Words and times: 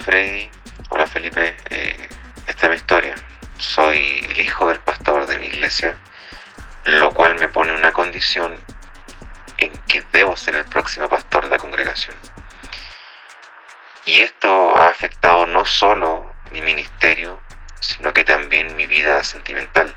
Freddy, 0.00 0.50
hola 0.88 1.06
Felipe, 1.06 1.54
eh, 1.68 2.08
esta 2.46 2.66
es 2.66 2.70
mi 2.70 2.76
historia. 2.76 3.14
Soy 3.58 4.26
el 4.30 4.40
hijo 4.40 4.66
del 4.66 4.80
pastor 4.80 5.26
de 5.26 5.38
mi 5.38 5.46
iglesia, 5.46 5.94
lo 6.84 7.12
cual 7.12 7.38
me 7.38 7.48
pone 7.48 7.74
una 7.74 7.92
condición 7.92 8.58
en 9.58 9.70
que 9.86 10.02
debo 10.10 10.38
ser 10.38 10.56
el 10.56 10.64
próximo 10.64 11.06
pastor 11.06 11.44
de 11.44 11.50
la 11.50 11.58
congregación. 11.58 12.16
Y 14.06 14.20
esto 14.20 14.74
ha 14.74 14.88
afectado 14.88 15.46
no 15.46 15.66
solo 15.66 16.32
mi 16.50 16.62
ministerio, 16.62 17.38
sino 17.80 18.14
que 18.14 18.24
también 18.24 18.74
mi 18.76 18.86
vida 18.86 19.22
sentimental, 19.22 19.94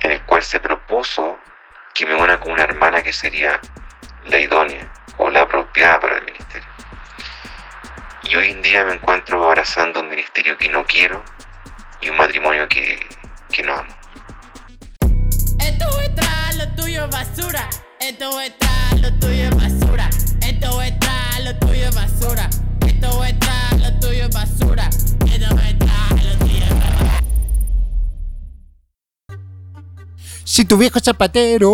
en 0.00 0.10
el 0.10 0.22
cual 0.24 0.42
se 0.42 0.60
propuso 0.60 1.38
que 1.94 2.04
me 2.04 2.14
una 2.14 2.38
con 2.38 2.52
una 2.52 2.64
hermana 2.64 3.02
que 3.02 3.14
sería 3.14 3.58
la 4.26 4.38
idónea 4.38 4.86
o 5.16 5.30
la 5.30 5.40
apropiada 5.40 5.98
para 5.98 6.18
el. 6.18 6.25
Y 8.28 8.34
hoy 8.34 8.50
en 8.50 8.60
día 8.60 8.84
me 8.84 8.94
encuentro 8.94 9.44
abrazando 9.44 10.00
un 10.00 10.08
ministerio 10.08 10.58
que 10.58 10.68
no 10.68 10.84
quiero 10.84 11.22
y 12.00 12.08
un 12.08 12.16
matrimonio 12.16 12.68
que, 12.68 12.98
que 13.52 13.62
no 13.62 13.74
amo. 13.74 13.94
Esto 15.60 16.00
es 16.00 16.14
tras 16.16 16.56
lo 16.56 16.74
tuyo 16.74 17.06
basura. 17.08 17.68
Esto 18.00 18.40
es 18.40 18.58
tras 18.58 19.00
lo 19.00 19.18
tuyo 19.20 19.50
basura. 19.50 20.10
Esto 20.42 20.82
es 20.82 20.98
tras 20.98 21.44
lo 21.44 21.58
tuyo 21.60 21.90
basura. 21.92 22.50
Esto 22.86 23.24
es 23.24 23.38
tras 23.38 23.80
lo 23.80 24.00
tuyo 24.00 24.28
basura. 24.30 24.88
Esto 25.26 25.60
es 25.60 25.78
tras 25.78 26.24
lo 26.24 26.38
tuyo 26.38 26.66
basura. 26.74 27.20
Si 30.44 30.64
tu 30.64 30.76
viejo 30.76 30.98
zapatero. 30.98 31.70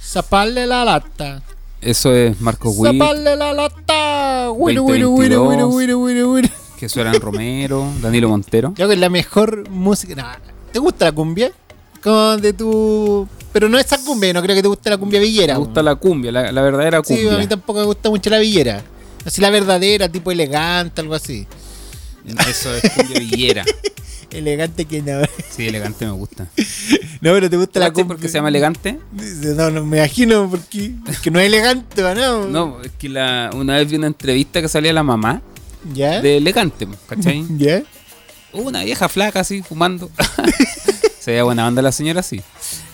Zapale 0.00 0.66
la 0.66 0.84
lata. 0.84 1.42
Eso 1.86 2.12
es 2.12 2.40
Marco 2.40 2.70
Witt, 2.70 2.94
la 2.98 3.52
lata. 3.52 4.50
Wiru, 4.50 4.84
wiru, 4.84 5.12
wiru. 5.14 6.48
que 6.78 6.88
suenan 6.88 7.20
Romero, 7.20 7.86
Danilo 8.02 8.28
Montero. 8.28 8.72
Creo 8.74 8.88
que 8.88 8.94
es 8.94 9.00
la 9.00 9.08
mejor 9.08 9.70
música. 9.70 10.16
nah, 10.16 10.34
¿Te 10.72 10.80
gusta 10.80 11.04
la 11.04 11.12
cumbia? 11.12 11.52
Como 12.02 12.38
de 12.38 12.52
tu. 12.52 13.28
Pero 13.52 13.68
no 13.68 13.78
esa 13.78 13.98
cumbia, 14.04 14.32
no 14.32 14.42
creo 14.42 14.56
que 14.56 14.62
te 14.62 14.68
guste 14.68 14.90
la 14.90 14.98
cumbia 14.98 15.20
villera. 15.20 15.54
Me 15.54 15.60
gusta 15.60 15.80
la 15.80 15.94
cumbia, 15.94 16.32
la, 16.32 16.50
la 16.50 16.60
verdadera 16.62 17.00
Sí, 17.04 17.14
cumbia. 17.14 17.34
a 17.36 17.38
mí 17.38 17.46
tampoco 17.46 17.78
me 17.78 17.86
gusta 17.86 18.10
mucho 18.10 18.30
la 18.30 18.38
villera. 18.38 18.82
Así 19.24 19.40
la 19.40 19.50
verdadera, 19.50 20.08
tipo 20.08 20.32
elegante, 20.32 21.00
algo 21.00 21.14
así. 21.14 21.46
Eso 22.48 22.74
es 22.74 22.92
cumbia 22.94 23.20
villera. 23.20 23.64
Elegante 24.30 24.84
que 24.84 25.02
no. 25.02 25.22
Sí, 25.50 25.68
elegante 25.68 26.04
me 26.04 26.12
gusta. 26.12 26.48
No, 27.22 27.32
pero 27.32 27.48
te 27.48 27.56
gusta 27.56 27.80
la 27.80 27.86
¿Sabes 27.86 27.94
cumbia. 27.94 28.08
por 28.08 28.20
qué 28.20 28.28
se 28.28 28.34
llama 28.34 28.48
elegante? 28.48 28.98
No, 29.56 29.70
no 29.70 29.84
me 29.84 29.98
imagino 29.98 30.50
porque 30.50 30.92
que 31.22 31.30
no 31.30 31.40
es 31.40 31.46
elegante, 31.46 32.04
¿o 32.04 32.14
¿no? 32.14 32.46
No, 32.46 32.82
es 32.82 32.90
que 32.98 33.08
la, 33.08 33.50
una 33.54 33.76
vez 33.76 33.90
vi 33.90 33.96
una 33.96 34.06
entrevista 34.08 34.60
que 34.60 34.68
salía 34.68 34.92
la 34.92 35.02
mamá 35.02 35.40
¿Ya? 35.94 36.20
de 36.20 36.36
elegante, 36.36 36.86
¿cachai? 37.08 37.46
¿Ya? 37.56 37.82
Una 38.52 38.84
vieja 38.84 39.08
flaca 39.08 39.40
así, 39.40 39.62
fumando. 39.62 40.10
Se 41.20 41.30
veía 41.30 41.44
buena 41.44 41.66
onda 41.66 41.80
la 41.80 41.92
señora 41.92 42.20
así. 42.20 42.42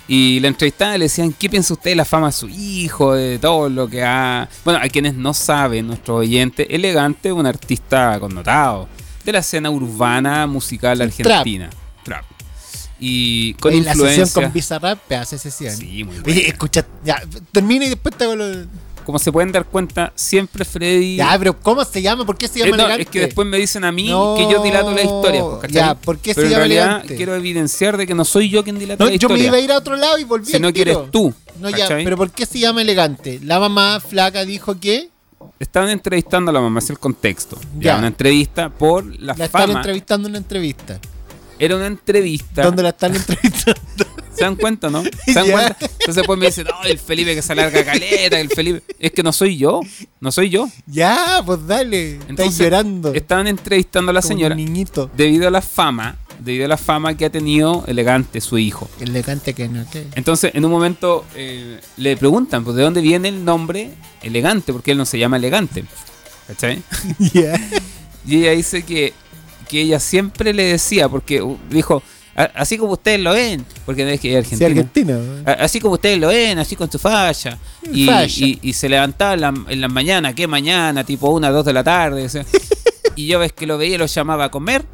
Y 0.08 0.40
la 0.40 0.48
entrevistaban 0.48 0.96
y 0.96 0.98
le 0.98 1.04
decían, 1.06 1.32
¿qué 1.32 1.48
piensa 1.48 1.74
usted 1.74 1.90
de 1.90 1.96
la 1.96 2.04
fama 2.04 2.26
de 2.26 2.32
su 2.32 2.48
hijo, 2.48 3.14
de 3.14 3.38
todo 3.38 3.68
lo 3.68 3.88
que 3.88 4.02
ha... 4.04 4.48
Bueno, 4.64 4.80
a 4.82 4.88
quienes 4.88 5.14
no 5.14 5.32
saben, 5.34 5.86
nuestro 5.86 6.16
oyente, 6.16 6.74
Elegante 6.74 7.28
es 7.28 7.34
un 7.34 7.46
artista 7.46 8.18
connotado 8.20 8.88
de 9.24 9.32
la 9.32 9.38
escena 9.40 9.70
urbana 9.70 10.46
musical 10.46 11.00
argentina. 11.00 11.70
Trap. 12.04 12.24
Y 13.00 13.54
con 13.54 13.72
Oye, 13.72 13.82
la 13.82 13.90
influencia... 13.90 14.26
sesión 14.26 14.44
con 14.44 14.52
Bizarrap, 14.52 14.98
pedazo 15.00 15.34
de 15.36 15.38
sesión. 15.40 15.76
Sí, 15.76 16.04
muy 16.04 16.16
Oye, 16.18 16.22
buena. 16.22 16.40
escucha, 16.42 16.86
ya, 17.04 17.20
termina 17.50 17.84
y 17.84 17.88
después 17.88 18.16
te 18.16 18.24
hago 18.24 18.36
lo... 18.36 18.46
Como 19.04 19.18
se 19.18 19.32
pueden 19.32 19.50
dar 19.50 19.64
cuenta, 19.64 20.12
siempre 20.14 20.64
Freddy... 20.64 21.16
Ya, 21.16 21.34
pero 21.36 21.58
¿cómo 21.58 21.84
se 21.84 22.00
llama? 22.00 22.24
¿Por 22.24 22.38
qué 22.38 22.46
se 22.46 22.60
Eh, 22.60 22.64
llama 22.66 22.76
no, 22.76 22.82
elegante? 22.84 23.02
es 23.02 23.08
que 23.08 23.20
después 23.22 23.48
me 23.48 23.58
dicen 23.58 23.82
a 23.84 23.90
mí 23.90 24.08
No, 24.08 24.36
que 24.38 24.42
yo 24.48 24.62
dilato 24.62 24.92
la 24.92 25.02
historia. 25.02 25.40
pues, 25.42 25.56
¿cachai? 25.62 25.74
ya, 25.74 25.94
¿por 25.96 26.18
qué 26.18 26.32
Pero 26.36 26.46
se 26.46 26.46
en 26.46 26.50
llama 26.52 26.58
realidad 26.60 26.86
elegante? 26.90 27.16
quiero 27.16 27.34
evidenciar 27.34 27.96
de 27.96 28.06
que 28.06 28.14
no 28.14 28.24
soy 28.24 28.48
yo 28.48 28.62
quien 28.62 28.78
dilata 28.78 29.02
No, 29.02 29.10
la 29.10 29.16
yo 29.16 29.28
me 29.28 29.34
historia. 29.34 29.46
iba 29.48 29.56
a 29.56 29.60
ir 29.60 29.72
a 29.72 29.78
otro 29.78 29.96
lado 29.96 30.18
y 30.18 30.24
volví 30.24 30.52
sino 30.52 30.68
al 30.68 30.72
que 30.72 30.82
eres 30.82 30.94
tiro. 30.98 31.08
tú. 31.10 31.34
No, 31.58 31.70
ya, 31.70 31.88
pero 31.88 32.16
¿por 32.16 32.30
qué 32.30 32.46
se 32.46 32.60
llama 32.60 32.80
elegante? 32.82 33.40
La 33.42 33.58
mamá 33.58 33.98
flaca 33.98 34.44
dijo 34.44 34.78
que 34.78 35.10
Estaban 35.58 35.90
entrevistando 35.90 36.50
a 36.50 36.54
la 36.54 36.60
mamá, 36.60 36.78
es 36.80 36.90
el 36.90 36.98
contexto. 36.98 37.58
Ya. 37.78 37.96
Una 37.98 38.08
entrevista 38.08 38.68
por 38.70 39.04
la, 39.20 39.34
la 39.36 39.44
están 39.44 39.66
fama. 39.68 39.78
entrevistando 39.80 40.28
en 40.28 40.32
una 40.32 40.38
entrevista. 40.38 40.98
Era 41.58 41.76
una 41.76 41.86
entrevista. 41.86 42.62
¿Dónde 42.62 42.82
la 42.82 42.88
están 42.90 43.14
entrevistando? 43.16 44.06
¿Se 44.42 44.46
dan 44.46 44.56
cuenta, 44.56 44.90
no? 44.90 45.02
¿Se 45.26 45.32
dan 45.34 45.50
cuenta? 45.50 45.76
Entonces 45.80 46.14
después 46.16 46.38
me 46.38 46.46
dicen, 46.46 46.66
no, 46.66 46.82
el 46.84 46.98
Felipe 46.98 47.34
que 47.34 47.42
se 47.42 47.52
alarga 47.52 47.84
caleta, 47.84 48.40
el 48.40 48.48
Felipe. 48.50 48.82
Es 48.98 49.12
que 49.12 49.22
no 49.22 49.32
soy 49.32 49.56
yo. 49.56 49.80
No 50.20 50.32
soy 50.32 50.50
yo. 50.50 50.68
ya, 50.86 51.42
pues 51.46 51.64
dale. 51.66 52.18
Entonces, 52.28 52.58
llorando. 52.58 53.12
Estaban 53.14 53.46
entrevistando 53.46 54.10
a 54.10 54.12
la 54.14 54.20
como 54.20 54.28
señora 54.28 54.54
Un 54.54 54.64
niñito. 54.64 55.10
debido 55.16 55.46
a 55.46 55.50
la 55.50 55.62
fama, 55.62 56.16
debido 56.40 56.64
a 56.64 56.68
la 56.68 56.76
fama 56.76 57.16
que 57.16 57.24
ha 57.26 57.30
tenido 57.30 57.84
Elegante, 57.86 58.40
su 58.40 58.58
hijo. 58.58 58.90
Elegante 59.00 59.54
que 59.54 59.68
no, 59.68 59.84
¿qué? 59.90 60.06
Entonces, 60.16 60.52
en 60.54 60.64
un 60.64 60.70
momento 60.72 61.24
eh, 61.36 61.78
le 61.96 62.16
preguntan, 62.16 62.64
pues, 62.64 62.74
¿de 62.76 62.82
dónde 62.82 63.00
viene 63.00 63.28
el 63.28 63.44
nombre 63.44 63.90
Elegante? 64.22 64.72
Porque 64.72 64.90
él 64.92 64.98
no 64.98 65.06
se 65.06 65.18
llama 65.20 65.36
Elegante. 65.36 65.84
¿Cachai? 66.48 66.82
Ya. 67.32 67.54
Y 68.26 68.38
ella 68.38 68.50
dice 68.52 68.82
que, 68.84 69.12
que 69.68 69.80
ella 69.82 69.98
siempre 70.00 70.52
le 70.52 70.64
decía, 70.64 71.08
porque 71.08 71.42
uh, 71.42 71.58
dijo, 71.70 72.02
"A- 72.04 72.21
así 72.34 72.78
como 72.78 72.92
ustedes 72.92 73.20
lo 73.20 73.32
ven, 73.32 73.64
porque 73.84 74.04
no 74.04 74.10
es 74.10 74.20
que 74.20 74.36
es 74.38 74.46
Sí, 74.48 74.54
argentina. 74.64 75.14
argentino. 75.14 75.20
"A- 75.46 75.64
Así 75.64 75.80
como 75.80 75.94
ustedes 75.94 76.18
lo 76.18 76.28
ven, 76.28 76.58
así 76.58 76.76
con 76.76 76.90
su 76.90 76.98
falla. 76.98 77.58
Y, 77.92 78.06
Falla. 78.06 78.26
y- 78.46 78.58
y 78.62 78.72
se 78.72 78.88
levantaba 78.88 79.34
en 79.34 79.40
la, 79.40 79.54
en 79.68 79.80
la 79.80 79.88
mañana, 79.88 80.34
¿qué 80.34 80.46
mañana? 80.46 81.04
Tipo 81.04 81.30
una, 81.30 81.50
dos 81.50 81.64
de 81.64 81.72
la 81.72 81.84
tarde. 81.84 82.24
o 82.24 82.28
sea. 82.28 82.44
y 83.16 83.26
yo 83.26 83.38
ves 83.38 83.52
que 83.52 83.66
lo 83.66 83.76
veía, 83.78 83.98
lo 83.98 84.06
llamaba 84.06 84.44
a 84.46 84.50
comer 84.50 84.84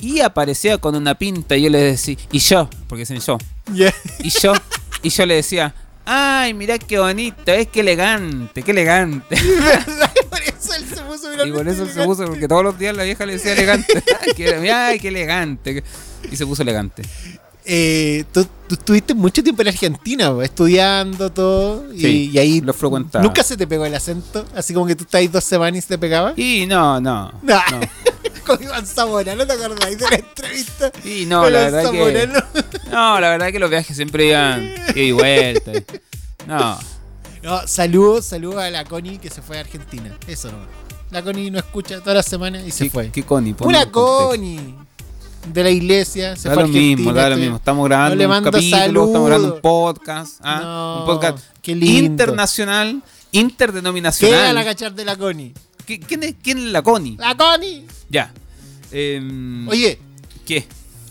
y 0.00 0.20
aparecía 0.20 0.78
con 0.78 0.94
una 0.94 1.14
pinta 1.14 1.56
y 1.56 1.62
yo 1.62 1.70
le 1.70 1.78
decía, 1.78 2.16
y 2.32 2.38
yo, 2.38 2.68
porque 2.88 3.02
dicen 3.02 3.20
yo, 3.20 3.38
y 4.22 4.30
yo, 4.30 4.52
y 5.02 5.08
yo 5.10 5.26
le 5.26 5.34
decía, 5.36 5.74
ay, 6.04 6.54
mirá 6.54 6.78
qué 6.78 6.98
bonito, 6.98 7.52
es 7.52 7.66
que 7.68 7.80
elegante, 7.80 8.62
qué 8.62 8.70
elegante. 8.72 9.36
se 10.94 11.02
puso 11.02 11.46
Y 11.46 11.52
por 11.52 11.68
eso 11.68 11.86
se 11.86 12.04
puso, 12.04 12.24
porque 12.26 12.48
todos 12.48 12.62
los 12.64 12.78
días 12.78 12.96
la 12.96 13.04
vieja 13.04 13.26
le 13.26 13.34
decía 13.34 13.52
elegante. 13.52 14.02
Ay, 14.20 14.32
qué, 14.36 14.70
ay, 14.70 14.98
qué 14.98 15.08
elegante. 15.08 15.82
Y 16.30 16.36
se 16.36 16.46
puso 16.46 16.62
elegante. 16.62 17.02
Eh, 17.68 18.24
tú, 18.32 18.46
tú 18.68 18.76
estuviste 18.76 19.12
mucho 19.12 19.42
tiempo 19.42 19.60
en 19.62 19.68
Argentina, 19.68 20.32
estudiando 20.42 21.30
todo. 21.32 21.92
Y, 21.92 22.00
Sí, 22.00 22.30
y 22.32 22.38
ahí 22.38 22.60
lo 22.60 22.72
frecuentaba. 22.72 23.24
nunca 23.24 23.42
se 23.42 23.56
te 23.56 23.66
pegó 23.66 23.84
el 23.84 23.94
acento. 23.94 24.46
Así 24.54 24.72
como 24.72 24.86
que 24.86 24.94
tú 24.94 25.02
estás 25.04 25.18
ahí 25.18 25.28
dos 25.28 25.42
semanas 25.42 25.78
y 25.78 25.82
se 25.82 25.88
te 25.88 25.98
pegaba. 25.98 26.32
Y 26.36 26.66
no, 26.66 27.00
no. 27.00 27.32
Nah. 27.42 27.60
no. 27.72 27.80
Con 28.46 28.62
Iván 28.62 28.86
Zamora, 28.86 29.34
¿no 29.34 29.44
te 29.44 29.54
acordáis 29.54 29.98
de 29.98 30.08
la 30.08 30.16
entrevista? 30.16 30.92
Y 31.04 31.26
no, 31.26 31.42
Con 31.42 31.52
la 31.52 31.58
verdad 31.70 31.90
que. 31.90 32.28
No, 32.92 33.18
la 33.18 33.30
verdad 33.30 33.50
que 33.50 33.58
los 33.58 33.68
viajes 33.68 33.96
siempre 33.96 34.28
iban 34.28 34.72
y 34.94 35.10
vuelta. 35.10 35.72
No. 36.46 36.78
No, 37.46 37.64
saludos, 37.68 38.24
saludos 38.24 38.56
a 38.56 38.70
la 38.70 38.84
Connie 38.84 39.18
que 39.18 39.30
se 39.30 39.40
fue 39.40 39.56
a 39.56 39.60
Argentina. 39.60 40.18
Eso 40.26 40.50
no. 40.50 40.58
La 41.12 41.22
Connie 41.22 41.48
no 41.52 41.58
escucha 41.60 42.00
todas 42.00 42.16
las 42.16 42.26
semanas 42.26 42.64
y 42.66 42.72
se 42.72 42.84
¿Qué, 42.84 42.90
fue. 42.90 43.10
qué 43.12 43.22
Connie? 43.22 43.54
Una. 43.60 43.88
Connie 43.88 44.74
de 45.52 45.62
la 45.62 45.70
iglesia. 45.70 46.34
Se 46.34 46.48
Da 46.48 46.54
fue 46.54 46.64
a 46.64 46.66
lo 46.66 46.72
Argentina. 46.72 46.96
mismo, 46.96 47.12
da 47.12 47.22
lo 47.22 47.28
estoy- 47.28 47.40
mismo. 47.42 47.56
Estamos 47.58 47.84
grabando 47.86 48.14
No 48.16 48.18
le 48.18 48.26
un 48.26 48.44
capítulo, 48.44 48.76
estamos 49.06 49.12
grabando 49.28 49.30
saludos. 49.36 49.54
un 49.54 49.60
podcast. 49.62 50.40
¿ah? 50.42 50.60
No, 50.60 51.00
un 51.00 51.06
podcast 51.06 51.38
qué 51.62 51.74
lindo. 51.76 51.94
internacional, 52.10 53.00
¿Qué 53.30 53.38
interdenominacional. 53.38 54.46
a 54.48 54.52
la 54.52 54.64
cachar 54.64 54.92
de 54.92 55.04
la 55.04 55.14
Connie? 55.16 55.54
¿Qui- 55.86 56.04
¿Quién 56.04 56.24
es, 56.24 56.34
¿Quién 56.42 56.58
es 56.58 56.64
la 56.72 56.82
Connie? 56.82 57.16
¡La 57.16 57.36
Connie! 57.36 57.86
Ya. 58.10 58.32
Em, 58.90 59.68
Oye, 59.68 60.00
¿Qué? 60.44 60.66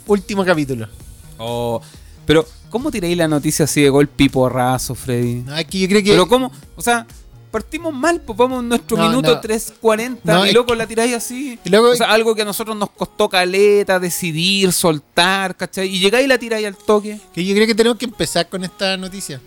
último 0.07 0.43
capítulo. 0.43 0.89
Oh, 1.37 1.81
pero, 2.25 2.45
¿cómo 2.75 2.91
tiráis 2.91 3.15
la 3.15 3.29
noticia 3.29 3.63
así 3.63 3.81
de 3.81 3.89
golpe 3.89 4.25
y 4.25 4.29
porrazo, 4.29 4.95
Freddy? 4.95 5.35
No, 5.35 5.55
aquí 5.55 5.79
yo 5.79 5.87
creo 5.87 6.03
que. 6.03 6.09
Pero, 6.09 6.27
¿cómo? 6.27 6.51
O 6.75 6.81
sea, 6.81 7.07
partimos 7.49 7.93
mal, 7.93 8.19
pues 8.19 8.37
vamos 8.37 8.61
en 8.61 8.67
nuestro 8.67 8.97
No, 8.97 9.07
minuto 9.07 9.33
no. 9.33 9.41
3.40 9.41 10.17
No, 10.25 10.45
y 10.45 10.49
es 10.49 10.53
luego 10.53 10.75
la 10.75 10.85
tiráis 10.85 11.13
así. 11.15 11.57
Y 11.63 11.69
luego- 11.69 11.91
o 11.91 11.95
sea, 11.95 12.11
algo 12.11 12.35
que 12.35 12.41
a 12.41 12.45
nosotros 12.45 12.75
nos 12.75 12.89
costó 12.89 13.29
caleta, 13.29 13.97
decidir, 13.97 14.73
soltar, 14.73 15.55
¿cachai? 15.55 15.87
Y 15.87 15.99
llegáis 15.99 16.25
y 16.25 16.27
la 16.27 16.37
tiráis 16.37 16.67
al 16.67 16.75
toque. 16.75 17.17
que 17.33 17.45
yo 17.45 17.55
creo 17.55 17.65
que 17.65 17.75
tenemos 17.75 17.97
que 17.97 18.03
empezar 18.05 18.49
con 18.49 18.61
esta 18.65 18.97
noticia. 18.97 19.39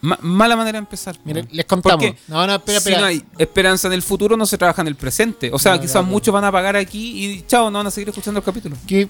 Ma- 0.00 0.18
mala 0.22 0.54
manera 0.54 0.78
de 0.78 0.84
empezar. 0.84 1.18
Mira, 1.24 1.42
po. 1.42 1.48
les 1.50 1.64
contamos. 1.66 2.06
No, 2.28 2.46
no, 2.46 2.54
espera, 2.54 2.78
si 2.78 2.88
espera. 2.88 3.00
no 3.00 3.06
hay 3.06 3.22
esperanza 3.36 3.88
en 3.88 3.94
el 3.94 4.02
futuro, 4.02 4.36
no 4.36 4.46
se 4.46 4.56
trabaja 4.56 4.80
en 4.80 4.88
el 4.88 4.94
presente. 4.94 5.50
O 5.52 5.58
sea, 5.58 5.74
No, 5.74 5.80
quizás 5.80 6.04
muchos 6.04 6.32
van 6.32 6.44
a 6.44 6.52
pagar 6.52 6.76
aquí 6.76 7.26
y 7.26 7.42
chao, 7.48 7.68
no 7.68 7.78
van 7.80 7.88
a 7.88 7.90
seguir 7.90 8.08
escuchando 8.10 8.38
el 8.38 8.44
capítulo. 8.44 8.76
Que 8.86 9.08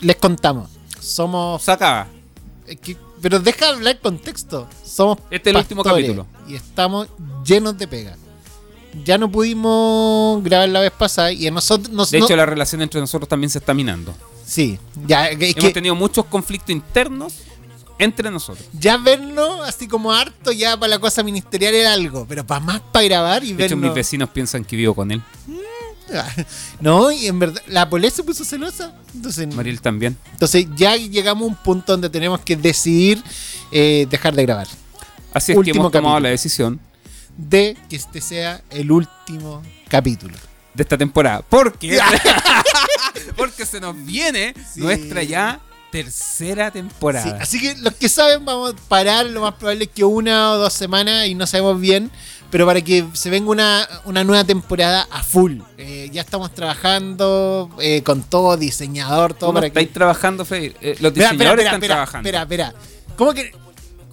les 0.00 0.16
contamos. 0.16 0.70
Somos. 1.04 1.64
Eh, 2.66 2.76
que- 2.76 2.96
pero 3.20 3.38
deja 3.40 3.68
hablar 3.68 3.98
contexto. 4.00 4.68
Somos. 4.84 5.18
Este 5.30 5.50
es 5.50 5.54
el 5.56 5.60
último 5.62 5.82
capítulo. 5.82 6.26
Y 6.48 6.54
estamos 6.54 7.08
llenos 7.44 7.76
de 7.78 7.86
pega. 7.88 8.16
Ya 9.04 9.18
no 9.18 9.30
pudimos 9.30 10.42
grabar 10.44 10.68
la 10.68 10.80
vez 10.80 10.92
pasada 10.92 11.32
y 11.32 11.46
a 11.46 11.50
nosotros. 11.50 11.90
Nos, 11.90 12.10
De 12.10 12.18
no- 12.20 12.26
hecho, 12.26 12.36
la 12.36 12.46
relación 12.46 12.80
entre 12.82 13.00
nosotros 13.00 13.28
también 13.28 13.50
se 13.50 13.58
está 13.58 13.74
minando. 13.74 14.14
Sí, 14.46 14.78
ya, 15.06 15.28
es 15.28 15.40
Hemos 15.40 15.54
que. 15.54 15.70
tenido 15.72 15.94
muchos 15.94 16.24
conflictos 16.26 16.70
internos 16.70 17.34
Entre 17.96 18.28
nosotros. 18.28 18.66
Ya 18.72 18.96
verlo 18.96 19.62
así 19.62 19.86
como 19.86 20.10
harto, 20.12 20.50
ya 20.50 20.76
para 20.76 20.90
la 20.90 20.98
cosa 20.98 21.22
ministerial 21.22 21.72
era 21.74 21.92
algo, 21.92 22.26
pero 22.28 22.44
para 22.44 22.58
más 22.58 22.80
para 22.92 23.04
grabar 23.04 23.44
y 23.44 23.52
De 23.52 23.66
hecho, 23.66 23.76
mis 23.76 23.82
verlo. 23.82 23.94
vecinos 23.94 24.28
piensan 24.30 24.64
que 24.64 24.74
vivo 24.74 24.94
con 24.94 25.12
él. 25.12 25.22
No, 26.80 27.10
y 27.10 27.26
en 27.26 27.38
verdad, 27.38 27.62
la 27.66 27.88
Polé 27.88 28.10
se 28.10 28.22
puso 28.22 28.44
celosa. 28.44 28.92
Entonces, 29.14 29.52
Mariel 29.54 29.80
también. 29.80 30.16
entonces 30.32 30.66
ya 30.76 30.96
llegamos 30.96 31.44
a 31.44 31.46
un 31.46 31.56
punto 31.56 31.92
donde 31.92 32.10
tenemos 32.10 32.40
que 32.40 32.56
decidir 32.56 33.22
eh, 33.72 34.06
dejar 34.10 34.34
de 34.34 34.42
grabar. 34.42 34.66
Así 35.32 35.52
es 35.52 35.58
que 35.64 35.70
hemos 35.70 35.90
tomado 35.90 36.20
la 36.20 36.28
decisión 36.28 36.78
De 37.36 37.76
que 37.88 37.96
este 37.96 38.20
sea 38.20 38.62
el 38.70 38.92
último 38.92 39.62
capítulo. 39.88 40.36
de 40.74 40.82
esta 40.82 40.96
temporada. 40.98 41.42
Porque, 41.48 41.98
porque 43.36 43.66
se 43.66 43.80
nos 43.80 43.96
viene 44.04 44.54
Sí. 44.72 44.80
nuestra 44.80 45.22
ya 45.22 45.60
tercera 45.90 46.66
Sí, 46.66 46.72
temporada. 46.72 47.38
así 47.40 47.60
que 47.60 47.76
los 47.76 47.94
que 47.94 48.08
saben, 48.08 48.44
vamos 48.44 48.72
a 48.74 48.76
parar. 48.88 49.26
Lo 49.26 49.42
más 49.42 49.54
probable 49.54 49.84
es 49.84 49.90
que 49.90 50.02
una 50.04 50.52
o 50.52 50.58
dos 50.58 50.72
semanas 50.72 51.26
y 51.28 51.34
no 51.36 51.46
sabemos 51.46 51.80
bien. 51.80 52.10
Pero 52.54 52.66
para 52.66 52.80
que 52.82 53.04
se 53.14 53.30
venga 53.30 53.50
una, 53.50 53.88
una 54.04 54.22
nueva 54.22 54.44
temporada 54.44 55.08
a 55.10 55.24
full. 55.24 55.58
Eh, 55.76 56.08
ya 56.12 56.20
estamos 56.20 56.54
trabajando 56.54 57.68
eh, 57.80 58.04
con 58.04 58.22
todo, 58.22 58.56
diseñador, 58.56 59.34
todo 59.34 59.48
¿Cómo 59.48 59.54
para 59.56 59.66
estáis 59.66 59.88
que. 59.88 59.94
trabajando, 59.94 60.44
Freddy? 60.44 60.66
Eh, 60.80 60.94
los 61.00 61.10
Espera, 61.10 61.32
espera, 61.32 61.32
diseñadores 61.32 61.64
espera, 61.64 61.64
están 61.64 61.82
espera, 61.82 61.94
trabajando. 61.94 62.28
espera, 62.28 62.42
espera. 62.42 62.74
¿Cómo 63.16 63.34
que 63.34 63.52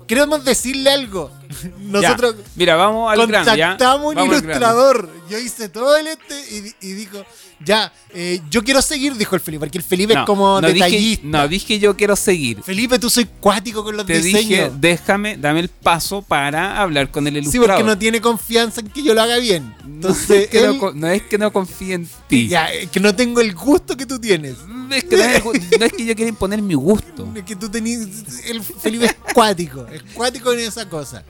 queremos 0.07 0.43
decirle 0.43 0.89
algo? 0.89 1.29
Nosotros 1.79 2.35
Ya, 2.37 2.43
Mira, 2.55 2.75
vamos 2.75 3.11
al 3.11 3.17
ya. 3.19 3.43
contactamos 3.43 4.07
un 4.09 4.15
Vamos 4.15 4.37
ilustrador. 4.41 5.09
Yo 5.29 5.37
hice 5.39 5.69
todo 5.69 5.95
el 5.97 6.07
este 6.07 6.39
y, 6.81 6.87
y 6.87 6.93
dijo, 6.93 7.23
ya, 7.63 7.93
eh, 8.13 8.41
yo 8.49 8.63
quiero 8.63 8.81
seguir, 8.81 9.15
dijo 9.15 9.35
el 9.35 9.41
Felipe, 9.41 9.59
porque 9.65 9.77
el 9.77 9.83
Felipe 9.83 10.13
No, 10.13 10.21
es 10.21 10.25
como 10.25 10.59
no 10.59 10.67
dije, 10.67 10.73
detallista. 10.85 11.27
no, 11.27 11.47
dije 11.47 11.79
yo 11.79 11.95
quiero 11.95 12.15
seguir. 12.15 12.61
Felipe, 12.63 12.99
tú 12.99 13.09
soy 13.09 13.25
cuático 13.39 13.83
con 13.83 13.95
los 13.95 14.05
Te 14.05 14.19
dije, 14.21 14.39
diseños. 14.39 14.71
déjame, 14.81 15.37
dame 15.37 15.59
el 15.61 15.69
paso 15.69 16.21
para 16.21 16.81
hablar 16.81 17.11
con 17.11 17.27
el 17.27 17.33
Sí, 17.33 17.39
ilustrador. 17.39 17.67
porque 17.69 17.83
no 17.83 17.97
tiene 17.97 18.19
confianza 18.19 18.81
en 18.81 18.87
que 18.89 19.03
yo 19.03 19.13
lo 19.13 19.21
haga 19.21 19.37
bien. 19.37 19.73
No 19.85 19.93
Entonces, 20.09 20.43
es 20.45 20.47
que 20.49 20.61
no 20.65 20.71
él- 20.73 20.79
co- 20.79 20.93
no 20.93 21.07
es 21.07 21.21
que 21.23 21.37
no 21.37 21.53
confíe 21.53 21.93
en 21.93 22.09
ti. 22.27 22.47
ya, 22.47 22.73
eh, 22.73 22.87
que 22.91 22.99
no 22.99 23.15
tengo 23.15 23.39
el 23.41 23.53
gusto 23.53 23.95
que 23.95 24.05
tú 24.05 24.19
tienes. 24.19 24.55
Es 24.91 25.03
que 25.05 25.15
no, 25.15 25.23
es, 25.23 25.79
no 25.79 25.85
es 25.85 25.93
que 25.93 26.03
yo 26.05 26.15
quiera 26.15 26.27
imponer 26.29 26.61
mi 26.61 26.73
gusto. 26.73 27.27
Es 27.35 27.43
que 27.43 27.55
tú 27.55 27.69
tenías. 27.69 28.01
El 28.45 28.61
Felipe 28.61 29.05
es 29.05 29.15
cuático, 29.33 29.85
es 29.87 30.01
cuático 30.13 30.51
en 30.51 30.59
esa 30.59 30.89
cosa. 30.89 31.23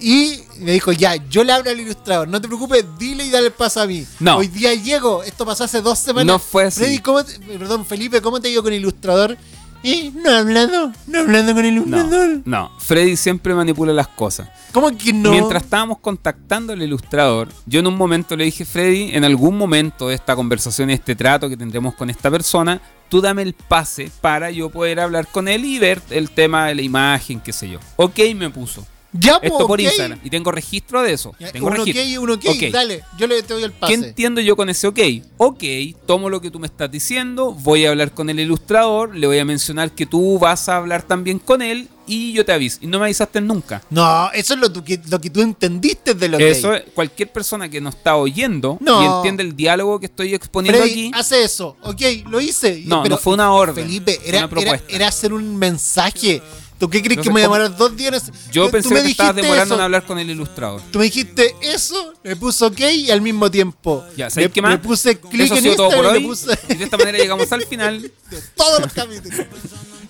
Y 0.00 0.40
me 0.60 0.72
dijo, 0.72 0.92
ya, 0.92 1.16
yo 1.28 1.42
le 1.44 1.52
hablo 1.52 1.70
al 1.70 1.80
ilustrador, 1.80 2.28
no 2.28 2.40
te 2.40 2.46
preocupes, 2.48 2.84
dile 2.98 3.24
y 3.26 3.30
dale 3.30 3.46
el 3.48 3.52
paso 3.52 3.80
a 3.80 3.86
mí. 3.86 4.04
No. 4.20 4.36
Hoy 4.38 4.48
día 4.48 4.72
llego, 4.74 5.22
esto 5.24 5.44
pasó 5.44 5.64
hace 5.64 5.80
dos 5.82 5.98
semanas. 5.98 6.26
No 6.26 6.38
fue 6.38 6.64
así. 6.66 6.80
Freddy, 6.80 6.98
¿cómo 6.98 7.24
te- 7.24 7.38
perdón, 7.40 7.84
Felipe, 7.84 8.20
¿cómo 8.20 8.40
te 8.40 8.48
ido 8.48 8.62
con 8.62 8.72
el 8.72 8.78
ilustrador? 8.80 9.36
Eh, 9.84 10.10
no 10.12 10.30
hablando, 10.30 10.92
no 11.06 11.18
hablando 11.20 11.54
con 11.54 11.64
el 11.64 11.74
No, 11.76 11.82
ilustrador. 11.82 12.40
no. 12.44 12.72
Freddy 12.78 13.16
siempre 13.16 13.54
manipula 13.54 13.92
las 13.92 14.08
cosas. 14.08 14.48
¿Cómo 14.72 14.90
que 14.96 15.12
no? 15.12 15.30
Mientras 15.30 15.62
estábamos 15.62 15.98
contactando 16.00 16.72
al 16.72 16.82
ilustrador, 16.82 17.48
yo 17.64 17.78
en 17.80 17.86
un 17.86 17.96
momento 17.96 18.36
le 18.36 18.44
dije, 18.44 18.64
Freddy, 18.64 19.10
en 19.14 19.24
algún 19.24 19.56
momento 19.56 20.08
de 20.08 20.16
esta 20.16 20.34
conversación, 20.34 20.90
este 20.90 21.14
trato 21.14 21.48
que 21.48 21.56
tendremos 21.56 21.94
con 21.94 22.10
esta 22.10 22.28
persona, 22.28 22.80
tú 23.08 23.20
dame 23.20 23.42
el 23.42 23.54
pase 23.54 24.10
para 24.20 24.50
yo 24.50 24.68
poder 24.68 24.98
hablar 24.98 25.28
con 25.28 25.46
él 25.46 25.64
y 25.64 25.78
ver 25.78 26.02
el 26.10 26.30
tema 26.30 26.66
de 26.66 26.74
la 26.74 26.82
imagen, 26.82 27.40
qué 27.40 27.52
sé 27.52 27.68
yo. 27.70 27.78
Ok, 27.96 28.18
me 28.34 28.50
puso. 28.50 28.84
Ya, 29.12 29.38
Esto 29.42 29.66
por 29.66 29.78
ok. 29.80 29.84
Instagram. 29.86 30.20
Y 30.22 30.30
tengo 30.30 30.50
registro 30.50 31.02
de 31.02 31.12
eso. 31.12 31.34
Ya, 31.38 31.50
Tengo 31.52 31.66
un 31.66 31.72
ok 31.72 31.78
registro. 31.78 32.02
y 32.04 32.16
un 32.18 32.30
ok, 32.30 32.44
Ok. 32.46 32.62
dale, 32.72 33.02
yo 33.18 33.26
le 33.26 33.42
te 33.42 33.54
doy 33.54 33.62
el 33.64 33.72
¿Qué 33.72 33.78
pase. 33.78 33.94
entiendo 33.94 34.40
yo 34.40 34.54
con 34.56 34.68
ese 34.68 34.86
ok? 34.86 34.98
Ok, 35.38 35.64
tomo 36.06 36.28
lo 36.30 36.40
que 36.40 36.50
tú 36.50 36.58
me 36.58 36.66
estás 36.66 36.90
diciendo, 36.90 37.52
voy 37.52 37.86
a 37.86 37.90
hablar 37.90 38.12
con 38.12 38.28
el 38.30 38.38
ilustrador, 38.40 39.14
le 39.16 39.26
voy 39.26 39.38
a 39.38 39.44
mencionar 39.44 39.92
que 39.92 40.06
tú 40.06 40.38
vas 40.38 40.68
a 40.68 40.76
hablar 40.76 41.02
también 41.02 41.38
con 41.38 41.62
él 41.62 41.88
y 42.06 42.32
yo 42.32 42.44
te 42.44 42.52
aviso. 42.52 42.78
Y 42.80 42.86
no 42.86 42.98
me 42.98 43.04
avisaste 43.06 43.40
nunca. 43.40 43.82
No, 43.90 44.30
eso 44.32 44.54
es 44.54 44.60
lo, 44.60 44.72
tu- 44.72 44.82
que, 44.82 44.98
lo 45.10 45.20
que 45.20 45.28
tú 45.30 45.42
entendiste 45.42 46.14
de 46.14 46.28
lo 46.28 46.38
que 46.38 46.50
Eso 46.50 46.72
es, 46.74 46.84
cualquier 46.94 47.30
persona 47.30 47.68
que 47.68 47.80
nos 47.82 47.94
está 47.96 48.16
oyendo 48.16 48.78
No. 48.80 49.02
y 49.02 49.06
entiende 49.16 49.42
el 49.42 49.54
diálogo 49.54 50.00
que 50.00 50.06
estoy 50.06 50.34
exponiendo 50.34 50.80
Freddy, 50.80 51.08
aquí. 51.08 51.10
hace 51.14 51.44
eso. 51.44 51.76
Ok, 51.82 52.00
lo 52.30 52.40
hice. 52.40 52.82
No, 52.86 53.02
Pero, 53.02 53.16
no 53.16 53.20
fue 53.20 53.34
una 53.34 53.52
orden. 53.52 53.84
Felipe, 53.86 54.18
era, 54.24 54.38
una 54.38 54.38
era, 54.38 54.48
propuesta. 54.48 54.86
era 54.94 55.08
hacer 55.08 55.32
un 55.34 55.56
mensaje. 55.58 56.42
¿Tú 56.78 56.88
qué 56.88 57.02
crees 57.02 57.18
Entonces, 57.18 57.30
que 57.30 57.34
me 57.34 57.40
demorar 57.40 57.76
dos 57.76 57.96
días? 57.96 58.30
Yo 58.52 58.70
pensé 58.70 58.94
me 58.94 59.02
que 59.02 59.10
estabas 59.10 59.34
demorando 59.34 59.64
eso. 59.64 59.74
en 59.74 59.80
hablar 59.80 60.04
con 60.06 60.18
el 60.18 60.30
ilustrador. 60.30 60.80
Tú 60.92 61.00
me 61.00 61.06
dijiste 61.06 61.56
eso, 61.60 62.14
le 62.22 62.36
puse 62.36 62.64
ok 62.64 62.80
y 62.80 63.10
al 63.10 63.20
mismo 63.20 63.50
tiempo. 63.50 64.04
Ya, 64.16 64.30
¿sabes 64.30 64.50
qué 64.52 64.62
más? 64.62 64.72
le 64.72 64.78
puse 64.78 65.18
clic 65.18 65.50
en 65.50 65.76
todo 65.76 65.90
por 65.90 66.04
y 66.04 66.08
hoy. 66.08 66.20
le 66.20 66.28
puse 66.28 66.58
Y 66.68 66.74
de 66.74 66.84
esta 66.84 66.96
manera 66.96 67.18
llegamos 67.18 67.50
al 67.50 67.62
final 67.64 68.00
de 68.02 68.08
de 68.30 68.42
todos 68.54 68.80
los 68.80 68.92
capítulos. 68.92 69.46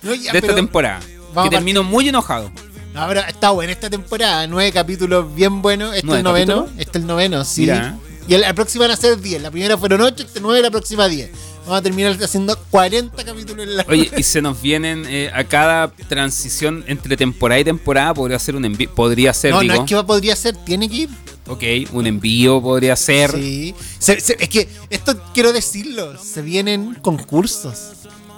No, 0.03 0.13
ya, 0.13 0.31
esta 0.31 0.53
temporada. 0.53 0.99
Que 1.43 1.49
termino 1.49 1.83
muy 1.83 2.07
enojado. 2.07 2.51
No, 2.93 3.07
pero 3.07 3.21
está 3.21 3.51
buena 3.51 3.71
esta 3.71 3.89
temporada. 3.89 4.45
Nueve 4.47 4.71
capítulos 4.71 5.33
bien 5.33 5.61
buenos. 5.61 5.89
Este 5.95 5.99
es 5.99 6.03
¿Nueve 6.05 6.19
el 6.19 6.23
noveno. 6.23 6.55
capítulos? 6.65 6.81
Este 6.81 6.97
es 6.97 7.01
el 7.01 7.07
noveno, 7.07 7.45
sí. 7.45 7.61
Mira. 7.61 7.97
Y 8.27 8.37
la 8.37 8.53
próxima 8.53 8.83
van 8.83 8.91
a 8.91 8.95
ser 8.95 9.19
10. 9.19 9.41
La 9.41 9.49
primera 9.49 9.75
fueron 9.75 10.01
8, 10.01 10.23
este 10.23 10.39
9, 10.39 10.61
la 10.61 10.69
próxima 10.69 11.07
10. 11.07 11.31
Vamos 11.69 11.79
a 11.81 11.83
terminar 11.83 12.17
haciendo 12.23 12.57
40 12.71 13.23
capítulos 13.23 13.63
en 13.67 13.77
la 13.77 13.85
Oye, 13.87 14.09
y 14.17 14.23
se 14.23 14.41
nos 14.41 14.59
vienen 14.59 15.05
eh, 15.07 15.29
a 15.33 15.43
cada 15.43 15.89
transición 15.91 16.83
entre 16.87 17.15
temporada 17.15 17.59
y 17.59 17.63
temporada, 17.63 18.13
podría 18.15 18.39
ser 18.39 18.55
un 18.55 18.65
envío, 18.65 18.89
podría 18.95 19.33
ser, 19.35 19.51
No, 19.53 19.59
digo. 19.59 19.75
no 19.75 19.83
es 19.83 19.87
que 19.89 20.03
podría 20.03 20.35
ser, 20.35 20.55
tiene 20.65 20.89
que 20.89 20.95
ir. 20.95 21.09
Ok, 21.47 21.63
un 21.93 22.07
envío 22.07 22.59
podría 22.61 22.95
ser. 22.95 23.31
Sí. 23.31 23.75
Se- 23.99 24.19
se- 24.19 24.37
es 24.39 24.49
que 24.49 24.67
esto 24.89 25.15
quiero 25.33 25.53
decirlo. 25.53 26.17
Se 26.17 26.41
vienen 26.41 26.95
concursos. 27.01 27.91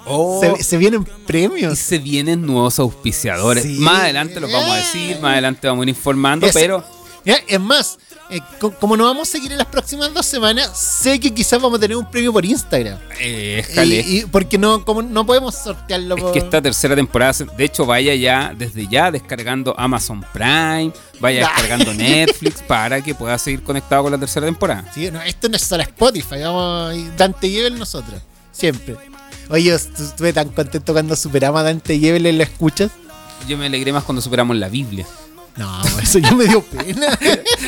Oh, 0.06 0.42
Se, 0.42 0.64
se 0.64 0.78
vienen 0.78 1.04
y 1.08 1.26
premios. 1.26 1.78
se 1.80 2.00
vienen 2.00 2.46
nuevos 2.46 2.80
auspiciadores. 2.80 3.64
Sí. 3.64 3.78
Más 3.80 4.02
adelante 4.02 4.40
los 4.42 4.52
vamos 4.52 4.72
a 4.72 4.76
decir, 4.78 5.20
más 5.22 5.34
adelante 5.34 5.68
vamos 5.68 5.84
a 5.84 5.86
ir 5.86 5.90
informando, 5.90 6.48
pero 6.54 6.84
Ya, 7.24 7.36
Es 7.48 7.60
más, 7.60 8.00
eh, 8.32 8.40
co- 8.60 8.72
como 8.72 8.98
nos 8.98 9.06
vamos 9.08 9.30
a 9.30 9.32
seguir 9.32 9.52
en 9.52 9.60
las 9.60 9.68
próximas 9.68 10.12
dos 10.14 10.26
semanas, 10.26 10.76
sé 10.78 11.20
que 11.20 11.32
quizás 11.34 11.62
vamos 11.62 11.78
a 11.78 11.82
tener 11.82 11.96
un 11.98 12.10
premio 12.10 12.34
por 12.34 12.44
Instagram. 12.44 12.98
eh, 13.20 13.64
éjale. 13.68 13.96
Y, 14.08 14.20
y 14.22 14.26
porque 14.26 14.58
no, 14.58 14.84
como 14.84 15.02
no 15.04 15.26
podemos 15.26 15.54
sortearlo 15.56 16.16
Es 16.16 16.22
por- 16.24 16.32
que 16.34 16.40
esta 16.40 16.62
tercera 16.62 16.96
temporada, 16.96 17.34
se- 17.34 17.46
de 17.46 17.64
hecho, 17.64 17.86
vaya 17.86 18.16
ya, 18.16 18.54
desde 18.58 18.88
ya, 18.88 19.12
descargando 19.12 19.76
Amazon 19.78 20.26
Prime, 20.34 20.92
vaya 21.20 21.42
descargando 21.48 21.94
Netflix 21.94 22.62
para 22.64 23.02
que 23.04 23.14
pueda 23.14 23.38
seguir 23.38 23.62
conectado 23.64 24.04
con 24.04 24.12
la 24.14 24.18
tercera 24.18 24.46
temporada. 24.48 24.90
Sí, 24.94 25.12
no, 25.12 25.22
esto 25.22 25.48
no 25.48 25.56
es 25.58 25.62
solo 25.62 25.84
Spotify, 25.84 26.40
vamos, 26.44 26.96
y 26.96 27.08
Dante 27.16 27.50
Gebel 27.50 27.78
nosotros, 27.78 28.20
siempre. 28.52 28.96
Oye, 29.50 29.66
yo 29.66 29.76
estu- 29.76 30.06
estuve 30.06 30.34
tan 30.34 30.50
contento 30.50 30.94
cuando 30.94 31.16
superamos 31.16 31.60
a 31.60 31.64
Dante 31.66 32.00
Gebel 32.00 32.26
en 32.26 32.38
la 32.40 32.46
escuchas. 32.46 32.90
Yo 33.48 33.58
me 33.58 33.66
alegré 33.68 33.92
más 33.94 34.04
cuando 34.06 34.22
superamos 34.22 34.56
la 34.56 34.70
Biblia. 34.70 35.06
No, 35.58 35.82
eso 36.02 36.20
ya 36.20 36.34
me 36.34 36.46
dio 36.46 36.62
pena. 36.64 37.18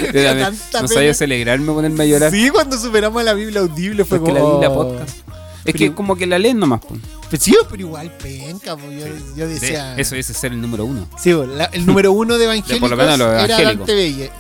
Me 0.02 0.12
dio 0.22 0.34
no 0.36 0.40
tanta 0.42 0.78
pena. 0.82 0.88
sabía 0.88 1.14
celebrarme, 1.14 1.72
ponerme 1.74 2.04
a 2.04 2.08
llorar. 2.08 2.32
Sí, 2.32 2.50
cuando 2.50 2.78
superamos 2.78 3.22
a 3.22 3.26
la 3.26 3.34
Biblia 3.34 3.60
audible 3.62 4.06
fue 4.06 4.20
como... 4.20 4.34
la 4.34 4.42
Biblia 4.42 4.74
podcast. 4.74 5.18
Es 5.66 5.74
que 5.74 5.86
Pero- 5.86 5.96
como 5.96 6.16
que 6.16 6.26
la 6.28 6.40
leen 6.40 6.60
nomás. 6.60 6.82
pues. 6.88 7.00
Pues 7.30 7.42
sí, 7.42 7.56
pero 7.70 7.82
igual 7.82 8.12
penca, 8.22 8.76
pues, 8.78 8.92
yo, 9.00 9.08
yo 9.36 9.48
De- 9.48 9.54
decía... 9.56 9.96
Eso 9.98 10.16
es 10.16 10.26
ser 10.28 10.52
el 10.52 10.62
número 10.62 10.86
uno. 10.86 11.08
Sí, 11.18 11.32
la- 11.34 11.66
el 11.66 11.86
número 11.86 12.12
uno 12.12 12.38
de 12.38 12.46
evangélicos 12.46 12.80
por 12.90 12.90
lo 12.90 12.98
menos 12.98 13.18
los 13.20 13.44
era. 13.44 13.62
Dante 13.62 13.94
Belle- 13.96 14.32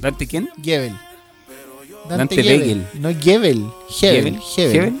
¿Dante 0.00 0.26
quién? 0.26 0.48
Gebel. 0.62 0.94
Dante 2.08 2.36
Gebel. 2.42 2.60
Begel. 2.60 2.86
No, 3.00 3.08
Gebel. 3.20 3.66
Gebel. 3.90 4.40
Gebel. 4.54 5.00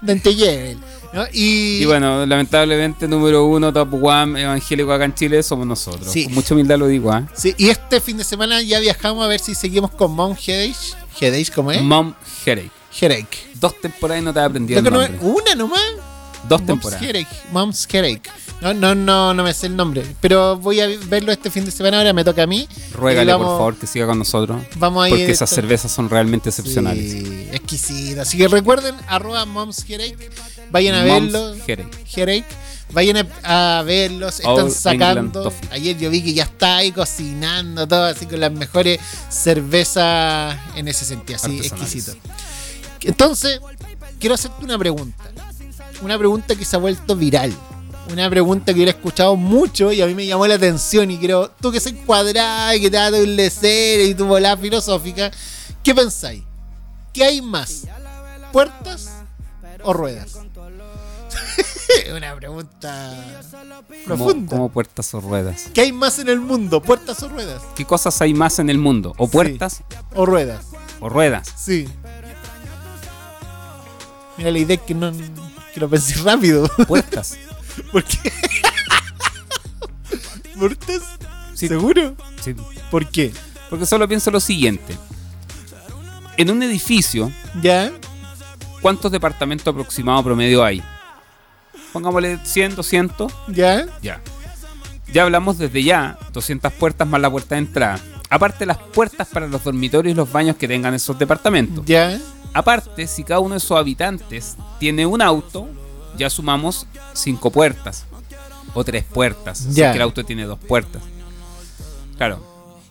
Dante 0.00 0.34
Gebel. 0.34 0.78
¿No? 1.12 1.24
Y, 1.32 1.82
Y 1.82 1.84
bueno, 1.84 2.26
lamentablemente 2.26 3.08
número 3.08 3.44
uno, 3.46 3.72
top 3.72 4.02
one 4.02 4.40
evangélico 4.42 4.92
acá 4.92 5.04
en 5.04 5.14
Chile 5.14 5.42
somos 5.42 5.66
nosotros. 5.66 6.10
Sí. 6.10 6.24
Con 6.24 6.34
mucha 6.34 6.54
humildad 6.54 6.78
lo 6.78 6.86
digo, 6.86 7.12
¿ah? 7.12 7.26
sí, 7.34 7.54
y 7.58 7.68
este 7.68 8.00
fin 8.00 8.16
de 8.16 8.24
semana 8.24 8.62
ya 8.62 8.80
viajamos 8.80 9.24
a 9.24 9.28
ver 9.28 9.40
si 9.40 9.54
seguimos 9.54 9.90
con 9.90 10.12
Mom 10.12 10.34
Headache. 10.36 10.96
Headache, 11.20 11.52
¿cómo 11.54 11.72
es? 11.72 11.82
Mom 11.82 12.14
Headache. 12.44 12.70
Headache. 13.00 13.46
Dos 13.54 13.80
temporadas 13.80 14.22
y 14.22 14.24
no 14.24 14.32
te 14.32 14.40
que 14.74 14.82
no 14.82 15.00
una 15.20 15.54
nomás. 15.54 15.80
Dos 16.48 16.60
Mom's 16.60 16.66
temporadas. 16.66 17.02
Headache. 17.02 17.28
Mom's 17.52 17.86
Headache. 17.90 18.30
No, 18.60 18.72
no, 18.72 18.94
no, 18.94 19.34
no 19.34 19.42
me 19.42 19.52
sé 19.52 19.66
el 19.66 19.76
nombre. 19.76 20.04
Pero 20.20 20.56
voy 20.56 20.80
a 20.80 20.88
verlo 21.06 21.30
este 21.32 21.50
fin 21.50 21.64
de 21.64 21.70
semana. 21.70 21.98
Ahora 21.98 22.12
me 22.12 22.24
toca 22.24 22.44
a 22.44 22.46
mí. 22.46 22.68
Ruégale, 22.92 23.32
por 23.34 23.44
favor, 23.44 23.76
que 23.76 23.86
siga 23.86 24.06
con 24.06 24.18
nosotros. 24.18 24.62
Vamos 24.76 25.04
a 25.04 25.08
ir. 25.08 25.14
Porque 25.14 25.30
esas 25.30 25.50
cervezas 25.50 25.92
son 25.92 26.08
realmente 26.08 26.48
excepcionales. 26.48 27.10
Sí, 27.10 27.48
exquisito. 27.52 28.22
Así 28.22 28.38
que 28.38 28.48
recuerden, 28.48 28.94
arroba 29.08 29.44
Mom's 29.44 29.84
Headache. 29.88 30.16
Vayan 30.76 30.94
a 30.94 31.06
Mom's 31.06 31.32
verlo. 31.32 31.54
Headache. 31.66 32.04
Headache. 32.14 32.44
Vayan 32.92 33.16
a, 33.42 33.78
a 33.78 33.82
verlos. 33.82 34.40
Están 34.40 34.58
All 34.58 34.70
sacando. 34.70 35.52
Ayer 35.70 35.96
yo 35.96 36.10
vi 36.10 36.22
que 36.22 36.34
ya 36.34 36.44
está 36.44 36.76
ahí 36.76 36.92
cocinando 36.92 37.88
todo, 37.88 38.04
así 38.04 38.26
con 38.26 38.40
las 38.40 38.52
mejores 38.52 39.00
cervezas 39.30 40.56
en 40.76 40.86
ese 40.86 41.06
sentido. 41.06 41.38
Así, 41.42 41.58
exquisito. 41.58 42.12
Entonces, 43.02 43.60
quiero 44.20 44.34
hacerte 44.34 44.64
una 44.64 44.78
pregunta. 44.78 45.24
Una 46.02 46.18
pregunta 46.18 46.54
que 46.54 46.64
se 46.66 46.76
ha 46.76 46.78
vuelto 46.78 47.16
viral. 47.16 47.54
Una 48.12 48.28
pregunta 48.28 48.74
que 48.74 48.80
yo 48.80 48.86
he 48.86 48.90
escuchado 48.90 49.34
mucho 49.34 49.92
y 49.92 50.02
a 50.02 50.06
mí 50.06 50.14
me 50.14 50.26
llamó 50.26 50.46
la 50.46 50.56
atención. 50.56 51.10
Y 51.10 51.16
creo, 51.16 51.50
tú 51.60 51.72
que 51.72 51.80
soy 51.80 51.94
cuadrada 51.94 52.76
y 52.76 52.82
que 52.82 52.90
te 52.90 52.98
da 52.98 53.10
tu 53.10 53.24
lecer 53.24 54.00
y 54.02 54.14
tu 54.14 54.26
volada 54.26 54.58
filosófica, 54.58 55.30
¿qué 55.82 55.94
pensáis? 55.94 56.42
¿Qué 57.14 57.24
hay 57.24 57.40
más? 57.40 57.84
¿Puertas 58.52 59.08
o 59.82 59.92
ruedas? 59.92 60.38
una 62.16 62.34
pregunta 62.36 63.42
Como, 64.06 64.24
profunda. 64.26 64.56
como 64.56 64.68
puertas 64.70 65.12
o 65.14 65.20
ruedas. 65.20 65.68
¿Qué 65.72 65.82
hay 65.82 65.92
más 65.92 66.18
en 66.18 66.28
el 66.28 66.40
mundo? 66.40 66.80
¿Puertas 66.82 67.22
o 67.22 67.28
ruedas? 67.28 67.62
¿Qué 67.74 67.84
cosas 67.84 68.20
hay 68.22 68.34
más 68.34 68.58
en 68.58 68.70
el 68.70 68.78
mundo? 68.78 69.14
¿O 69.18 69.26
Sí. 69.26 69.32
puertas 69.32 69.82
¿O 70.14 70.26
ruedas? 70.26 70.66
o 71.00 71.08
ruedas? 71.08 71.52
Sí. 71.56 71.88
Mira, 74.38 74.50
la 74.50 74.58
idea 74.58 74.76
es 74.76 74.82
que 74.82 74.94
no 74.94 75.12
que 75.74 75.80
lo 75.80 75.88
pensé 75.88 76.14
rápido. 76.22 76.68
Puertas. 76.86 77.36
¿Por 77.92 78.04
qué? 78.04 78.32
¿Puertas? 80.58 81.02
Sí. 81.54 81.68
¿Seguro? 81.68 82.14
Sí. 82.42 82.54
¿Por 82.90 83.08
qué? 83.08 83.32
Porque 83.70 83.86
solo 83.86 84.06
pienso 84.08 84.30
lo 84.30 84.40
siguiente. 84.40 84.96
En 86.36 86.50
un 86.50 86.62
edificio, 86.62 87.32
¿Ya? 87.62 87.90
¿cuántos 88.82 89.10
departamentos 89.10 89.66
aproximados 89.72 90.22
promedio 90.24 90.62
hay? 90.62 90.82
Pongámosle 91.96 92.38
100, 92.44 92.74
200. 92.76 93.32
¿Ya? 93.48 93.86
Ya. 94.02 94.20
Ya 95.12 95.22
hablamos 95.22 95.56
desde 95.56 95.82
ya, 95.82 96.18
200 96.34 96.70
puertas 96.74 97.08
más 97.08 97.18
la 97.22 97.30
puerta 97.30 97.54
de 97.54 97.60
entrada. 97.60 97.98
Aparte 98.28 98.66
las 98.66 98.76
puertas 98.76 99.26
para 99.28 99.46
los 99.46 99.64
dormitorios 99.64 100.12
y 100.12 100.14
los 100.14 100.30
baños 100.30 100.56
que 100.56 100.68
tengan 100.68 100.92
esos 100.92 101.18
departamentos. 101.18 101.84
¿Ya? 101.86 102.20
Aparte, 102.52 103.06
si 103.06 103.24
cada 103.24 103.40
uno 103.40 103.54
de 103.54 103.58
esos 103.58 103.78
habitantes 103.78 104.56
tiene 104.78 105.06
un 105.06 105.22
auto, 105.22 105.68
ya 106.18 106.28
sumamos 106.28 106.86
cinco 107.14 107.50
puertas. 107.50 108.04
O 108.74 108.84
tres 108.84 109.04
puertas. 109.04 109.56
Si 109.58 109.72
Ya. 109.72 109.86
es 109.86 109.92
que 109.92 109.96
el 109.96 110.02
auto 110.02 110.22
tiene 110.22 110.44
dos 110.44 110.58
puertas. 110.58 111.00
Claro. 112.18 112.44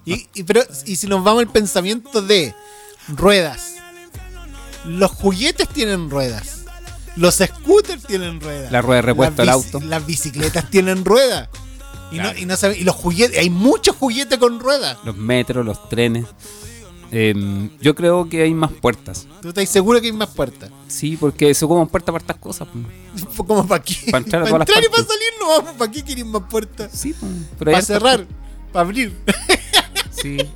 Y, 0.04 0.28
y- 0.34 0.44
pero, 0.44 0.62
y 0.88 0.96
si 0.96 1.06
nos 1.06 1.24
vamos 1.24 1.42
al 1.44 1.50
pensamiento 1.52 2.24
de 2.24 2.56
ruedas. 3.10 3.74
Los 4.84 5.12
juguetes 5.12 5.68
tienen 5.70 6.10
ruedas. 6.10 6.55
Los 7.16 7.36
scooters 7.36 8.04
tienen 8.04 8.40
ruedas. 8.42 8.72
La 8.72 8.82
rueda 8.82 8.98
de 8.98 9.02
repuesto 9.04 9.42
del 9.42 9.50
auto. 9.50 9.80
Las 9.82 10.06
bicicletas 10.06 10.70
tienen 10.70 11.06
ruedas. 11.06 11.50
Y, 12.12 12.16
Claro. 12.16 12.34
no, 12.34 12.40
y, 12.40 12.46
no 12.46 12.56
sabe- 12.58 12.78
y 12.78 12.84
los 12.84 12.96
juguetes, 12.96 13.38
hay 13.38 13.50
muchos 13.50 13.96
juguetes 13.96 14.38
con 14.38 14.60
ruedas. 14.60 14.98
Los 15.06 15.16
metros, 15.18 15.66
los 15.66 15.90
trenes. 15.90 16.26
Em, 17.12 17.70
yo 17.80 17.96
creo 17.96 18.28
que 18.28 18.42
hay 18.42 18.54
más 18.54 18.72
puertas. 18.72 19.28
¿Tú 19.42 19.50
estás 19.50 19.70
seguro 19.70 20.02
que 20.02 20.08
hay 20.08 20.14
más 20.14 20.30
puertas? 20.30 20.70
Sí, 20.88 21.16
porque 21.18 21.54
se 21.54 21.64
ocupan 21.66 21.88
puertas 21.88 22.12
para 22.14 22.22
estas 22.24 22.38
cosas. 22.38 22.68
¿Cómo 23.38 23.66
para 23.66 23.84
qué? 23.84 24.12
Pa' 24.12 24.18
entrar 24.18 24.42
a 24.42 24.46
las 24.46 24.54
entrar 24.60 24.84
y 24.84 24.90
para 24.90 25.04
salir 25.04 25.28
no 25.40 25.48
vamos. 25.50 25.74
¿Para 25.78 25.92
qué 25.92 26.04
quieren 26.04 26.28
más 26.32 26.44
puertas? 26.50 26.92
Sí, 26.94 27.16
pero 27.58 27.72
Para 27.72 27.82
cerrar, 27.84 28.26
para 28.74 28.86
abrir. 28.86 29.16
Sí. 30.12 30.38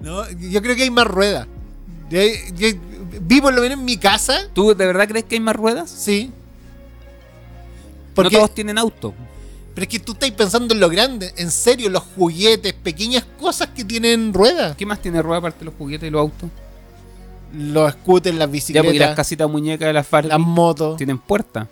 No, 0.00 0.28
yo 0.30 0.62
creo 0.62 0.76
que 0.76 0.84
hay 0.84 0.90
más 0.90 1.06
ruedas. 1.06 1.48
Yo- 2.10 2.20
yo 2.54 2.68
vi 3.20 3.40
por 3.40 3.52
lo 3.54 3.60
menos 3.62 3.78
en 3.78 3.84
mi 3.84 3.96
casa, 3.96 4.48
¿Tú 4.52 4.74
de 4.74 4.86
verdad 4.86 5.08
crees 5.08 5.24
que 5.26 5.34
hay 5.36 5.40
más 5.40 5.56
ruedas? 5.56 5.90
sí. 5.90 6.30
No 8.08 8.22
Porque, 8.22 8.36
todos 8.36 8.54
tienen 8.54 8.78
auto. 8.78 9.12
pero 9.74 9.82
es 9.82 9.88
que 9.88 9.98
tú 10.00 10.12
estás 10.12 10.30
pensando 10.30 10.72
en 10.72 10.80
lo 10.80 10.88
grande, 10.88 11.34
en 11.36 11.50
serio, 11.50 11.90
los 11.90 12.02
juguetes, 12.16 12.72
pequeñas 12.72 13.24
cosas 13.38 13.68
que 13.74 13.84
tienen 13.84 14.32
ruedas. 14.32 14.74
¿Qué 14.76 14.86
más 14.86 15.02
tiene 15.02 15.20
rueda 15.20 15.38
aparte 15.38 15.58
de 15.60 15.64
los 15.66 15.74
juguetes 15.74 16.08
y 16.08 16.10
los 16.10 16.20
autos? 16.20 16.48
Los 17.52 17.92
scooters, 17.92 18.36
las 18.36 18.46
Ya, 18.50 18.52
porque 18.52 18.72
las 18.74 18.82
bicicletas, 18.82 19.16
casitas 19.16 19.50
muñecas 19.50 19.86
de 19.86 19.92
las 19.92 20.08
Barbie 20.10 20.28
las 20.30 20.40
motos. 20.40 20.96
tienen 20.96 21.18
puerta. 21.18 21.68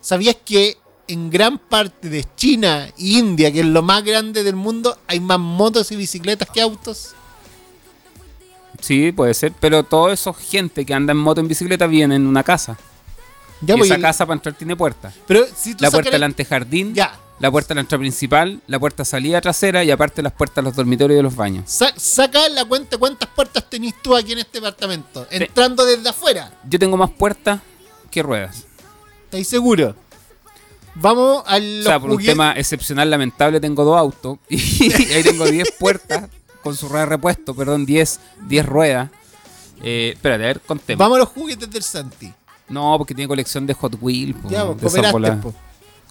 ¿Sabías 0.00 0.36
que 0.44 0.78
en 1.08 1.28
gran 1.30 1.58
parte 1.58 2.08
de 2.08 2.24
China 2.36 2.86
e 2.86 2.92
India, 2.96 3.52
que 3.52 3.60
es 3.60 3.66
lo 3.66 3.82
más 3.82 4.02
grande 4.02 4.42
del 4.42 4.56
mundo, 4.56 4.96
hay 5.06 5.20
más 5.20 5.38
motos 5.38 5.92
y 5.92 5.96
bicicletas 5.96 6.48
que 6.50 6.62
autos? 6.62 7.14
Sí, 8.86 9.10
puede 9.12 9.34
ser, 9.34 9.52
pero 9.58 9.82
todo 9.82 10.12
eso 10.12 10.32
gente 10.32 10.86
que 10.86 10.94
anda 10.94 11.10
en 11.12 11.18
moto 11.18 11.40
en 11.40 11.48
bicicleta 11.48 11.86
viene 11.88 12.14
en 12.14 12.26
una 12.26 12.42
casa. 12.44 12.76
Ya, 13.60 13.74
y 13.74 13.78
pues, 13.78 13.90
esa 13.90 14.00
casa 14.00 14.24
para 14.26 14.36
entrar 14.36 14.54
tiene 14.54 14.76
puerta. 14.76 15.12
Pero 15.26 15.44
si 15.56 15.74
tú 15.74 15.82
La 15.82 15.90
puerta 15.90 16.10
del 16.10 16.20
el- 16.20 16.24
antejardín, 16.24 16.94
Ya. 16.94 17.18
la 17.40 17.50
puerta 17.50 17.68
de 17.68 17.76
la 17.76 17.80
entrada 17.80 18.00
principal, 18.00 18.60
la 18.66 18.78
puerta 18.78 19.04
salida 19.04 19.40
trasera 19.40 19.82
y 19.82 19.90
aparte 19.90 20.22
las 20.22 20.32
puertas 20.34 20.56
de 20.56 20.62
los 20.68 20.76
dormitorios 20.76 21.14
y 21.14 21.16
de 21.16 21.22
los 21.22 21.34
baños. 21.34 21.64
Sa- 21.66 21.92
saca 21.96 22.48
la 22.50 22.64
cuenta 22.64 22.96
cuántas 22.98 23.28
puertas 23.30 23.68
tenés 23.68 23.94
tú 24.02 24.14
aquí 24.14 24.32
en 24.32 24.38
este 24.38 24.58
departamento. 24.60 25.26
Entrando 25.30 25.84
desde 25.84 26.08
afuera. 26.08 26.52
Yo 26.68 26.78
tengo 26.78 26.96
más 26.96 27.10
puertas 27.10 27.60
que 28.10 28.22
ruedas. 28.22 28.66
¿Estáis 29.24 29.48
seguros? 29.48 29.94
Vamos 30.94 31.42
a 31.46 31.56
O 31.56 31.82
sea, 31.82 32.00
por 32.00 32.10
un 32.10 32.22
tema 32.24 32.52
excepcional, 32.52 33.10
lamentable, 33.10 33.60
tengo 33.60 33.84
dos 33.84 33.98
autos 33.98 34.38
y 34.48 34.92
ahí 35.12 35.22
tengo 35.22 35.44
10 35.44 35.72
puertas 35.78 36.28
con 36.66 36.74
su 36.76 36.88
rueda 36.88 37.04
de 37.04 37.10
repuesto, 37.10 37.54
perdón, 37.54 37.86
10, 37.86 38.18
10 38.48 38.66
ruedas. 38.66 39.08
Eh, 39.84 40.10
espérate, 40.14 40.42
a 40.42 40.46
ver, 40.48 40.60
contemos. 40.60 40.98
Vamos 40.98 41.14
a 41.14 41.18
los 41.20 41.28
juguetes 41.28 41.70
del 41.70 41.84
Santi. 41.84 42.32
No, 42.68 42.96
porque 42.98 43.14
tiene 43.14 43.28
colección 43.28 43.68
de 43.68 43.74
Hot 43.74 43.96
Wheels. 44.00 44.34
po, 44.34 44.48
Ya, 44.50 44.64
de 44.64 44.74
pues, 44.74 44.92
cooperaste, 44.92 45.42
po. 45.42 45.54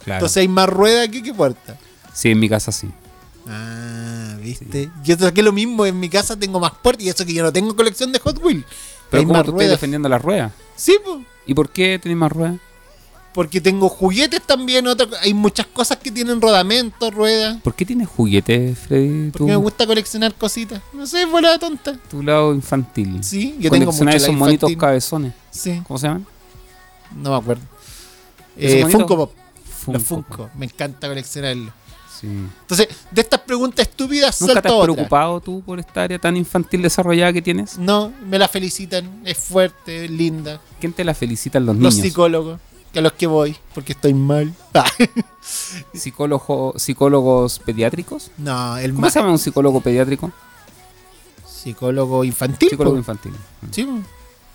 Claro. 0.02 0.20
Entonces 0.20 0.38
hay 0.38 0.48
más 0.48 0.70
ruedas 0.70 1.10
aquí 1.10 1.22
que 1.22 1.34
puertas. 1.34 1.78
Sí, 2.14 2.32
en 2.32 2.40
mi 2.40 2.48
casa 2.48 2.72
sí. 2.72 2.90
Ah, 3.50 4.38
¿viste? 4.40 4.90
Yo 5.04 5.18
saqué 5.18 5.44
lo 5.44 5.52
mismo. 5.52 5.86
En 5.86 6.00
mi 6.00 6.08
casa 6.08 6.40
tengo 6.40 6.58
más 6.58 6.72
puertas 6.82 7.06
y 7.06 7.10
eso 7.10 7.26
que 7.26 7.34
yo 7.34 7.44
no 7.44 7.52
tengo 7.52 7.76
colección 7.76 8.14
de 8.14 8.20
Hot 8.20 8.42
Wheels. 8.42 8.64
Pero 9.10 9.20
hay 9.20 9.28
¿cómo 9.28 9.44
tú 9.44 9.52
estás 9.60 9.72
defendiendo 9.72 10.08
las 10.08 10.22
ruedas? 10.22 10.54
Sí, 10.78 10.98
pues. 11.04 11.18
¿Y 11.46 11.54
por 11.54 11.70
qué 11.70 12.00
tenés 12.02 12.18
más 12.18 12.32
ruedas? 12.32 12.56
Porque 13.36 13.60
tengo 13.62 13.90
juguetes 13.90 14.42
también. 14.42 14.88
Otra, 14.88 15.08
hay 15.22 15.34
muchas 15.34 15.68
cosas 15.68 15.98
que 15.98 16.10
tienen 16.10 16.40
rodamentos, 16.42 17.14
ruedas. 17.14 17.62
¿Por 17.62 17.76
qué 17.76 17.86
tienes 17.86 18.08
juguetes, 18.08 18.80
Freddy? 18.80 19.30
Porque 19.30 19.38
Tú, 19.38 19.48
me 19.48 19.56
gusta 19.58 19.86
coleccionar 19.86 20.34
cositas. 20.34 20.82
No 20.94 21.06
sé, 21.06 21.26
bola 21.26 21.60
tonta. 21.60 21.98
tu 22.10 22.24
lado 22.24 22.54
infantil. 22.56 23.22
Sí, 23.24 23.56
yo 23.60 23.70
tengo 23.70 23.92
mucho 23.92 24.10
esos 24.10 24.34
monitos 24.34 24.72
cabezones. 24.78 25.34
Sí, 25.52 25.82
¿Cómo 25.86 26.00
se 26.00 26.08
llaman? 26.08 26.26
no 27.16 27.30
me 27.32 27.36
acuerdo. 27.36 27.62
¿Esos 28.58 28.90
Eh? 28.90 28.92
Funko 28.92 29.18
Pop. 29.18 29.32
Funko. 29.70 29.94
Los 29.94 30.04
Funko. 30.04 30.50
Me 30.58 30.66
encanta 30.66 31.08
coleccionarlos. 31.08 31.74
Sí. 32.20 32.28
Entonces, 32.28 32.88
de 33.12 33.22
estas 33.22 33.42
preguntas 33.42 33.86
estúpidas, 33.88 34.40
¿Nunca 34.42 34.62
te 34.62 34.68
has 34.70 34.74
otra. 34.74 34.94
preocupado 34.94 35.42
tú 35.42 35.62
por 35.62 35.78
esta 35.80 36.04
área 36.04 36.18
tan 36.18 36.38
infantil 36.38 36.82
desarrollada 36.82 37.34
que 37.34 37.42
tienes? 37.42 37.78
No, 37.78 38.14
me 38.26 38.40
la 38.40 38.48
felicitan. 38.48 39.22
Es 39.26 39.38
fuerte, 39.38 40.06
es 40.06 40.12
linda. 40.12 40.62
¿Quién 40.80 40.94
te 40.94 41.04
la 41.04 41.14
felicitan 41.14 41.66
los 41.66 41.76
Los 41.76 41.94
niños? 41.96 42.08
psicólogos, 42.08 42.58
que 42.58 42.75
a 43.00 43.02
los 43.02 43.14
que 43.14 43.28
voy, 43.28 43.56
porque 43.74 43.94
estoy 43.94 44.14
mal. 44.14 44.54
¿Psicólogo, 45.94 46.74
¿Psicólogos 46.78 47.60
pediátricos? 47.60 48.32
no, 48.38 48.78
el 48.78 48.92
¿Cómo 48.92 49.02
más 49.02 49.14
se 49.14 49.20
llama 49.20 49.32
un 49.32 49.40
psicólogo 49.40 49.82
pediátrico? 49.82 50.32
psicólogo 51.48 52.24
infantil. 52.24 52.70
Psicólogo 52.70 52.96
po. 52.96 53.00
infantil. 53.00 53.34
Sí, 53.72 53.84
po. 53.84 53.94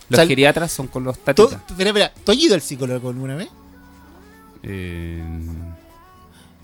Los 0.09 0.17
Sal- 0.19 0.29
geriatras 0.29 0.71
son 0.73 0.87
con 0.89 1.05
los 1.05 1.17
¿Tú, 1.19 1.25
tatitas. 1.25 1.61
espera, 1.69 1.91
espera, 1.91 2.13
¿tú 2.25 2.33
has 2.33 2.39
ido 2.39 2.55
al 2.55 2.61
psicólogo 2.61 3.09
alguna 3.11 3.37
vez? 3.37 3.49
Eh, 4.63 5.23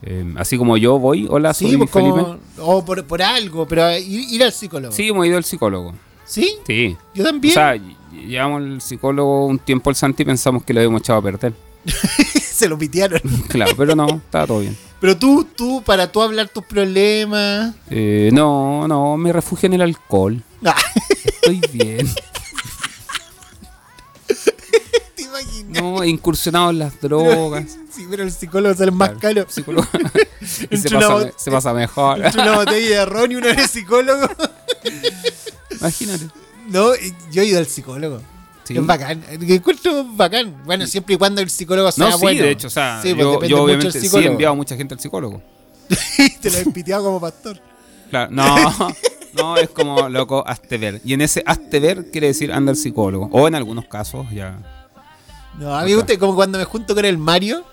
eh, 0.03 0.35
así 0.37 0.59
como 0.59 0.77
yo 0.77 0.99
voy, 0.99 1.27
hola, 1.31 1.55
soy 1.55 1.71
Sí, 1.71 1.77
pues 1.77 1.91
Felipe. 1.91 2.11
como, 2.21 2.39
o 2.59 2.85
por, 2.85 3.05
por 3.05 3.23
algo, 3.23 3.67
pero 3.67 3.91
ir, 3.97 4.33
ir 4.33 4.43
al 4.45 4.53
psicólogo. 4.53 4.93
Sí, 4.93 5.09
hemos 5.09 5.27
ido 5.27 5.37
al 5.37 5.45
psicólogo. 5.45 5.95
¿Sí? 6.27 6.57
Sí. 6.67 6.97
Yo 7.15 7.23
O 7.23 7.27
también. 7.27 7.55
sea, 7.55 7.77
ll- 7.77 7.97
llevamos 8.27 8.63
al 8.63 8.81
psicólogo 8.81 9.47
un 9.47 9.59
tiempo 9.59 9.91
al 9.91 9.97
Santi 9.97 10.23
y 10.23 10.27
pensamos 10.27 10.65
que 10.65 10.73
lo 10.75 10.81
habíamos 10.81 11.01
echado 11.03 11.19
a 11.21 11.23
perder. 11.23 11.53
Se 12.43 12.69
lo 12.69 12.77
pitearon. 12.79 13.21
Claro, 13.49 13.73
pero 13.77 13.95
no, 13.95 14.07
estaba 14.09 14.47
todo 14.47 14.61
bien. 14.61 14.77
Pero 15.01 15.17
tú, 15.17 15.47
tú, 15.55 15.83
para 15.85 16.11
tú 16.11 16.23
hablar 16.23 16.49
tus 16.49 16.65
problemas. 16.65 17.75
Eh, 17.91 18.31
no, 18.33 18.89
no, 18.89 19.17
me 19.19 19.33
refugio 19.33 19.67
en 19.67 19.75
el 19.75 19.83
alcohol. 19.83 20.43
Ah, 20.65 20.75
Estoy 21.25 21.61
bien. 21.73 22.09
¿Te 25.15 25.23
imaginas? 25.23 25.83
No, 25.83 26.03
he 26.03 26.09
incursionado 26.09 26.71
en 26.71 26.79
las 26.79 26.99
drogas. 27.01 27.77
Sí, 27.91 28.07
pero 28.11 28.23
el 28.23 28.33
psicólogo 28.33 28.75
sale 28.75 28.91
más 28.91 29.11
Claro, 29.11 29.43
caro. 29.43 29.47
psicólogo. 29.51 29.87
se 30.43 30.97
una 30.97 31.31
pasa, 31.51 31.71
se 31.71 31.75
mejor. 31.75 32.25
Entre 32.25 32.43
una 32.43 32.57
botella 32.57 32.99
de 33.01 33.07
ron 33.07 33.33
y 33.33 33.37
uno 33.37 33.49
eres 33.49 33.71
psicólogo. 33.71 34.29
Imagínate. 35.81 36.27
No, 36.69 36.91
yo 37.31 37.43
he 37.43 37.47
ido 37.47 37.59
al 37.59 37.67
psicólogo. 37.67 38.21
Sí. 38.65 38.77
Es 38.77 38.85
bacán. 38.85 39.23
Encuentro 39.31 40.05
bacán. 40.05 40.63
Bueno, 40.65 40.87
siempre 40.87 41.15
y 41.15 41.19
cuando 41.19 41.41
el 41.41 41.51
psicólogo 41.51 41.93
sea 41.93 42.07
No, 42.11 42.17
sí, 42.17 42.23
bueno. 42.23 42.43
de 42.43 42.51
hecho, 42.51 42.67
o 42.67 42.71
sea, 42.71 43.01
Sí, 43.03 43.15
yo, 43.17 43.63
obviamente 43.63 43.93
sí 43.93 43.99
he 43.99 44.01
psicólogo. 44.03 44.33
enviado 44.33 44.57
mucha 44.57 44.77
gente 44.77 44.95
al 44.95 45.01
psicólogo. 45.01 45.41
Te 46.41 46.51
lo 46.51 46.59
he 46.59 46.65
piteado 46.73 47.05
como 47.05 47.21
pastor. 47.21 47.61
Claro, 48.11 48.31
no, 48.33 48.45
no, 49.35 49.57
es 49.57 49.69
como, 49.71 50.09
loco, 50.09 50.43
hazte 50.47 50.79
ver. 50.79 51.01
Y 51.05 51.13
en 51.15 51.21
ese 51.21 51.45
hazte 51.47 51.79
ver 51.79 52.11
quiere 52.11 52.29
decir 52.29 52.53
anda 52.53 52.71
al 52.73 52.77
psicólogo. 52.77 53.29
O 53.31 53.47
en 53.47 53.55
algunos 53.55 53.85
casos 53.87 54.27
ya. 54.33 54.59
No, 55.59 55.75
a 55.77 55.85
mí 55.85 55.91
me 55.91 55.97
gusta 55.97 56.19
como 56.19 56.35
cuando 56.35 56.59
me 56.59 56.65
junto 56.65 56.95
con 56.95 57.05
el 57.05 57.19
Mario. 57.19 57.65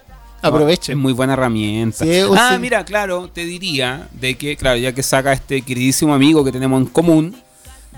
Aprovecho. 0.44 0.92
Es 0.92 0.98
muy 0.98 1.14
buena 1.14 1.34
herramienta. 1.34 2.04
Sí, 2.06 2.20
ah, 2.38 2.52
sí. 2.54 2.60
mira, 2.60 2.84
claro, 2.84 3.30
te 3.30 3.46
diría 3.46 4.10
de 4.12 4.36
que, 4.36 4.58
claro, 4.58 4.78
ya 4.78 4.94
que 4.94 5.02
saca 5.02 5.32
este 5.34 5.62
queridísimo 5.62 6.14
amigo 6.14 6.44
que 6.44 6.52
tenemos 6.52 6.82
en 6.82 6.88
común, 6.88 7.36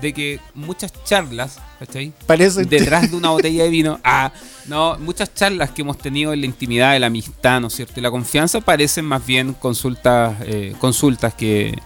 de 0.00 0.12
que 0.12 0.40
muchas 0.54 0.92
charlas, 1.04 1.58
¿cachai? 1.78 2.12
Para 2.26 2.44
eso 2.44 2.60
Detrás 2.60 3.10
de 3.10 3.16
una 3.16 3.30
botella 3.30 3.64
de 3.64 3.70
vino, 3.70 3.98
ah, 4.04 4.32
no, 4.66 4.98
muchas 4.98 5.32
charlas 5.34 5.70
que 5.70 5.82
hemos 5.82 5.98
tenido 5.98 6.32
en 6.32 6.40
la 6.40 6.46
intimidad 6.46 6.92
de 6.92 7.00
la 7.00 7.06
amistad, 7.06 7.60
¿no 7.60 7.68
es 7.68 7.74
cierto? 7.74 7.98
Y 8.00 8.02
la 8.02 8.10
confianza 8.10 8.60
parecen 8.60 9.04
más 9.04 9.24
bien 9.24 9.52
consultas, 9.54 10.36
eh, 10.44 10.74
consultas 10.78 11.34
que, 11.34 11.76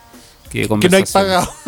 que 0.50 0.62
que 0.69 0.88
no 0.88 0.97
hay 0.97 1.05
pagado. 1.05 1.50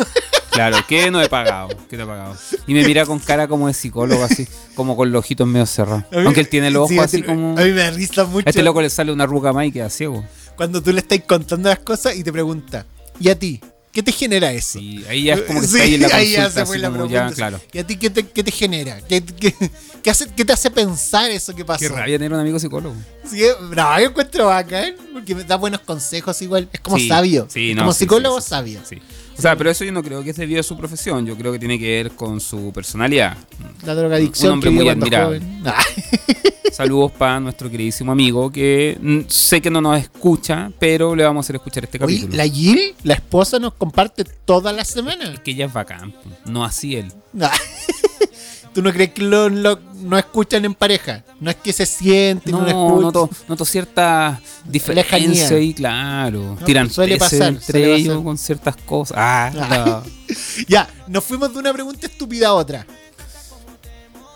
Claro, 0.53 0.77
¿qué 0.87 1.09
no 1.09 1.19
he 1.19 1.27
pagado? 1.29 1.69
¿Qué 1.89 1.97
no 1.97 2.03
he 2.03 2.05
pagado? 2.05 2.37
Y 2.67 2.75
me 2.75 2.85
mira 2.85 3.07
con 3.07 3.17
cara 3.17 3.47
como 3.47 3.65
de 3.65 3.73
psicólogo, 3.73 4.23
así, 4.23 4.47
como 4.75 4.95
con 4.95 5.11
los 5.11 5.21
ojitos 5.21 5.47
medio 5.47 5.65
cerrados. 5.65 6.03
Mí- 6.11 6.19
Aunque 6.25 6.41
él 6.41 6.47
tiene 6.47 6.69
los 6.69 6.81
ojos 6.83 6.89
sí, 6.91 6.99
así 6.99 7.23
como. 7.23 7.57
A 7.57 7.61
mí 7.63 7.71
me 7.71 7.89
risa 7.89 8.23
mucho. 8.25 8.45
A 8.47 8.51
este 8.51 8.61
loco 8.61 8.79
le 8.79 8.91
sale 8.91 9.11
una 9.11 9.23
arruga 9.23 9.51
más 9.51 9.65
y 9.65 9.71
queda 9.71 9.89
ciego. 9.89 10.23
Cuando 10.55 10.79
tú 10.83 10.93
le 10.93 10.99
estás 10.99 11.19
contando 11.25 11.69
las 11.69 11.79
cosas 11.79 12.15
y 12.15 12.23
te 12.23 12.31
pregunta, 12.31 12.85
¿y 13.19 13.29
a 13.29 13.39
ti? 13.39 13.61
¿Qué 13.93 14.01
te 14.03 14.11
genera 14.11 14.51
eso? 14.51 14.79
Sí, 14.79 15.05
ahí 15.07 15.25
ya 15.25 15.35
es 15.35 15.41
como 15.43 15.61
que 15.61 15.67
Sí, 15.67 15.73
está 15.77 15.83
ahí 15.85 15.93
en 15.93 16.01
la 16.01 16.07
ahí 16.15 16.31
ya 16.31 16.49
se 16.49 16.65
fue 16.65 16.79
la 16.79 16.89
pregunta. 16.91 17.29
ya, 17.29 17.33
claro. 17.35 17.61
¿Y 17.71 17.77
a 17.77 17.85
ti 17.87 17.95
qué 17.95 18.09
te, 18.09 18.27
qué 18.27 18.43
te 18.43 18.49
genera? 18.51 18.99
¿Qué, 19.07 19.23
qué, 19.23 19.53
qué 20.01 20.09
hace, 20.09 20.27
¿Qué 20.35 20.43
te 20.43 20.51
hace 20.51 20.71
pensar 20.71 21.29
eso 21.29 21.53
que 21.55 21.63
pasó? 21.63 21.79
Qué 21.79 21.89
rabia 21.89 22.17
tener 22.17 22.33
un 22.33 22.39
amigo 22.39 22.57
psicólogo. 22.57 22.95
Sí, 23.29 23.43
no, 23.75 23.99
yo 23.99 24.07
encuentro 24.07 24.47
bacán, 24.47 24.95
porque 25.13 25.35
me 25.35 25.43
da 25.43 25.57
buenos 25.57 25.81
consejos 25.81 26.41
igual. 26.41 26.67
Es 26.73 26.79
como 26.79 26.97
Sí, 26.97 27.07
sabio. 27.07 27.47
sí, 27.49 27.75
no, 27.75 27.83
como 27.83 27.93
psicólogo 27.93 28.41
sabio. 28.41 28.81
Sí. 28.83 28.97
O 29.37 29.41
sea, 29.41 29.55
pero 29.55 29.69
eso 29.69 29.85
yo 29.85 29.91
no 29.91 30.01
creo 30.03 30.23
que 30.23 30.31
es 30.31 30.37
debido 30.37 30.59
a 30.59 30.63
su 30.63 30.75
profesión. 30.75 31.25
Yo 31.27 31.37
creo 31.37 31.51
que 31.51 31.59
tiene 31.59 31.77
que 31.77 31.85
ver 31.87 32.11
con 32.11 32.39
su 32.41 32.71
personalidad. 32.73 33.37
La 33.85 33.93
drogadicción 33.93 34.47
Un 34.47 34.53
hombre 34.55 34.69
que 34.71 34.75
muy 34.75 34.89
admirable. 34.89 35.39
joven. 35.39 35.63
Saludos 36.73 37.11
para 37.11 37.39
nuestro 37.39 37.69
queridísimo 37.69 38.11
amigo 38.11 38.51
que 38.51 38.97
sé 39.27 39.61
que 39.61 39.69
no 39.69 39.79
nos 39.79 39.99
escucha, 39.99 40.71
pero 40.79 41.15
le 41.15 41.23
vamos 41.23 41.43
a 41.43 41.45
hacer 41.45 41.55
escuchar 41.57 41.83
este 41.83 42.03
Oye, 42.03 42.15
capítulo. 42.17 42.35
la 42.37 42.47
Jill, 42.47 42.95
la 43.03 43.13
esposa, 43.13 43.59
nos 43.59 43.73
comparte 43.75 44.23
todas 44.23 44.75
las 44.75 44.87
semanas. 44.87 45.29
Es 45.35 45.39
que 45.41 45.51
ella 45.51 45.65
es 45.67 45.73
bacán, 45.73 46.13
no 46.45 46.65
así 46.65 46.95
él. 46.95 47.11
¿Tú 48.73 48.81
no 48.81 48.91
crees 48.91 49.13
que 49.13 49.21
lo, 49.21 49.49
lo- 49.49 49.79
no 50.01 50.17
escuchan 50.17 50.65
en 50.65 50.73
pareja? 50.73 51.23
No 51.39 51.51
es 51.51 51.57
que 51.57 51.71
se 51.71 51.85
sienten, 51.85 52.51
no, 52.53 52.61
No, 52.61 52.67
escuchan. 52.67 53.01
noto, 53.01 53.29
noto 53.47 53.65
cierta 53.65 54.41
diferencia 54.65 55.55
ahí, 55.55 55.75
claro. 55.75 56.57
No, 56.59 56.65
Tiran 56.65 56.89
suele 56.89 57.17
pasar, 57.17 57.49
entre 57.49 57.65
suele 57.65 57.95
ellos 57.95 58.07
pasar. 58.15 58.23
con 58.23 58.37
ciertas 58.39 58.75
cosas. 58.77 59.17
Ah, 59.19 59.51
Ah. 59.55 60.03
no. 60.27 60.35
Ya, 60.67 60.89
nos 61.07 61.23
fuimos 61.23 61.53
de 61.53 61.59
una 61.59 61.71
pregunta 61.71 62.07
estúpida 62.07 62.47
a 62.47 62.53
otra. 62.55 62.87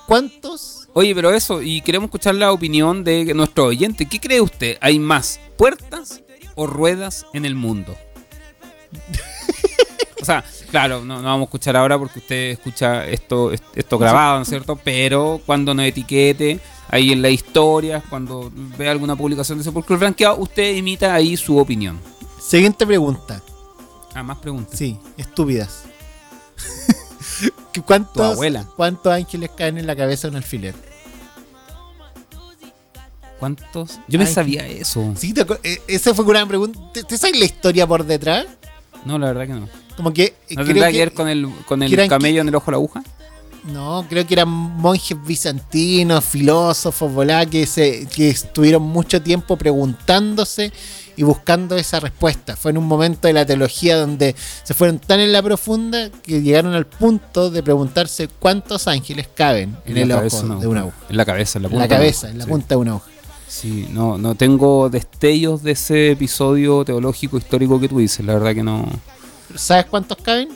¿Cuántos? 0.06 0.76
Oye, 1.00 1.13
pero 1.13 1.32
eso, 1.32 1.62
y 1.62 1.82
queremos 1.82 2.08
escuchar 2.08 2.34
la 2.34 2.51
opinión 2.51 3.04
de 3.04 3.32
nuestro 3.36 3.66
oyente. 3.66 4.08
¿Qué 4.08 4.20
cree 4.20 4.42
usted? 4.42 4.80
¿Hay 4.82 4.98
más 4.98 5.39
puertas 5.56 6.24
o 6.56 6.66
ruedas 6.66 7.27
en 7.34 7.46
el 7.46 7.54
mundo? 7.54 7.96
o 10.20 10.25
sea, 10.25 10.44
claro, 10.72 11.06
no, 11.06 11.18
no 11.18 11.27
vamos 11.27 11.42
a 11.42 11.44
escuchar 11.50 11.77
ahora 11.77 12.00
porque 12.00 12.18
usted 12.18 12.50
escucha 12.50 13.06
esto, 13.06 13.51
esto 13.51 13.98
grabado, 14.00 14.38
¿no 14.38 14.42
es 14.42 14.50
cierto? 14.50 14.75
Pero 14.75 15.39
cuando 15.46 15.75
nos 15.75 15.86
etiquete 15.86 16.60
ahí 16.89 17.12
en 17.12 17.22
la 17.22 17.30
historia, 17.30 18.01
cuando 18.10 18.51
vea 18.75 18.89
alguna 18.89 19.16
publicación 19.16 19.60
de 19.60 19.66
Sepulcro 19.66 20.00
Blanqueado, 20.00 20.38
usted 20.38 20.75
imita 20.75 21.13
ahí 21.13 21.38
su 21.38 21.60
opinión. 21.60 22.00
Siguiente 22.42 22.88
pregunta. 22.88 23.39
Ah, 24.16 24.24
más 24.24 24.39
preguntas. 24.39 24.75
Sí, 24.80 24.98
estúpidas. 25.16 25.84
¿Qué- 27.72 27.84
¿Cuántos, 27.84 28.13
Tu 28.13 28.24
abuela. 28.24 28.66
¿Cuántos 28.75 29.13
ángeles 29.13 29.51
caen 29.56 29.77
en 29.77 29.86
la 29.86 29.96
cabeza 29.96 30.27
de 30.27 30.32
un 30.32 30.38
alfiler? 30.38 30.87
¿Cuántos? 33.39 34.00
Yo 34.08 34.17
me 34.20 34.25
Ay, 34.25 34.34
sabía 34.34 34.65
eso. 34.67 35.13
Sí, 35.15 35.34
te 35.34 35.46
eh, 35.63 35.82
esa 35.88 36.13
fue 36.13 36.25
una 36.25 36.46
pregunta. 36.48 36.79
¿Te, 36.94 37.03
te 37.03 37.17
sabes 37.17 37.38
la 37.39 37.46
historia 37.46 37.86
por 37.86 38.03
detrás? 38.06 38.46
No, 39.06 39.17
la 39.20 39.27
verdad 39.27 39.48
que 39.48 39.53
no. 39.53 39.70
Como 39.96 40.13
que. 40.13 40.24
eh, 40.25 40.56
¿No 40.56 40.63
creo 40.63 40.65
tendrá 40.67 40.91
que, 40.91 40.98
ver 40.98 41.13
con 41.13 41.27
el, 41.29 41.48
con 41.65 41.84
el 41.84 41.96
que 41.96 42.08
camello 42.08 42.41
en 42.41 42.48
el 42.48 42.56
ojo 42.56 42.65
de 42.65 42.72
la 42.72 42.77
aguja? 42.77 43.03
No, 43.65 44.06
creo 44.08 44.25
que 44.25 44.34
eran 44.34 44.48
monjes 44.48 45.17
bizantinos, 45.25 46.24
filósofos, 46.24 47.12
volá, 47.12 47.46
que, 47.46 47.65
se, 47.65 48.08
que 48.08 48.29
estuvieron 48.29 48.82
mucho 48.84 49.22
tiempo 49.22 49.58
preguntándose 49.58 50.72
y 51.17 51.24
buscando 51.24 51.75
esa 51.75 52.00
respuesta. 52.00 52.56
Fue 52.56 52.72
en 52.72 52.77
un 52.77 52.86
momento 52.86 53.27
de 53.27 53.34
la 53.34 53.46
teología 53.46 53.98
donde 53.98 54.36
se 54.63 54.74
fueron 54.74 55.00
tan 55.00 55.20
en 55.20 55.34
la 55.34 55.41
profunda 55.44 56.10
que 56.24 56.41
llegaron 56.41 56.75
al 56.75 56.86
punto 56.86 57.50
de 57.50 57.62
preguntarse 57.62 58.29
cuántos 58.29 58.88
ángeles 58.88 59.27
caben 59.34 59.75
en, 59.86 59.98
el 59.98 60.10
cabeza 60.10 60.46
ojo 60.46 60.56
de 60.60 60.67
una 60.67 60.82
aguja. 60.82 60.98
En 61.10 61.17
la 61.17 61.25
cabeza, 61.25 61.58
en 61.60 61.63
la 61.63 61.67
En 61.67 61.72
punta. 61.72 61.84
la 61.86 61.89
cabeza, 61.89 62.27
aguja, 62.27 62.32
en 62.32 62.38
la 62.38 62.44
sí. 62.46 62.50
punta 62.50 62.67
de 62.70 62.75
una 62.77 62.96
hoja. 62.96 63.08
Sí, 63.48 63.88
no, 63.92 64.18
no 64.18 64.36
tengo 64.36 64.89
destellos 64.89 65.63
de 65.63 65.72
ese 65.72 66.12
episodio 66.12 66.84
teológico 66.84 67.38
histórico 67.38 67.80
que 67.80 67.88
tú 67.88 68.00
dices, 68.00 68.25
la 68.25 68.34
verdad 68.34 68.54
que 68.54 68.63
no. 68.63 68.86
¿Sabes 69.56 69.86
cuántos 69.86 70.18
caben? 70.18 70.50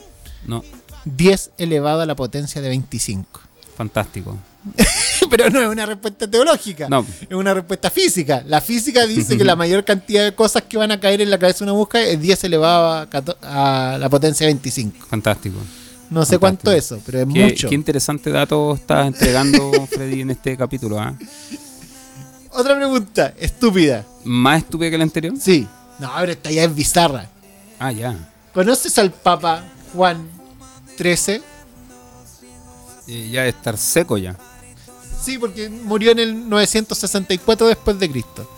No, 0.45 0.63
10 1.05 1.51
elevado 1.57 2.01
a 2.01 2.05
la 2.05 2.15
potencia 2.15 2.61
de 2.61 2.69
25. 2.69 3.39
fantástico. 3.75 4.37
Pero 5.29 5.49
no 5.49 5.61
es 5.61 5.67
una 5.69 5.85
respuesta 5.85 6.29
teológica. 6.29 6.87
No. 6.89 7.05
Es 7.21 7.33
una 7.33 7.53
respuesta 7.53 7.89
física. 7.89 8.43
La 8.45 8.61
física 8.61 9.05
dice 9.07 9.37
que 9.37 9.43
la 9.43 9.55
mayor 9.55 9.83
cantidad 9.83 10.23
de 10.23 10.35
cosas 10.35 10.63
que 10.63 10.77
van 10.77 10.91
a 10.91 10.99
caer 10.99 11.21
en 11.21 11.31
la 11.31 11.39
cabeza 11.39 11.59
de 11.59 11.63
una 11.65 11.71
aguja 11.71 12.01
es 12.01 12.19
10 12.21 12.43
elevado 12.43 13.07
a, 13.41 13.97
la 13.99 14.09
potencia 14.09 14.45
de 14.45 14.53
25. 14.53 15.07
Fantástico. 15.07 15.57
No 16.09 16.25
sé 16.25 16.37
Fantástico. 16.37 16.39
cuánto 16.41 16.71
es 16.73 16.85
eso, 16.85 16.99
pero 17.05 17.19
es 17.19 17.25
Qué, 17.33 17.43
mucho. 17.45 17.69
qué 17.69 17.75
interesante 17.75 18.29
dato 18.29 18.75
estás 18.75 19.07
entregando, 19.07 19.71
Freddy, 19.89 20.21
en 20.21 20.31
este 20.31 20.57
capítulo. 20.57 20.99
¿ah? 20.99 21.15
Otra 22.53 22.75
pregunta, 22.75 23.33
estúpida. 23.39 24.05
¿Más 24.23 24.59
estúpida 24.63 24.89
que 24.89 24.97
la 24.97 25.03
anterior? 25.03 25.33
Sí. 25.39 25.67
No, 25.99 26.11
pero 26.19 26.31
esta 26.31 26.51
ya 26.51 26.63
es 26.63 26.75
bizarra. 26.75 27.27
Ah, 27.79 27.91
ya. 27.91 28.15
¿Conoces 28.53 28.97
al 28.97 29.11
Papa 29.11 29.63
Juan 29.93 30.27
XIII? 30.97 31.41
Eh, 33.07 33.29
ya 33.31 33.43
de 33.43 33.49
estar 33.49 33.77
seco 33.77 34.17
ya. 34.17 34.35
Sí, 35.21 35.37
porque 35.37 35.69
murió 35.69 36.11
en 36.11 36.19
el 36.19 36.49
964 36.49 37.67
después 37.67 37.99
de 37.99 38.09
Cristo. 38.11 38.49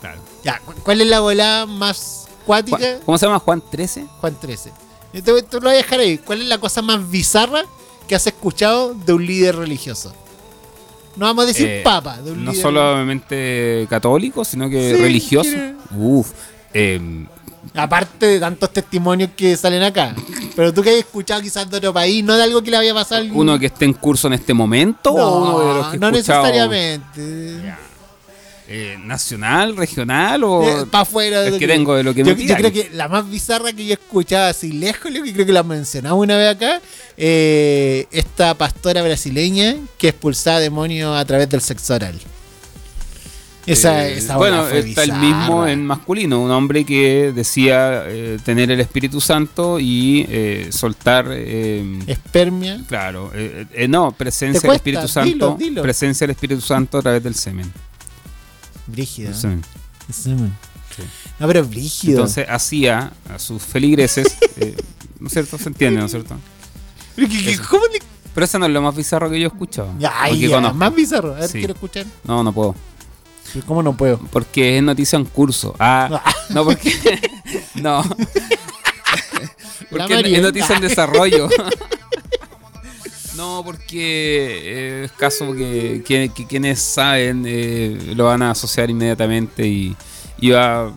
Claro. 0.00 0.20
Ya, 0.44 0.58
¿cu- 0.60 0.74
¿cuál 0.82 1.00
es 1.00 1.06
la 1.06 1.20
volada 1.20 1.66
más 1.66 2.26
cuática? 2.46 2.98
¿Cómo 3.04 3.16
se 3.18 3.26
llama? 3.26 3.38
Juan 3.38 3.62
13. 3.70 4.06
Juan 4.20 4.36
13. 4.40 4.72
Yo 5.12 5.22
te, 5.22 5.42
te 5.42 5.56
lo 5.56 5.62
voy 5.62 5.72
a 5.72 5.76
dejar 5.76 6.00
ahí. 6.00 6.18
¿Cuál 6.18 6.42
es 6.42 6.48
la 6.48 6.58
cosa 6.58 6.82
más 6.82 7.08
bizarra 7.10 7.62
que 8.08 8.14
has 8.14 8.26
escuchado 8.26 8.94
de 8.94 9.12
un 9.12 9.24
líder 9.26 9.56
religioso? 9.56 10.12
No 11.16 11.26
vamos 11.26 11.44
a 11.44 11.46
decir 11.48 11.66
Eh, 11.68 11.80
papa, 11.84 12.16
de 12.18 12.30
No 12.34 12.50
líder 12.52 12.62
solamente 12.62 13.86
católico, 13.90 14.44
sino 14.44 14.68
que 14.70 14.94
Sí, 14.96 15.02
religioso. 15.02 15.50
quiere- 15.50 15.74
Uf. 15.96 16.30
em, 16.72 17.26
Aparte 17.74 18.26
de 18.26 18.40
tantos 18.40 18.70
testimonios 18.72 19.30
que 19.36 19.54
salen 19.56 19.82
acá. 19.82 20.14
Pero 20.56 20.72
tú 20.72 20.82
que 20.82 20.90
has 20.90 20.96
escuchado 20.96 21.40
quizás 21.42 21.70
de 21.70 21.76
otro 21.76 21.92
país, 21.92 22.24
no 22.24 22.34
de 22.36 22.42
algo 22.42 22.62
que 22.62 22.70
le 22.70 22.76
había 22.78 22.94
pasado 22.94 23.16
a 23.16 23.18
alguien. 23.18 23.38
¿Uno 23.38 23.58
que 23.58 23.66
esté 23.66 23.84
en 23.84 23.92
curso 23.92 24.26
en 24.28 24.32
este 24.32 24.54
momento 24.54 25.12
no, 25.14 25.22
o 25.24 25.42
uno 25.42 25.58
de 25.60 25.74
los 25.74 25.86
que 25.88 25.98
no 25.98 26.08
escuchado, 26.08 26.42
necesariamente. 26.44 27.74
Eh, 28.72 28.96
nacional, 29.04 29.76
regional 29.76 30.44
o 30.44 30.86
para 30.90 31.02
afuera. 31.02 31.44
es 31.46 31.54
que 31.54 31.66
tengo 31.66 31.96
de 31.96 32.04
lo 32.04 32.14
que 32.14 32.22
me 32.22 32.30
yo, 32.30 32.36
yo 32.36 32.42
pidáis. 32.42 32.60
creo 32.60 32.72
que 32.72 32.90
la 32.94 33.08
más 33.08 33.28
bizarra 33.28 33.72
que 33.72 33.84
yo 33.84 33.90
he 33.90 33.94
escuchado 33.94 34.48
así 34.48 34.70
lejos, 34.72 35.10
que 35.12 35.32
creo 35.32 35.44
que 35.44 35.52
la 35.52 35.64
mencionamos 35.64 36.22
una 36.22 36.36
vez 36.36 36.54
acá, 36.54 36.80
eh, 37.16 38.06
esta 38.12 38.54
pastora 38.54 39.02
brasileña 39.02 39.74
que 39.98 40.08
expulsaba 40.08 40.60
demonios 40.60 41.16
a 41.18 41.24
través 41.24 41.48
del 41.48 41.60
sexo 41.60 41.94
oral. 41.94 42.14
Esa, 43.66 44.08
Eh, 44.08 44.18
esa 44.18 44.36
bueno, 44.36 44.64
fue 44.64 44.78
está 44.80 45.02
el 45.04 45.12
mismo 45.12 45.66
en 45.66 45.84
masculino, 45.84 46.40
un 46.42 46.50
hombre 46.50 46.84
que 46.84 47.30
decía 47.34 48.04
eh, 48.06 48.38
tener 48.42 48.70
el 48.70 48.80
Espíritu 48.80 49.20
Santo 49.20 49.78
y 49.78 50.24
eh, 50.28 50.68
soltar, 50.72 51.26
eh, 51.30 51.98
Espermia. 52.06 52.80
claro, 52.88 53.30
eh, 53.34 53.66
eh, 53.74 53.86
no, 53.86 54.12
presencia 54.12 54.62
del 54.62 54.76
Espíritu 54.76 55.06
Santo, 55.08 55.28
dilo, 55.30 55.56
dilo. 55.58 55.82
presencia 55.82 56.26
del 56.26 56.32
Espíritu 56.34 56.62
Santo 56.62 56.98
a 56.98 57.02
través 57.02 57.22
del 57.22 57.34
semen. 57.34 57.70
Brígido. 58.90 59.34
Semen. 59.34 59.62
Sí. 60.12 61.02
No, 61.38 61.46
pero 61.46 61.64
brígido. 61.64 62.14
Entonces 62.18 62.46
hacía 62.48 63.12
a 63.32 63.38
sus 63.38 63.62
feligreses, 63.62 64.36
eh, 64.56 64.76
¿no 65.20 65.28
es 65.28 65.32
cierto? 65.32 65.56
Se 65.58 65.68
entiende, 65.68 66.00
¿no 66.00 66.06
es 66.06 66.12
cierto? 66.12 66.36
Pero 67.16 67.28
que- 67.28 67.44
que- 67.44 67.58
¿Cómo 67.58 67.84
le- 67.86 68.00
Pero 68.34 68.44
eso 68.44 68.58
no 68.58 68.66
es 68.66 68.72
lo 68.72 68.82
más 68.82 68.94
bizarro 68.94 69.30
que 69.30 69.38
yo 69.40 69.46
he 69.46 69.48
escuchado. 69.52 69.92
Ya, 69.98 70.12
más 70.74 70.94
bizarro. 70.94 71.34
A 71.34 71.40
ver, 71.40 71.48
Sí. 71.48 71.58
quiero 71.58 71.74
escuchar. 71.74 72.06
No, 72.24 72.42
no 72.42 72.52
puedo. 72.52 72.74
¿Cómo 73.66 73.82
no 73.82 73.96
puedo? 73.96 74.18
Porque 74.30 74.76
es 74.78 74.82
noticia 74.82 75.16
en 75.18 75.24
curso. 75.24 75.74
Ah, 75.80 76.22
no, 76.50 76.64
porque. 76.64 76.92
no. 77.74 78.02
Porque 79.90 80.36
es 80.36 80.42
noticia 80.42 80.76
en 80.76 80.82
desarrollo. 80.82 81.48
No, 83.36 83.62
porque 83.64 85.00
eh, 85.00 85.04
es 85.04 85.12
caso 85.12 85.52
que, 85.52 86.02
que- 86.04 86.30
que 86.34 86.46
quienes 86.46 86.80
saben 86.80 87.44
eh, 87.46 88.12
lo 88.14 88.26
van 88.26 88.42
a 88.42 88.50
asociar 88.52 88.90
inmediatamente 88.90 89.66
y, 89.66 89.96
y 90.40 90.50
va. 90.50 90.92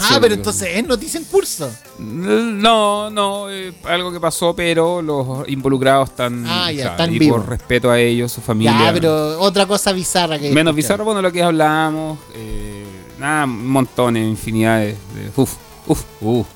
Ah, 0.00 0.18
pero 0.20 0.34
entonces 0.34 0.68
es 0.76 0.86
noticia 0.86 1.18
en 1.18 1.24
curso. 1.24 1.70
No, 1.98 3.10
no, 3.10 3.50
eh, 3.50 3.72
algo 3.84 4.12
que 4.12 4.20
pasó, 4.20 4.54
pero 4.54 5.02
los 5.02 5.48
involucrados 5.48 6.10
están. 6.10 6.44
Ah, 6.46 6.70
ya, 6.72 6.90
están 6.92 7.12
y 7.14 7.18
vivos. 7.18 7.40
por 7.40 7.48
respeto 7.50 7.90
a 7.90 7.98
ellos, 7.98 8.32
su 8.32 8.40
familia. 8.40 8.76
Ya, 8.78 8.92
pero 8.92 9.38
otra 9.40 9.66
cosa 9.66 9.92
bizarra 9.92 10.38
que. 10.38 10.50
Menos 10.52 10.74
bizarro, 10.74 11.04
bueno, 11.04 11.20
lo 11.20 11.32
que 11.32 11.42
hablábamos. 11.42 12.18
Eh, 12.34 12.84
nada, 13.18 13.46
montones, 13.46 14.26
infinidades. 14.26 14.96
De, 15.14 15.30
uf, 15.36 15.54
uf, 15.86 16.02
uf. 16.20 16.46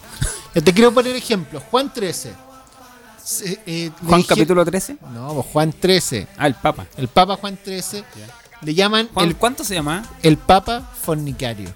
Yo 0.54 0.62
te 0.62 0.72
quiero 0.72 0.92
poner 0.94 1.16
ejemplo. 1.16 1.60
Juan 1.70 1.92
13. 1.92 2.32
Eh, 3.42 3.58
le 3.66 3.90
Juan 4.08 4.20
dije- 4.20 4.28
capítulo 4.28 4.64
13. 4.64 4.96
No, 5.12 5.42
Juan 5.42 5.72
13. 5.72 6.26
Ah, 6.36 6.46
el 6.46 6.54
Papa. 6.54 6.86
El 6.96 7.08
Papa 7.08 7.36
Juan 7.36 7.58
13. 7.62 8.04
Le 8.62 8.74
llaman 8.74 9.08
Juan, 9.12 9.28
el, 9.28 9.36
¿Cuánto 9.36 9.64
se 9.64 9.74
llama? 9.74 10.08
el 10.22 10.36
Papa 10.38 10.92
fornicario. 11.02 11.72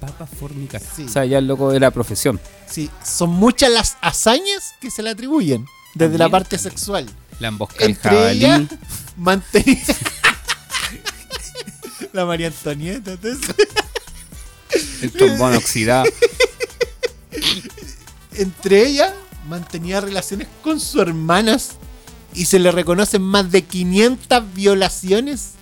papa 0.00 0.26
fornicar. 0.26 0.80
Sí. 0.80 1.04
O 1.04 1.08
sea, 1.08 1.24
ya 1.24 1.38
el 1.38 1.48
loco 1.48 1.70
de 1.72 1.80
la 1.80 1.90
profesión. 1.90 2.40
Sí, 2.70 2.88
son 3.04 3.30
muchas 3.30 3.70
las 3.70 3.96
hazañas 4.00 4.74
que 4.80 4.90
se 4.90 5.02
le 5.02 5.10
atribuyen 5.10 5.66
desde 5.94 6.18
la 6.18 6.28
parte 6.28 6.56
también. 6.56 6.70
sexual. 6.72 7.06
La 7.40 7.48
embosca 7.48 7.78
del 7.80 7.90
Entre 7.90 8.10
jabalí. 8.10 8.38
ellas, 8.44 8.62
mantenía. 9.16 9.82
la 12.12 12.24
María 12.26 12.46
Antonieta, 12.48 13.12
entonces. 13.12 13.54
El 15.02 15.10
trombón 15.12 15.54
oxidado. 15.56 16.04
Entre 18.36 18.86
ellas, 18.86 19.12
mantenía 19.48 20.00
relaciones 20.00 20.46
con 20.62 20.78
sus 20.78 21.00
hermanas 21.00 21.70
y 22.34 22.44
se 22.44 22.58
le 22.58 22.70
reconocen 22.70 23.22
más 23.22 23.50
de 23.50 23.62
500 23.62 24.54
violaciones. 24.54 25.52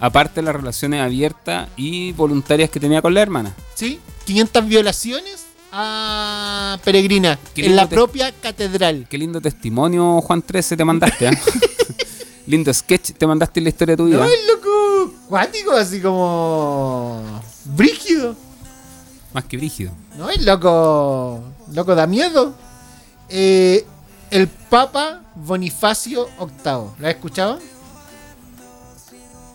Aparte 0.00 0.40
de 0.40 0.42
las 0.42 0.54
relaciones 0.54 1.00
abiertas 1.00 1.68
y 1.76 2.12
voluntarias 2.12 2.68
que 2.68 2.78
tenía 2.80 3.00
con 3.00 3.14
la 3.14 3.22
hermana. 3.22 3.54
¿Sí? 3.74 3.98
500 4.26 4.66
violaciones 4.66 5.46
a 5.72 6.78
Peregrina 6.84 7.38
en 7.56 7.74
la 7.74 7.88
propia 7.88 8.32
catedral. 8.32 9.06
Qué 9.08 9.18
lindo 9.18 9.40
testimonio, 9.40 10.20
Juan 10.20 10.42
13, 10.42 10.76
te 10.76 10.84
mandaste. 10.84 11.28
¿ah? 11.28 11.32
lindo 12.46 12.72
sketch, 12.72 13.12
te 13.12 13.26
mandaste 13.26 13.60
en 13.60 13.64
la 13.64 13.70
historia 13.70 13.92
de 13.92 13.96
tu 13.96 14.06
vida. 14.06 14.18
No, 14.18 14.24
es 14.24 14.46
loco 14.46 15.14
cuático, 15.28 15.72
así 15.72 16.00
como. 16.00 17.42
brígido. 17.64 18.36
Más 19.32 19.44
que 19.44 19.56
brígido. 19.56 19.92
No, 20.16 20.30
es 20.30 20.44
loco. 20.44 21.42
Loco 21.72 21.94
da 21.94 22.06
miedo. 22.06 22.54
Eh, 23.36 23.84
el 24.30 24.46
Papa 24.46 25.22
Bonifacio 25.34 26.28
VIII. 26.38 26.72
¿Lo 26.98 27.08
has 27.08 27.14
escuchado? 27.14 27.58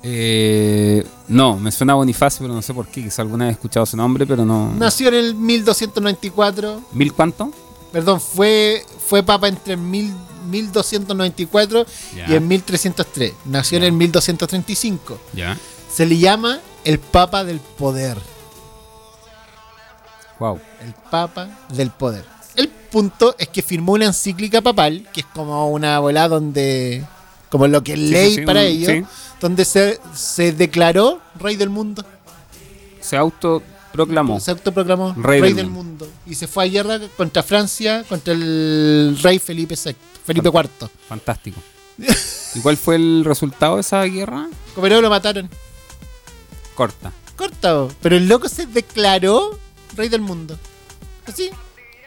Eh, 0.04 1.06
no, 1.30 1.58
me 1.58 1.72
suena 1.72 1.94
Bonifacio, 1.94 2.42
pero 2.42 2.54
no 2.54 2.62
sé 2.62 2.74
por 2.74 2.88
qué. 2.88 3.04
Quizá 3.04 3.22
alguna 3.22 3.46
vez 3.46 3.54
he 3.54 3.56
escuchado 3.56 3.86
su 3.86 3.96
nombre, 3.96 4.26
pero 4.26 4.46
no. 4.46 4.74
Nació 4.76 5.08
en 5.10 5.14
el 5.16 5.36
1294. 5.36 6.82
¿Mil 6.92 7.14
cuánto? 7.14 7.52
Perdón, 7.92 8.20
fue, 8.22 8.86
fue 9.08 9.24
Papa 9.24 9.48
entre 9.48 9.74
el 9.74 9.80
mil- 9.80 10.14
1294 10.50 11.86
Ya. 12.16 12.30
y 12.30 12.36
en 12.36 12.48
1303. 12.48 13.34
Nació 13.46 13.78
en 13.78 13.84
el 13.86 13.92
1235. 13.94 15.18
Ya. 15.34 15.58
Se 15.92 16.06
le 16.06 16.18
llama 16.18 16.60
el 16.84 17.00
Papa 17.00 17.44
del 17.44 17.60
Poder. 17.60 18.18
Wow. 20.40 20.60
El 20.82 20.94
Papa 21.12 21.50
del 21.70 21.92
Poder. 21.92 22.26
Punto 22.92 23.36
es 23.38 23.48
que 23.50 23.62
firmó 23.62 23.94
una 23.94 24.06
encíclica 24.06 24.62
papal, 24.62 25.08
que 25.14 25.22
es 25.22 25.26
como 25.28 25.70
una 25.70 26.00
bola 26.00 26.28
donde. 26.28 27.06
como 27.50 27.68
lo 27.68 27.84
que 27.84 27.94
es 27.94 28.00
Sí, 28.00 28.08
ley 28.08 28.30
sí, 28.32 28.36
sí, 28.38 28.46
para 28.46 28.60
un- 28.62 28.66
ellos, 28.68 28.92
sí. 28.92 29.04
donde 29.42 29.66
se, 29.66 30.00
se 30.16 30.52
declaró 30.54 31.20
rey 31.40 31.56
del 31.56 31.70
mundo. 31.70 32.04
Se 33.02 33.16
autoproclamó. 33.18 34.40
Se 34.40 34.52
autoproclamó 34.52 35.14
Rey 35.18 35.42
rey, 35.42 35.54
del 35.54 35.66
del 35.66 35.70
mundo. 35.70 36.08
Y 36.28 36.36
se 36.36 36.48
fue 36.48 36.66
a 36.66 36.68
guerra 36.68 37.00
contra 37.18 37.42
Francia, 37.44 38.04
contra 38.08 38.34
el 38.34 39.18
rey 39.22 39.40
Felipe 39.40 39.76
VI, 39.84 39.96
Felipe 40.26 40.50
IV. 40.50 40.90
Fantástico. 41.08 41.60
¿Y 42.56 42.60
cuál 42.62 42.78
fue 42.78 42.96
el 42.96 43.24
resultado 43.26 43.76
de 43.76 43.82
esa 43.82 44.04
guerra? 44.04 44.48
Pero 44.80 45.02
lo 45.02 45.10
mataron. 45.10 45.50
Corta. 46.76 47.12
Cortado. 47.36 47.92
Pero 48.02 48.16
el 48.18 48.28
loco 48.28 48.48
se 48.50 48.66
declaró 48.66 49.58
rey 49.96 50.10
del 50.10 50.22
mundo. 50.22 50.58
Así. 51.26 51.50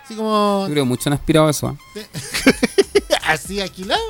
Así 0.04 0.14
como. 0.14 0.64
Yo 0.66 0.72
creo 0.72 0.86
mucho 0.86 1.08
han 1.08 1.14
aspirado 1.14 1.46
a 1.46 1.50
eso. 1.50 1.68
¿ah? 1.68 1.76
Así 3.26 3.60
aquilado. 3.60 4.00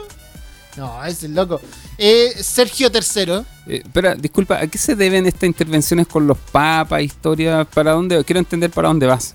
No, 0.77 1.05
ese 1.05 1.27
es 1.27 1.33
loco. 1.33 1.61
Eh, 1.99 2.33
Sergio 2.43 2.89
III. 2.93 3.33
Eh, 3.67 3.83
espera, 3.85 4.15
disculpa, 4.15 4.57
¿a 4.59 4.67
qué 4.67 4.79
se 4.79 4.97
deben 4.97 5.27
estas 5.27 5.45
intervenciones 5.45 6.07
con 6.07 6.27
los 6.27 6.39
papas, 6.39 7.03
historia? 7.03 7.65
¿Para 7.67 7.93
dónde? 7.93 8.25
Quiero 8.25 8.39
entender 8.41 8.71
para 8.71 8.89
dónde 8.89 9.07
vas. 9.07 9.35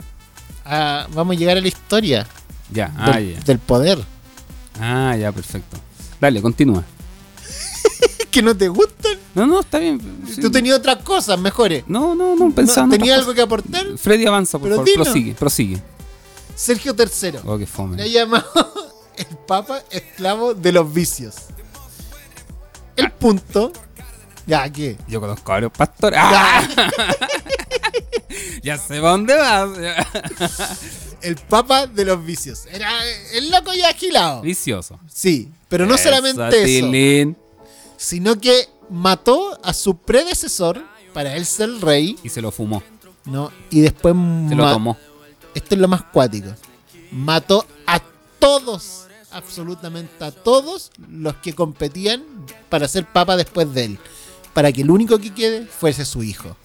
ah, 0.65 1.07
vamos 1.13 1.35
a 1.35 1.39
llegar 1.39 1.57
a 1.57 1.61
la 1.61 1.67
historia 1.67 2.25
Ya, 2.71 2.91
ah, 2.97 3.11
del, 3.17 3.35
ya. 3.35 3.39
del 3.41 3.59
poder. 3.59 3.99
Ah, 4.79 5.15
ya, 5.15 5.31
perfecto. 5.31 5.77
Dale, 6.19 6.41
continúa. 6.41 6.83
que 8.31 8.41
no 8.41 8.57
te 8.57 8.67
gustan. 8.67 9.13
No, 9.35 9.45
no, 9.45 9.59
está 9.59 9.77
bien. 9.77 10.01
sí. 10.33 10.41
Tú 10.41 10.49
tenías 10.49 10.77
otras 10.79 10.97
cosas 11.03 11.39
mejores. 11.39 11.83
No, 11.87 12.15
no, 12.15 12.35
no, 12.35 12.51
pensando. 12.51 12.95
¿Tenía 12.97 13.13
en 13.13 13.19
algo 13.19 13.35
que 13.35 13.41
aportar? 13.43 13.85
Freddy 13.99 14.25
avanza, 14.25 14.57
por 14.57 14.69
Pero 14.69 14.77
favor. 14.77 14.93
Prosigue, 14.95 15.33
prosigue. 15.35 15.81
Sergio 16.57 16.95
III. 16.97 17.39
Oh, 17.45 17.57
qué 17.57 17.67
fome. 17.67 17.97
Le 17.97 18.03
ha 18.03 18.07
llamado 18.07 19.03
el 19.15 19.37
Papa 19.47 19.83
esclavo 19.91 20.55
de 20.55 20.71
los 20.71 20.91
vicios. 20.91 21.35
El 22.95 23.11
punto. 23.11 23.71
Ya, 24.47 24.67
¿qué? 24.71 24.97
Yo 25.07 25.21
conozco 25.21 25.51
a 25.51 25.55
varios 25.55 25.71
pastores. 25.71 26.19
¡Ah! 26.21 26.67
ya 28.63 28.77
sé 28.79 28.95
para 28.99 29.11
dónde 29.11 29.35
vas. 29.35 29.69
El 31.21 31.35
Papa 31.35 31.85
de 31.85 32.05
los 32.05 32.25
vicios. 32.25 32.65
Era 32.71 32.89
el 33.33 33.51
loco 33.51 33.71
ya 33.75 33.89
agilado. 33.89 34.41
Vicioso. 34.41 34.99
Sí, 35.13 35.51
pero 35.69 35.85
no 35.85 35.95
solamente 35.95 36.41
Eso, 36.47 36.57
eso, 36.57 36.65
Tilín. 36.65 37.37
sino 37.97 38.39
que 38.39 38.67
mató 38.89 39.59
a 39.63 39.73
su 39.73 39.97
predecesor 39.97 40.83
para 41.13 41.35
él 41.35 41.45
ser 41.45 41.69
rey. 41.81 42.17
Y 42.23 42.29
se 42.29 42.41
lo 42.41 42.51
fumó. 42.51 42.81
¿no? 43.27 43.51
Y 43.69 43.81
después 43.81 44.15
Se 44.49 44.55
lo 44.55 44.71
tomó. 44.71 44.97
Esto 45.57 45.73
es 45.73 45.81
lo 45.81 45.87
más 45.87 46.03
cuático. 46.03 46.49
Mató 47.11 47.65
a 47.87 47.99
todos, 48.37 49.07
absolutamente 49.31 50.23
a 50.23 50.29
todos 50.29 50.91
los 51.09 51.33
que 51.37 51.53
competían 51.55 52.23
para 52.69 52.87
ser 52.87 53.07
papa 53.07 53.35
después 53.35 53.73
de 53.73 53.85
él. 53.85 53.99
Para 54.53 54.71
que 54.71 54.83
el 54.83 54.91
único 54.91 55.17
que 55.17 55.33
quede 55.33 55.65
fuese 55.65 56.05
su 56.05 56.21
hijo. 56.21 56.55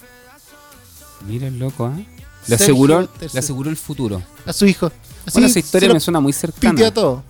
Mira 1.26 1.46
el 1.46 1.58
loco, 1.58 1.90
¿eh? 1.96 2.04
Le 2.48 2.54
aseguró, 2.56 3.08
le 3.32 3.38
aseguró 3.38 3.70
el 3.70 3.78
futuro. 3.78 4.22
A 4.44 4.52
su 4.52 4.66
hijo. 4.66 4.92
Así 5.24 5.32
bueno, 5.32 5.46
esa 5.46 5.58
historia 5.58 5.90
me 5.90 6.00
suena 6.00 6.20
muy 6.20 6.34
cercana. 6.34 6.86
a 6.86 6.92
todo. 6.92 7.22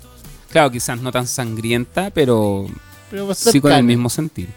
Claro, 0.51 0.69
quizás 0.73 1.01
no 1.01 1.13
tan 1.13 1.29
sangrienta, 1.29 2.11
pero 2.11 2.67
Pero 3.09 3.33
sí 3.37 3.61
con 3.61 3.71
el 3.71 3.85
mismo 3.85 4.11
sentido. 4.11 4.51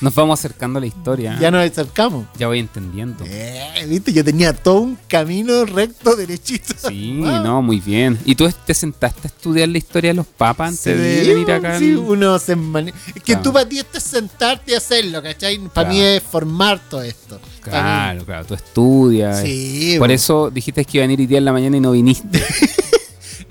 Nos 0.00 0.14
vamos 0.14 0.38
acercando 0.38 0.78
a 0.78 0.80
la 0.80 0.86
historia. 0.86 1.38
Ya 1.40 1.50
nos 1.50 1.68
acercamos. 1.68 2.26
Ya 2.38 2.46
voy 2.48 2.58
entendiendo. 2.58 3.24
Eh, 3.26 3.86
Viste, 3.88 4.12
yo 4.12 4.24
tenía 4.24 4.52
todo 4.52 4.80
un 4.80 4.98
camino 5.08 5.64
recto, 5.64 6.16
derechito. 6.16 6.74
Sí, 6.88 7.16
Wow. 7.20 7.42
no, 7.42 7.62
muy 7.62 7.80
bien. 7.80 8.18
¿Y 8.24 8.34
tú 8.34 8.48
te 8.66 8.74
sentaste 8.74 9.20
a 9.24 9.26
estudiar 9.28 9.68
la 9.68 9.78
historia 9.78 10.10
de 10.10 10.14
los 10.14 10.26
papas 10.26 10.70
antes 10.70 10.82
Sí, 10.82 10.90
de 10.92 11.34
venir 11.34 11.50
acá? 11.52 11.78
sí, 11.78 11.94
uno 11.94 12.38
se 12.38 12.56
mane- 12.56 12.92
Es 13.08 13.14
que 13.14 13.20
Claro. 13.20 13.42
tú 13.42 13.52
para 13.52 13.68
ti 13.68 13.78
esto 13.78 13.98
es 13.98 14.04
sentarte 14.04 14.72
y 14.72 14.74
hacerlo, 14.74 15.22
¿cachai? 15.22 15.58
Para 15.58 15.72
Claro. 15.72 15.88
mí 15.90 16.00
es 16.00 16.22
formar 16.22 16.80
todo 16.88 17.02
esto. 17.02 17.40
Claro, 17.60 18.24
claro, 18.24 18.44
tú 18.44 18.54
estudias. 18.54 19.40
Sí, 19.42 19.96
Por 19.98 20.10
eso 20.10 20.50
dijiste 20.50 20.84
que 20.84 20.98
iba 20.98 21.04
a 21.04 21.06
venir 21.06 21.20
hoy 21.20 21.26
día 21.26 21.38
en 21.38 21.44
la 21.46 21.52
mañana 21.52 21.76
y 21.76 21.80
no 21.80 21.92
viniste. 21.92 22.42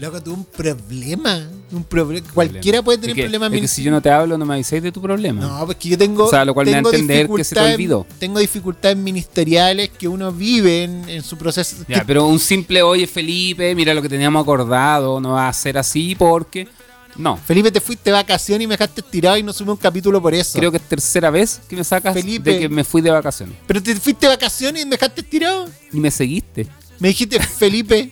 Loco, 0.03 0.21
tuve 0.21 0.33
un 0.35 0.45
problema. 0.45 1.49
Un 1.71 1.83
problema. 1.85 2.27
Cualquiera 2.33 2.81
puede 2.81 2.97
tener 2.97 3.11
Es 3.11 3.15
que- 3.15 3.21
problemas 3.23 3.53
es 3.53 3.61
que 3.61 3.67
si 3.69 3.83
yo 3.83 3.91
no 3.91 4.01
te 4.01 4.09
hablo, 4.09 4.37
no 4.37 4.45
me 4.45 4.55
avisáis 4.55 4.83
de 4.83 4.91
tu 4.91 5.01
problema. 5.01 5.41
No, 5.41 5.65
pues 5.65 5.77
que 5.77 5.89
yo 5.89 5.97
tengo. 5.97 6.25
O 6.25 6.29
sea, 6.29 6.43
lo 6.43 6.53
cual 6.53 6.65
me 6.65 6.71
da 6.73 6.77
a 6.77 6.81
entender 6.81 7.29
que 7.29 7.43
se 7.45 7.55
te 7.55 7.61
olvidó. 7.61 8.05
Tengo 8.19 8.39
dificultades 8.39 8.97
ministeriales 8.97 9.89
que 9.91 10.07
uno 10.09 10.31
vive 10.31 10.83
en, 10.83 11.07
en 11.07 11.23
su 11.23 11.37
proceso. 11.37 11.77
Ya, 11.87 11.99
que- 11.99 12.05
pero 12.05 12.27
un 12.27 12.37
simple, 12.39 12.81
oye 12.83 13.07
Felipe, 13.07 13.73
mira 13.75 13.93
lo 13.93 14.01
que 14.01 14.09
teníamos 14.09 14.41
acordado, 14.43 15.21
no 15.21 15.31
va 15.31 15.47
a 15.47 15.53
ser 15.53 15.77
así 15.77 16.15
porque... 16.15 16.67
No, 17.15 17.37
Felipe, 17.37 17.71
te 17.71 17.79
fuiste 17.79 18.09
de 18.09 18.15
vacaciones 18.15 18.65
y 18.65 18.67
me 18.67 18.73
dejaste 18.73 19.03
tirado 19.03 19.37
y 19.37 19.43
no 19.43 19.53
subí 19.53 19.69
un 19.69 19.77
capítulo 19.77 20.19
por 20.21 20.33
eso. 20.33 20.57
creo 20.57 20.71
que 20.71 20.77
es 20.77 20.83
tercera 20.83 21.29
vez 21.29 21.61
que 21.69 21.75
me 21.75 21.83
sacas 21.83 22.13
Felipe. 22.15 22.51
de 22.53 22.59
que 22.61 22.69
me 22.69 22.83
fui 22.83 23.01
de 23.03 23.11
vacaciones. 23.11 23.55
Pero 23.67 23.81
te 23.83 23.95
fuiste 23.95 24.25
de 24.25 24.31
vacaciones 24.33 24.81
y 24.81 24.85
me 24.85 24.91
dejaste 24.91 25.21
tirado. 25.23 25.69
Y 25.93 25.97
me 25.99 26.09
seguiste. 26.09 26.67
Me 26.99 27.09
dijiste, 27.09 27.39
Felipe, 27.39 28.09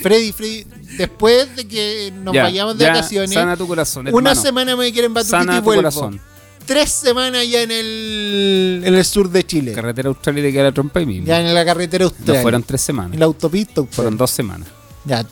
Freddy, 0.00 0.32
Freddy, 0.32 0.66
después 0.96 1.54
de 1.56 1.66
que 1.68 2.12
nos 2.22 2.34
Ya, 2.34 2.44
vayamos 2.44 2.78
de 2.78 2.84
ya, 2.84 2.90
vacaciones, 2.92 3.32
Sana 3.32 3.56
tu 3.56 3.66
corazón, 3.66 4.08
una 4.12 4.34
semana 4.34 4.74
me 4.76 4.92
quieren 4.92 5.12
batuquita 5.14 5.56
y 5.56 5.60
vuelvo. 5.60 5.82
corazón. 5.82 6.20
Tres 6.64 6.90
semanas 6.90 7.44
ya 7.48 7.62
en 7.62 7.72
el, 7.72 8.82
en 8.84 8.94
el 8.94 9.04
sur 9.04 9.28
de 9.28 9.44
Chile. 9.44 9.72
Carretera 9.72 10.08
Australia 10.08 10.40
y 10.40 10.44
te 10.46 10.52
queda 10.52 10.62
la 10.64 10.72
trompa 10.72 11.00
y 11.00 11.06
mismo. 11.06 11.26
Ya 11.26 11.40
en 11.40 11.52
la 11.52 11.64
carretera 11.64 12.04
No 12.04 12.10
austral. 12.10 12.40
fueron 12.42 12.62
tres 12.62 12.80
semanas, 12.80 13.14
En 13.14 13.18
la 13.20 13.26
autopista 13.26 13.80
austral. 13.80 13.94
fueron 13.96 14.16
dos 14.16 14.30
semanas. 14.30 14.68
Ya, 15.04 15.26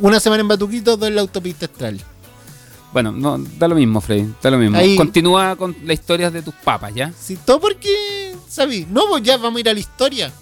una 0.00 0.20
semana 0.20 0.42
en 0.42 0.48
Batuquito, 0.48 0.96
dos 0.96 1.08
en 1.08 1.16
la 1.16 1.22
autopista 1.22 1.66
austral. 1.66 2.00
Bueno, 2.92 3.10
no, 3.12 3.36
da 3.58 3.68
lo 3.68 3.74
mismo, 3.74 4.00
Freddy, 4.00 4.32
da 4.40 4.50
lo 4.50 4.58
mismo. 4.58 4.78
Ahí- 4.78 4.96
Continúa 4.96 5.56
con 5.56 5.76
las 5.84 5.98
historias 5.98 6.32
de 6.32 6.42
tus 6.42 6.54
papas, 6.54 6.94
¿ya? 6.94 7.12
Sí, 7.20 7.36
todo 7.44 7.60
porque, 7.60 8.34
¿sabí? 8.48 8.86
No, 8.90 9.02
pues 9.10 9.22
ya 9.24 9.36
vamos 9.36 9.58
a 9.58 9.60
ir 9.60 9.68
a 9.68 9.74
la 9.74 9.80
historia. 9.80 10.32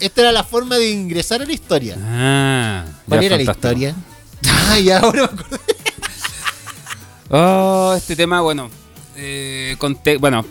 Esta 0.00 0.20
era 0.22 0.32
la 0.32 0.44
forma 0.44 0.76
de 0.76 0.90
ingresar 0.90 1.42
a 1.42 1.46
la 1.46 1.52
historia. 1.52 1.96
Ah, 2.00 2.84
¿Cuál 3.08 3.24
era 3.24 3.36
la 3.36 3.42
historia? 3.42 3.94
Ah, 4.48 4.78
ya 4.78 4.98
ahora 4.98 5.22
me 5.22 5.40
acuerdo. 5.40 5.58
Oh, 7.30 7.94
este 7.96 8.14
tema, 8.14 8.40
bueno, 8.40 8.70
eh, 9.16 9.76
bueno, 10.20 10.44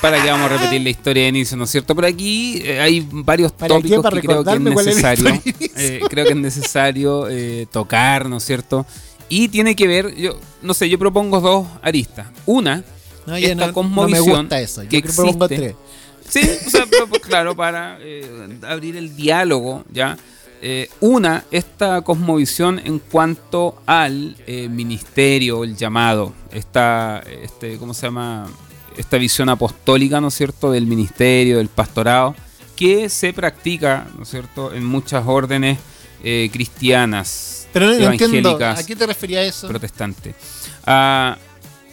para 0.00 0.22
que 0.22 0.30
vamos 0.30 0.50
a 0.50 0.56
repetir 0.56 0.80
la 0.82 0.90
historia 0.90 1.22
de 1.24 1.28
inicio, 1.30 1.56
¿no 1.56 1.64
es 1.64 1.70
cierto? 1.70 1.94
Por 1.94 2.04
aquí 2.04 2.60
eh, 2.64 2.80
hay 2.80 3.06
varios 3.10 3.52
¿Para 3.52 3.74
tópicos 3.74 4.02
¿Para 4.02 4.20
que 4.20 4.26
creo 4.26 4.44
que 4.44 4.52
es 4.52 4.60
necesario, 4.60 5.40
eh, 5.76 6.00
creo 6.08 6.24
que 6.24 6.30
es 6.32 6.36
necesario 6.36 7.28
eh, 7.28 7.66
tocar, 7.70 8.28
¿no 8.28 8.36
es 8.38 8.44
cierto? 8.44 8.86
Y 9.28 9.48
tiene 9.48 9.74
que 9.76 9.86
ver, 9.86 10.14
yo 10.16 10.38
no 10.62 10.74
sé, 10.74 10.88
yo 10.88 10.98
propongo 10.98 11.40
dos 11.40 11.66
aristas. 11.82 12.28
Una, 12.46 12.82
No, 13.26 13.36
Esta 13.36 13.54
no, 13.54 13.60
no 13.60 13.66
me 13.66 13.72
cosmovisión 13.72 14.40
gusta 14.42 14.60
eso. 14.60 14.82
Yo 14.82 14.88
que 14.88 14.98
existe. 14.98 15.48
tres. 15.48 15.74
Sí, 16.28 16.40
o 16.66 16.70
sea, 16.70 16.84
pues, 17.08 17.22
claro, 17.22 17.56
para 17.56 17.98
eh, 18.00 18.58
abrir 18.66 18.96
el 18.96 19.16
diálogo, 19.16 19.84
¿ya? 19.90 20.16
Eh, 20.60 20.90
una, 21.00 21.44
esta 21.52 22.02
cosmovisión 22.02 22.80
en 22.84 22.98
cuanto 22.98 23.80
al 23.86 24.36
eh, 24.46 24.68
ministerio, 24.68 25.62
el 25.62 25.76
llamado, 25.76 26.32
esta, 26.52 27.22
este, 27.42 27.78
¿cómo 27.78 27.94
se 27.94 28.06
llama? 28.08 28.48
Esta 28.96 29.18
visión 29.18 29.48
apostólica, 29.48 30.20
¿no 30.20 30.28
es 30.28 30.34
cierto?, 30.34 30.72
del 30.72 30.86
ministerio, 30.86 31.58
del 31.58 31.68
pastorado, 31.68 32.34
que 32.74 33.08
se 33.08 33.32
practica, 33.32 34.08
¿no 34.16 34.24
es 34.24 34.28
cierto?, 34.30 34.74
en 34.74 34.84
muchas 34.84 35.22
órdenes 35.26 35.78
eh, 36.24 36.50
cristianas, 36.52 37.68
Pero 37.72 37.86
no, 37.86 37.92
no 37.92 38.10
entiendo. 38.10 38.36
evangélicas, 38.50 38.80
¿A 38.80 38.86
qué 38.86 38.96
te 38.96 39.06
refería 39.06 39.42
eso? 39.44 39.68
protestantes. 39.68 40.34
Ah, 40.84 41.38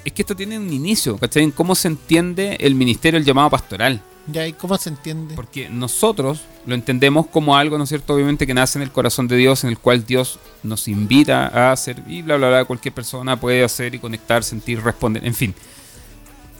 es 0.03 0.11
que 0.11 0.23
esto 0.23 0.35
tiene 0.35 0.57
un 0.57 0.73
inicio, 0.73 1.17
¿cachai? 1.17 1.43
En 1.43 1.51
cómo 1.51 1.75
se 1.75 1.87
entiende 1.87 2.57
el 2.59 2.73
ministerio, 2.73 3.19
el 3.19 3.25
llamado 3.25 3.51
pastoral. 3.51 4.01
Ya, 4.27 4.47
¿y 4.47 4.53
cómo 4.53 4.77
se 4.77 4.89
entiende? 4.89 5.35
Porque 5.35 5.69
nosotros 5.69 6.41
lo 6.65 6.73
entendemos 6.73 7.27
como 7.27 7.55
algo, 7.55 7.77
¿no 7.77 7.83
es 7.83 7.89
cierto? 7.89 8.15
Obviamente 8.15 8.47
que 8.47 8.53
nace 8.55 8.79
en 8.79 8.83
el 8.83 8.91
corazón 8.91 9.27
de 9.27 9.35
Dios, 9.37 9.63
en 9.63 9.69
el 9.69 9.77
cual 9.77 10.05
Dios 10.05 10.39
nos 10.63 10.87
invita 10.87 11.47
a 11.47 11.71
hacer 11.71 12.01
y 12.07 12.23
bla, 12.23 12.37
bla, 12.37 12.47
bla. 12.49 12.65
Cualquier 12.65 12.93
persona 12.93 13.39
puede 13.39 13.63
hacer 13.63 13.93
y 13.93 13.99
conectar, 13.99 14.43
sentir, 14.43 14.81
responder, 14.81 15.25
en 15.25 15.35
fin. 15.35 15.53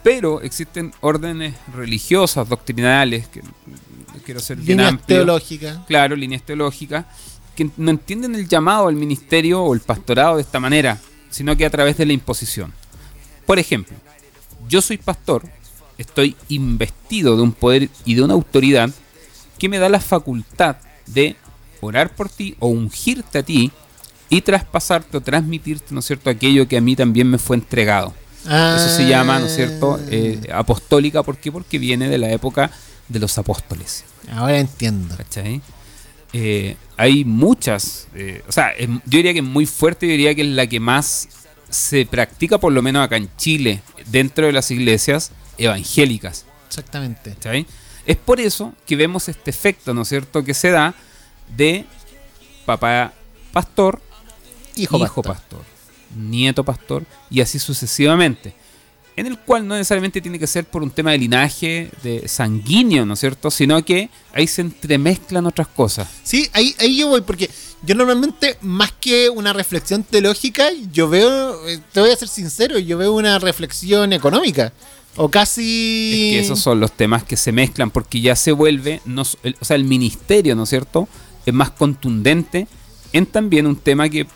Pero 0.04 0.42
existen 0.42 0.94
órdenes 1.02 1.56
religiosas, 1.74 2.48
doctrinales, 2.48 3.28
que 3.28 3.42
quiero 4.24 4.40
ser 4.40 4.58
bien 4.58 4.78
Líneas 4.78 4.90
amplio. 4.92 5.18
teológicas. 5.18 5.80
Claro, 5.88 6.16
líneas 6.16 6.44
teológicas, 6.44 7.06
que 7.56 7.70
no 7.78 7.90
entienden 7.90 8.36
el 8.36 8.48
llamado 8.48 8.88
al 8.88 8.96
ministerio 8.96 9.64
o 9.64 9.74
el 9.74 9.80
pastorado 9.80 10.36
de 10.36 10.44
esta 10.44 10.60
manera, 10.60 11.00
sino 11.32 11.58
que 11.58 11.66
a 11.66 11.70
través 11.72 11.98
de 11.98 12.06
la 12.06 12.14
imposición. 12.14 12.72
Por 13.48 13.58
ejemplo, 13.58 13.96
yo 14.68 14.82
soy 14.82 14.98
pastor, 14.98 15.44
estoy 15.98 16.36
investido 16.50 17.36
de 17.36 17.42
un 17.44 17.52
poder 17.52 17.90
y 18.06 18.16
de 18.16 18.24
una 18.24 18.34
autoridad 18.34 18.90
que 19.58 19.70
me 19.70 19.78
da 19.78 19.90
la 19.90 20.00
facultad 20.00 20.78
de 21.06 21.36
orar 21.82 22.14
por 22.14 22.30
ti 22.30 22.56
o 22.60 22.68
ungirte 22.68 23.40
a 23.40 23.44
ti 23.44 23.72
y 24.30 24.42
traspasarte 24.42 25.18
o 25.18 25.22
transmitirte, 25.22 25.94
¿no 25.94 26.00
es 26.00 26.06
cierto?, 26.06 26.30
aquello 26.30 26.68
que 26.68 26.78
a 26.78 26.82
mí 26.82 26.96
también 26.96 27.30
me 27.30 27.38
fue 27.38 27.56
entregado. 27.58 28.14
Eso 28.44 28.90
se 28.90 29.08
llama, 29.08 29.40
¿no 29.40 29.48
es 29.48 29.56
cierto?, 29.56 30.00
eh, 30.10 30.40
apostólica. 30.54 31.24
¿Por 31.24 31.38
qué? 31.38 31.52
Porque 31.52 31.80
viene 31.80 32.10
de 32.10 32.18
la 32.18 32.32
época 32.32 32.70
de 33.08 33.20
los 33.20 33.38
apóstoles. 33.38 34.04
Ahora 34.32 34.60
entiendo. 34.60 35.16
¿Cachai? 35.16 35.62
Eh, 36.34 36.76
hay 36.98 37.24
muchas, 37.24 38.08
eh, 38.14 38.44
o 38.48 38.52
sea, 38.52 38.72
yo 38.78 39.00
diría 39.06 39.34
que 39.34 39.40
es 39.40 39.46
muy 39.46 39.66
fuerte, 39.66 40.06
yo 40.06 40.12
diría 40.12 40.36
que 40.36 40.42
es 40.42 40.50
la 40.50 40.68
que 40.68 40.80
más 40.80 41.30
se 41.70 42.06
practica, 42.06 42.58
por 42.58 42.74
lo 42.74 42.82
menos 42.82 43.04
acá 43.04 43.18
en 43.18 43.30
Chile, 43.38 43.82
dentro 44.08 44.46
de 44.46 44.52
las 44.52 44.70
iglesias 44.70 45.32
evangélicas. 45.58 46.46
Exactamente. 46.68 47.36
Es 48.06 48.18
por 48.18 48.40
eso 48.40 48.74
que 48.86 48.96
vemos 48.96 49.28
este 49.30 49.50
efecto, 49.50 49.94
¿no 49.94 50.04
es 50.04 50.10
cierto?, 50.10 50.44
que 50.44 50.54
se 50.54 50.72
da 50.72 50.94
de 51.56 51.86
papá 52.66 53.14
pastor, 53.52 54.02
Hijo, 54.76 54.98
hijo, 54.98 55.22
pastor. 55.22 55.26
pastor, 55.26 55.62
nieto 56.16 56.64
pastor, 56.64 57.04
y 57.30 57.42
así 57.42 57.60
sucesivamente. 57.60 58.54
En 59.18 59.28
el 59.28 59.40
cual 59.40 59.66
no 59.66 59.76
necesariamente 59.76 60.20
tiene 60.20 60.38
que 60.38 60.46
ser 60.46 60.66
por 60.66 60.84
un 60.84 60.92
tema 60.92 61.12
de 61.12 61.18
linaje, 61.20 61.90
de 62.04 62.28
sanguíneo, 62.28 63.06
¿no 63.06 63.14
es 63.14 63.22
cierto? 63.22 63.50
Sino 63.50 63.84
que 63.86 64.10
ahí 64.34 64.46
se 64.46 64.60
entremezclan 64.62 65.46
otras 65.46 65.70
cosas. 65.70 66.10
Sí, 66.24 66.50
ahí, 66.52 66.76
ahí 66.80 66.98
yo 66.98 67.08
voy, 67.08 67.22
porque 67.22 67.50
yo 67.82 67.96
normalmente, 67.96 68.58
más 68.60 68.92
que 68.92 69.30
una 69.30 69.54
reflexión 69.54 70.04
teológica, 70.04 70.68
yo 70.92 71.08
veo, 71.08 71.66
eh, 71.66 71.80
te 71.94 72.02
voy 72.02 72.10
a 72.10 72.16
ser 72.18 72.28
sincero, 72.28 72.78
yo 72.78 72.98
veo 72.98 73.14
una 73.14 73.40
reflexión 73.40 74.12
económica. 74.12 74.74
O 75.18 75.30
casi... 75.30 76.12
Es 76.14 76.20
que 76.32 76.40
esos 76.40 76.60
son 76.60 76.80
los 76.80 76.92
temas 76.92 77.24
que 77.24 77.38
se 77.38 77.52
mezclan 77.52 77.90
porque 77.92 78.20
ya 78.22 78.36
se 78.36 78.52
vuelve, 78.52 79.02
no, 79.06 79.24
el- 79.44 79.56
o 79.60 79.66
sea, 79.66 79.76
el 79.76 79.86
ministerio, 79.86 80.56
¿no 80.56 80.64
es 80.64 80.70
cierto? 80.70 81.08
Es 81.46 81.54
más 81.54 81.72
contundente 81.72 82.68
en 83.14 83.26
también 83.26 83.66
un 83.68 83.76
tema 83.78 84.10
que 84.10 84.28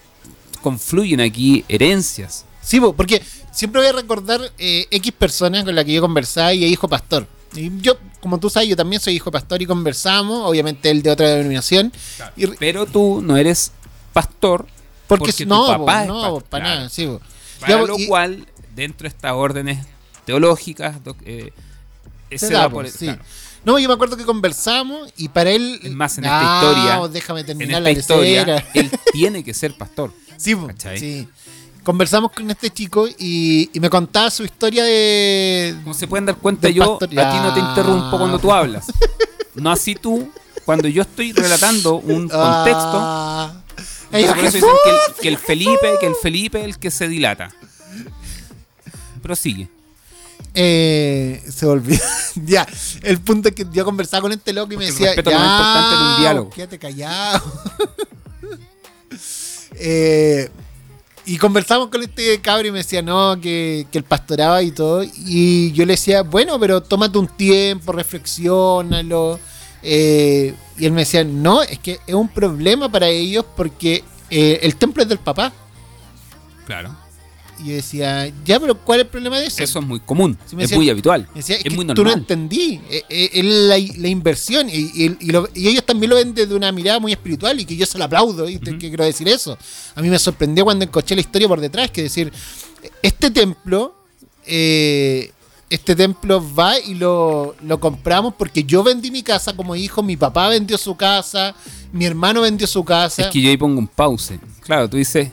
confluyen 0.61 1.21
aquí 1.21 1.65
herencias. 1.67 2.45
Sí, 2.61 2.79
po, 2.79 2.93
porque 2.93 3.21
siempre 3.51 3.81
voy 3.81 3.89
a 3.89 3.93
recordar 3.93 4.39
eh, 4.57 4.87
X 4.91 5.11
personas 5.13 5.63
con 5.63 5.75
las 5.75 5.85
que 5.85 5.93
yo 5.93 6.01
conversaba 6.01 6.53
y 6.53 6.65
hijo 6.65 6.87
pastor. 6.87 7.27
Y 7.55 7.71
yo, 7.81 7.97
como 8.19 8.39
tú 8.39 8.49
sabes, 8.49 8.69
yo 8.69 8.75
también 8.75 9.01
soy 9.01 9.15
hijo 9.15 9.31
pastor 9.31 9.61
y 9.61 9.65
conversamos, 9.65 10.47
obviamente 10.47 10.89
él 10.91 11.01
de 11.01 11.09
otra 11.11 11.29
denominación. 11.35 11.91
Y, 12.37 12.45
Pero 12.47 12.85
tú 12.85 13.21
no 13.23 13.37
eres 13.37 13.71
pastor 14.13 14.67
porque, 15.07 15.25
porque 15.31 15.45
no, 15.45 15.65
papá 15.65 16.03
es 16.03 16.07
no, 16.07 16.21
pastor, 16.21 16.43
para 16.43 16.63
nada, 16.63 16.89
sí. 16.89 17.07
po. 17.07 17.19
Para 17.59 17.81
lo 17.81 17.97
y- 17.97 18.05
cual, 18.07 18.45
dentro 18.75 19.05
de 19.09 19.15
estas 19.15 19.31
órdenes 19.33 19.85
teológicas, 20.29 21.03
doc- 21.03 21.21
eh, 21.25 21.51
se 22.35 22.49
da, 22.51 22.59
da 22.59 22.69
po, 22.69 22.75
por 22.75 22.87
sí. 22.89 23.05
claro. 23.05 23.21
No, 23.65 23.77
yo 23.79 23.87
me 23.89 23.93
acuerdo 23.95 24.15
que 24.15 24.23
conversamos 24.25 25.11
y 25.17 25.27
para 25.29 25.49
él. 25.51 25.79
Es 25.83 25.91
más, 25.91 26.17
en 26.17 26.25
Ah, 26.27 26.61
esta 26.61 26.71
historia, 26.71 27.07
déjame 27.09 27.39
En 27.41 27.45
terminar 27.47 27.77
esta 27.79 27.81
la 27.81 27.91
historia, 27.99 28.45
lecera. 28.45 28.71
él 28.75 28.91
tiene 29.11 29.43
que 29.43 29.53
ser 29.53 29.75
pastor. 29.77 30.13
Sí, 30.37 30.55
sí. 30.97 31.27
Conversamos 31.83 32.31
con 32.31 32.49
este 32.51 32.69
chico 32.69 33.07
y, 33.17 33.69
y 33.73 33.79
me 33.79 33.89
contaba 33.89 34.29
su 34.29 34.43
historia 34.43 34.83
de. 34.83 35.75
Como 35.83 35.93
se 35.93 36.07
pueden 36.07 36.25
dar 36.27 36.37
cuenta, 36.37 36.69
yo 36.69 36.99
pastor- 36.99 37.19
a 37.19 37.31
ti 37.31 37.37
no 37.39 37.53
te 37.53 37.59
interrumpo 37.59 38.17
cuando 38.17 38.37
tú 38.39 38.51
hablas. 38.51 38.85
No 39.55 39.71
así 39.71 39.95
tú, 39.95 40.31
cuando 40.65 40.87
yo 40.87 41.01
estoy 41.01 41.33
relatando 41.33 41.95
un 41.95 42.29
contexto. 42.29 42.97
Ah, 43.01 43.51
entonces 44.11 44.23
ella, 44.23 44.35
por 44.35 44.45
eso 44.45 44.55
dicen 44.57 44.69
que 44.83 44.89
el, 44.89 44.97
que 45.21 45.27
el 45.29 45.37
Felipe, 45.37 45.89
que 45.99 46.05
el 46.07 46.15
Felipe 46.15 46.59
es 46.59 46.65
el 46.65 46.77
que 46.79 46.91
se 46.91 47.07
dilata. 47.07 47.49
Prosigue. 49.21 49.67
Eh, 50.61 51.41
se 51.49 51.65
olvidó. 51.65 52.03
ya, 52.35 52.67
el 53.03 53.21
punto 53.21 53.47
es 53.47 53.55
que 53.55 53.65
yo 53.71 53.85
conversaba 53.85 54.21
con 54.23 54.33
este 54.33 54.51
loco 54.51 54.73
y 54.73 54.77
me 54.77 54.85
el 54.87 54.91
decía. 54.91 55.07
respeto 55.07 55.29
es 55.29 55.35
lo 55.35 55.41
ya, 55.41 55.47
más 55.47 55.59
importante 55.59 55.95
en 55.95 56.01
un 56.11 56.19
diálogo". 56.19 56.49
Quédate 56.49 56.79
callado. 56.79 57.41
Eh, 59.81 60.49
y 61.25 61.37
conversamos 61.37 61.87
con 61.87 62.03
este 62.03 62.41
cabro 62.41 62.67
y 62.67 62.71
me 62.71 62.79
decía, 62.79 63.01
no, 63.01 63.39
que, 63.39 63.87
que 63.89 63.97
él 63.99 64.03
pastoraba 64.03 64.61
y 64.61 64.71
todo. 64.71 65.03
Y 65.03 65.71
yo 65.71 65.85
le 65.85 65.93
decía, 65.93 66.23
bueno, 66.23 66.59
pero 66.59 66.81
tómate 66.83 67.17
un 67.17 67.27
tiempo, 67.27 67.93
reflexiónalo. 67.93 69.39
Eh, 69.81 70.53
y 70.77 70.85
él 70.85 70.91
me 70.91 71.01
decía, 71.01 71.23
no, 71.23 71.61
es 71.61 71.79
que 71.79 71.99
es 72.05 72.13
un 72.13 72.27
problema 72.27 72.89
para 72.91 73.07
ellos 73.07 73.45
porque 73.55 74.03
eh, 74.29 74.59
el 74.63 74.75
templo 74.75 75.03
es 75.03 75.07
del 75.07 75.19
papá. 75.19 75.53
Claro. 76.65 76.93
Y 77.63 77.69
yo 77.69 77.75
decía, 77.75 78.31
ya, 78.45 78.59
pero 78.59 78.77
¿cuál 78.77 78.99
es 78.99 79.05
el 79.05 79.09
problema 79.11 79.37
de 79.39 79.47
eso? 79.47 79.61
Eso 79.63 79.79
es 79.79 79.85
muy 79.85 79.99
común. 79.99 80.37
Sí, 80.45 80.55
es 80.55 80.61
decía- 80.61 80.77
muy 80.77 80.89
habitual. 80.89 81.27
Decía, 81.35 81.55
es 81.57 81.65
es 81.65 81.69
que 81.69 81.75
muy 81.75 81.85
tú 81.87 82.03
no 82.03 82.09
normal. 82.09 82.19
entendí. 82.19 82.79
Eh, 82.89 83.03
eh, 83.09 83.29
es 83.33 83.45
la, 83.45 83.77
la 84.01 84.07
inversión. 84.07 84.69
Y, 84.69 84.91
y- 84.93 85.17
y 85.19 85.25
lo- 85.31 85.49
y 85.53 85.67
ellos 85.67 85.85
también 85.85 86.09
lo 86.09 86.15
ven 86.15 86.33
desde 86.33 86.55
una 86.55 86.71
mirada 86.71 86.99
muy 86.99 87.11
espiritual 87.11 87.59
y 87.59 87.65
que 87.65 87.75
yo 87.75 87.85
se 87.85 87.97
lo 87.97 88.05
aplaudo. 88.05 88.47
Y 88.49 88.59
que 88.59 88.77
quiero 88.77 89.03
decir 89.03 89.27
eso. 89.27 89.57
A 89.95 90.01
mí 90.01 90.09
me 90.09 90.17
sorprendió 90.19 90.63
cuando 90.63 90.85
encoché 90.85 91.15
la 91.15 91.21
historia 91.21 91.47
por 91.47 91.59
detrás. 91.59 91.91
Que 91.91 92.03
decir, 92.03 92.31
este 93.01 93.29
templo, 93.31 93.95
eh, 94.45 95.31
este 95.69 95.95
templo 95.95 96.43
va 96.55 96.79
y 96.79 96.95
lo, 96.95 97.55
lo 97.61 97.79
compramos 97.79 98.33
porque 98.35 98.63
yo 98.63 98.81
vendí 98.83 99.11
mi 99.11 99.21
casa 99.21 99.55
como 99.55 99.75
hijo, 99.75 100.01
mi 100.01 100.17
papá 100.17 100.49
vendió 100.49 100.77
su 100.77 100.95
casa, 100.95 101.53
mi 101.91 102.05
hermano 102.05 102.41
vendió 102.41 102.65
su 102.65 102.83
casa. 102.83 103.23
Es 103.23 103.27
que 103.27 103.41
yo 103.41 103.49
ahí 103.49 103.57
pongo 103.57 103.77
un 103.79 103.87
pause. 103.87 104.39
Claro, 104.61 104.89
tú 104.89 104.97
dices, 104.97 105.29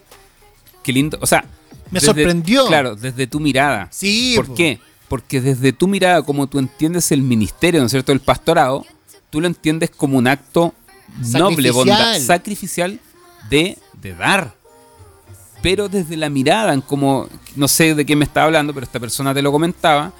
qué 0.82 0.92
lindo. 0.92 1.18
O 1.22 1.26
sea, 1.26 1.44
Me 1.90 2.00
desde- 2.00 2.06
sorprendió. 2.06 2.66
Claro, 2.66 2.96
desde 2.96 3.26
tu 3.26 3.40
mirada. 3.40 3.88
Sí, 3.92 4.34
¿Por 4.36 4.46
po. 4.46 4.54
qué? 4.54 4.80
Porque 5.08 5.40
desde 5.40 5.72
tu 5.72 5.86
mirada, 5.86 6.22
como 6.22 6.46
tú 6.48 6.58
entiendes 6.58 7.12
el 7.12 7.22
ministerio, 7.22 7.80
¿no 7.80 7.86
es 7.86 7.92
cierto?, 7.92 8.12
el 8.12 8.20
pastorado, 8.20 8.84
tú 9.30 9.40
lo 9.40 9.46
entiendes 9.46 9.90
como 9.90 10.18
un 10.18 10.26
acto 10.26 10.74
noble, 11.32 11.70
bondad, 11.70 12.18
sacrificial 12.18 12.98
de, 13.48 13.78
de 14.02 14.14
dar. 14.14 14.54
Pero 15.62 15.88
desde 15.88 16.16
la 16.16 16.28
mirada, 16.28 16.72
en 16.74 16.80
como, 16.80 17.28
no 17.54 17.68
sé 17.68 17.94
de 17.94 18.04
qué 18.04 18.14
me 18.16 18.24
está 18.24 18.44
hablando, 18.44 18.74
pero 18.74 18.84
esta 18.84 19.00
persona 19.00 19.32
te 19.32 19.42
lo 19.42 19.50
comentaba, 19.52 20.12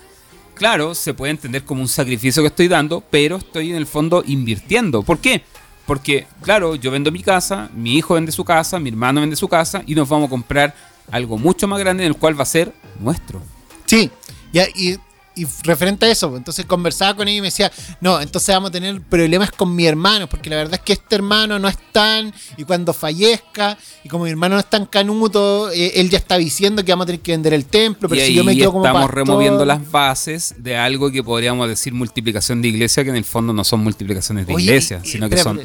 claro, 0.55 0.95
se 0.95 1.15
puede 1.15 1.33
entender 1.33 1.65
como 1.65 1.83
un 1.83 1.89
sacrificio 1.89 2.43
que 2.43 2.49
estoy 2.49 2.69
dando, 2.69 3.03
pero 3.11 3.37
estoy 3.37 3.71
en 3.71 3.77
el 3.77 3.87
fondo 3.87 4.23
invirtiendo. 4.27 5.03
¿Por 5.03 5.19
qué? 5.19 5.43
Porque, 5.85 6.27
claro, 6.43 6.75
yo 6.75 6.91
vendo 6.91 7.13
mi 7.13 7.23
casa, 7.23 7.69
mi 7.75 7.97
hijo 7.97 8.15
vende 8.15 8.33
su 8.33 8.45
casa, 8.45 8.79
mi 8.81 8.89
hermano 8.89 9.21
vende 9.21 9.37
su 9.37 9.47
casa 9.49 9.83
y 9.87 9.95
nos 9.95 10.09
vamos 10.09 10.27
a 10.27 10.31
comprar 10.31 10.75
algo 11.11 11.39
mucho 11.39 11.69
más 11.69 11.79
grande 11.79 12.05
en 12.05 12.09
el 12.09 12.19
cual 12.19 12.39
va 12.39 12.43
a 12.43 12.47
ser 12.47 12.73
nuestro. 13.01 13.41
Sí, 13.87 14.11
ya, 14.53 14.67
y, 14.75 14.99
y 15.37 15.47
referente 15.65 16.07
a 16.07 16.11
eso, 16.11 16.35
entonces 16.37 16.65
conversaba 16.67 17.15
con 17.15 17.29
él 17.29 17.35
y 17.37 17.41
me 17.41 17.49
decía, 17.49 17.71
no, 18.01 18.21
entonces 18.21 18.55
vamos 18.55 18.71
a 18.71 18.73
tener 18.73 19.01
problemas 19.03 19.51
con 19.51 19.75
mi 19.77 19.87
hermano, 19.87 20.29
porque 20.29 20.49
la 20.51 20.57
verdad 20.57 20.75
es 20.75 20.81
que 20.81 20.95
este 20.95 21.15
hermano 21.15 21.59
no 21.59 21.69
es 21.69 21.77
tan, 21.93 22.33
y 22.57 22.65
cuando 22.65 22.93
fallezca, 22.93 23.77
y 24.03 24.09
como 24.09 24.25
mi 24.25 24.31
hermano 24.31 24.55
no 24.55 24.61
es 24.61 24.71
tan 24.71 24.87
canuto, 24.87 25.71
eh, 25.71 25.93
él 25.97 26.09
ya 26.11 26.19
está 26.19 26.39
diciendo 26.39 26.85
que 26.85 26.91
vamos 26.93 27.05
a 27.05 27.07
tener 27.07 27.21
que 27.21 27.33
vender 27.33 27.53
el 27.55 27.67
templo, 27.67 28.09
pero 28.09 28.21
y 28.21 28.25
si 28.25 28.31
ahí 28.31 28.35
yo 28.37 28.45
me 28.45 28.57
quedo 28.57 28.73
como 28.73 28.85
estamos 28.87 29.03
pastor- 29.03 29.15
removiendo 29.15 29.65
las 29.65 29.91
bases 29.91 30.55
de 30.59 30.77
algo 30.77 31.11
que 31.11 31.23
podríamos 31.23 31.69
decir 31.69 31.93
multiplicación 31.93 32.63
de 32.63 32.69
iglesia, 32.69 33.05
que 33.05 33.11
en 33.11 33.17
el 33.17 33.25
fondo 33.25 33.53
no 33.53 33.63
son 33.63 33.81
multiplicaciones 33.81 34.47
de 34.47 34.55
Oye, 34.55 34.65
iglesia, 34.65 35.01
y- 35.05 35.07
y- 35.09 35.13
sino 35.13 35.29
que 35.29 35.37
son 35.37 35.61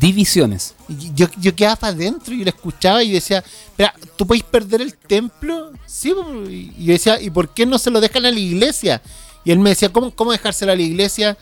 divisiones. 0.00 0.74
Yo, 1.14 1.26
yo 1.40 1.54
quedaba 1.54 1.76
para 1.76 1.92
adentro 1.92 2.34
y 2.34 2.44
lo 2.44 2.50
escuchaba 2.50 3.02
y 3.02 3.10
decía, 3.12 3.42
pero 3.76 3.90
¿tú 4.16 4.26
podéis 4.26 4.44
perder 4.44 4.82
el 4.82 4.94
templo? 4.94 5.72
Sí, 5.86 6.12
y 6.48 6.84
yo 6.84 6.92
decía, 6.92 7.20
¿y 7.20 7.30
por 7.30 7.48
qué 7.54 7.66
no 7.66 7.78
se 7.78 7.90
lo 7.90 8.00
dejan 8.00 8.24
a 8.26 8.30
la 8.30 8.38
iglesia? 8.38 9.02
Y 9.46 9.52
él 9.52 9.60
me 9.60 9.70
decía, 9.70 9.90
¿cómo, 9.90 10.10
cómo 10.10 10.32
dejárselo 10.32 10.72
a 10.72 10.76
la 10.76 10.82
iglesia? 10.82 11.38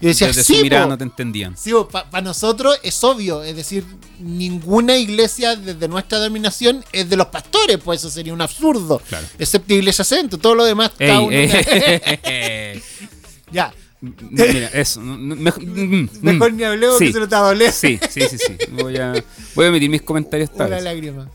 Y 0.00 0.06
decía, 0.06 0.28
Desde 0.28 0.44
sí, 0.44 0.54
su 0.58 0.62
mirada 0.62 0.84
po. 0.84 0.90
no 0.90 0.96
te 0.98 1.02
entendían. 1.02 1.56
Sí, 1.56 1.72
para 1.90 2.20
nosotros 2.22 2.78
es 2.84 3.02
obvio, 3.02 3.42
es 3.42 3.56
decir, 3.56 3.84
ninguna 4.20 4.96
iglesia 4.96 5.56
desde 5.56 5.88
nuestra 5.88 6.18
dominación 6.18 6.84
es 6.92 7.10
de 7.10 7.16
los 7.16 7.26
pastores, 7.26 7.78
pues 7.84 7.98
eso 7.98 8.08
sería 8.10 8.32
un 8.32 8.40
absurdo. 8.40 9.02
Claro. 9.08 9.26
Excepto 9.40 9.74
Iglesia 9.74 10.04
Centro, 10.04 10.38
todo 10.38 10.54
lo 10.54 10.64
demás. 10.64 10.92
cada 10.96 11.20
Ey, 11.22 12.80
ya, 13.50 13.74
Mira, 14.00 14.68
eso. 14.68 15.00
no- 15.02 15.34
mejor 15.34 15.66
mm, 15.66 16.08
mejor 16.22 16.52
mm. 16.52 16.56
ni 16.56 16.62
hablemos 16.62 16.98
Sí. 16.98 17.06
que 17.06 17.12
se 17.14 17.18
lo 17.18 17.28
te 17.28 17.34
va 17.34 17.40
a 17.40 17.44
doler. 17.48 17.72
Sí, 17.72 17.98
sí, 18.08 18.20
sí, 18.30 18.38
sí. 18.38 18.56
Voy 18.70 18.96
a, 18.98 19.12
voy 19.56 19.64
a 19.64 19.68
emitir 19.68 19.90
mis 19.90 20.02
comentarios 20.02 20.48
esta 20.50 20.66
Una 20.66 20.80
lágrima. 20.80 21.28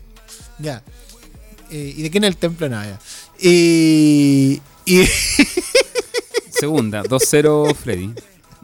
Ya. 0.58 0.82
Eh, 1.70 1.92
¿Y 1.98 2.00
de 2.02 2.10
quién 2.10 2.24
es 2.24 2.28
el 2.28 2.38
templo? 2.38 2.66
Nada, 2.70 2.98
y 3.38 4.62
Segunda, 6.58 7.02
2-0 7.02 7.74
Freddy. 7.74 8.10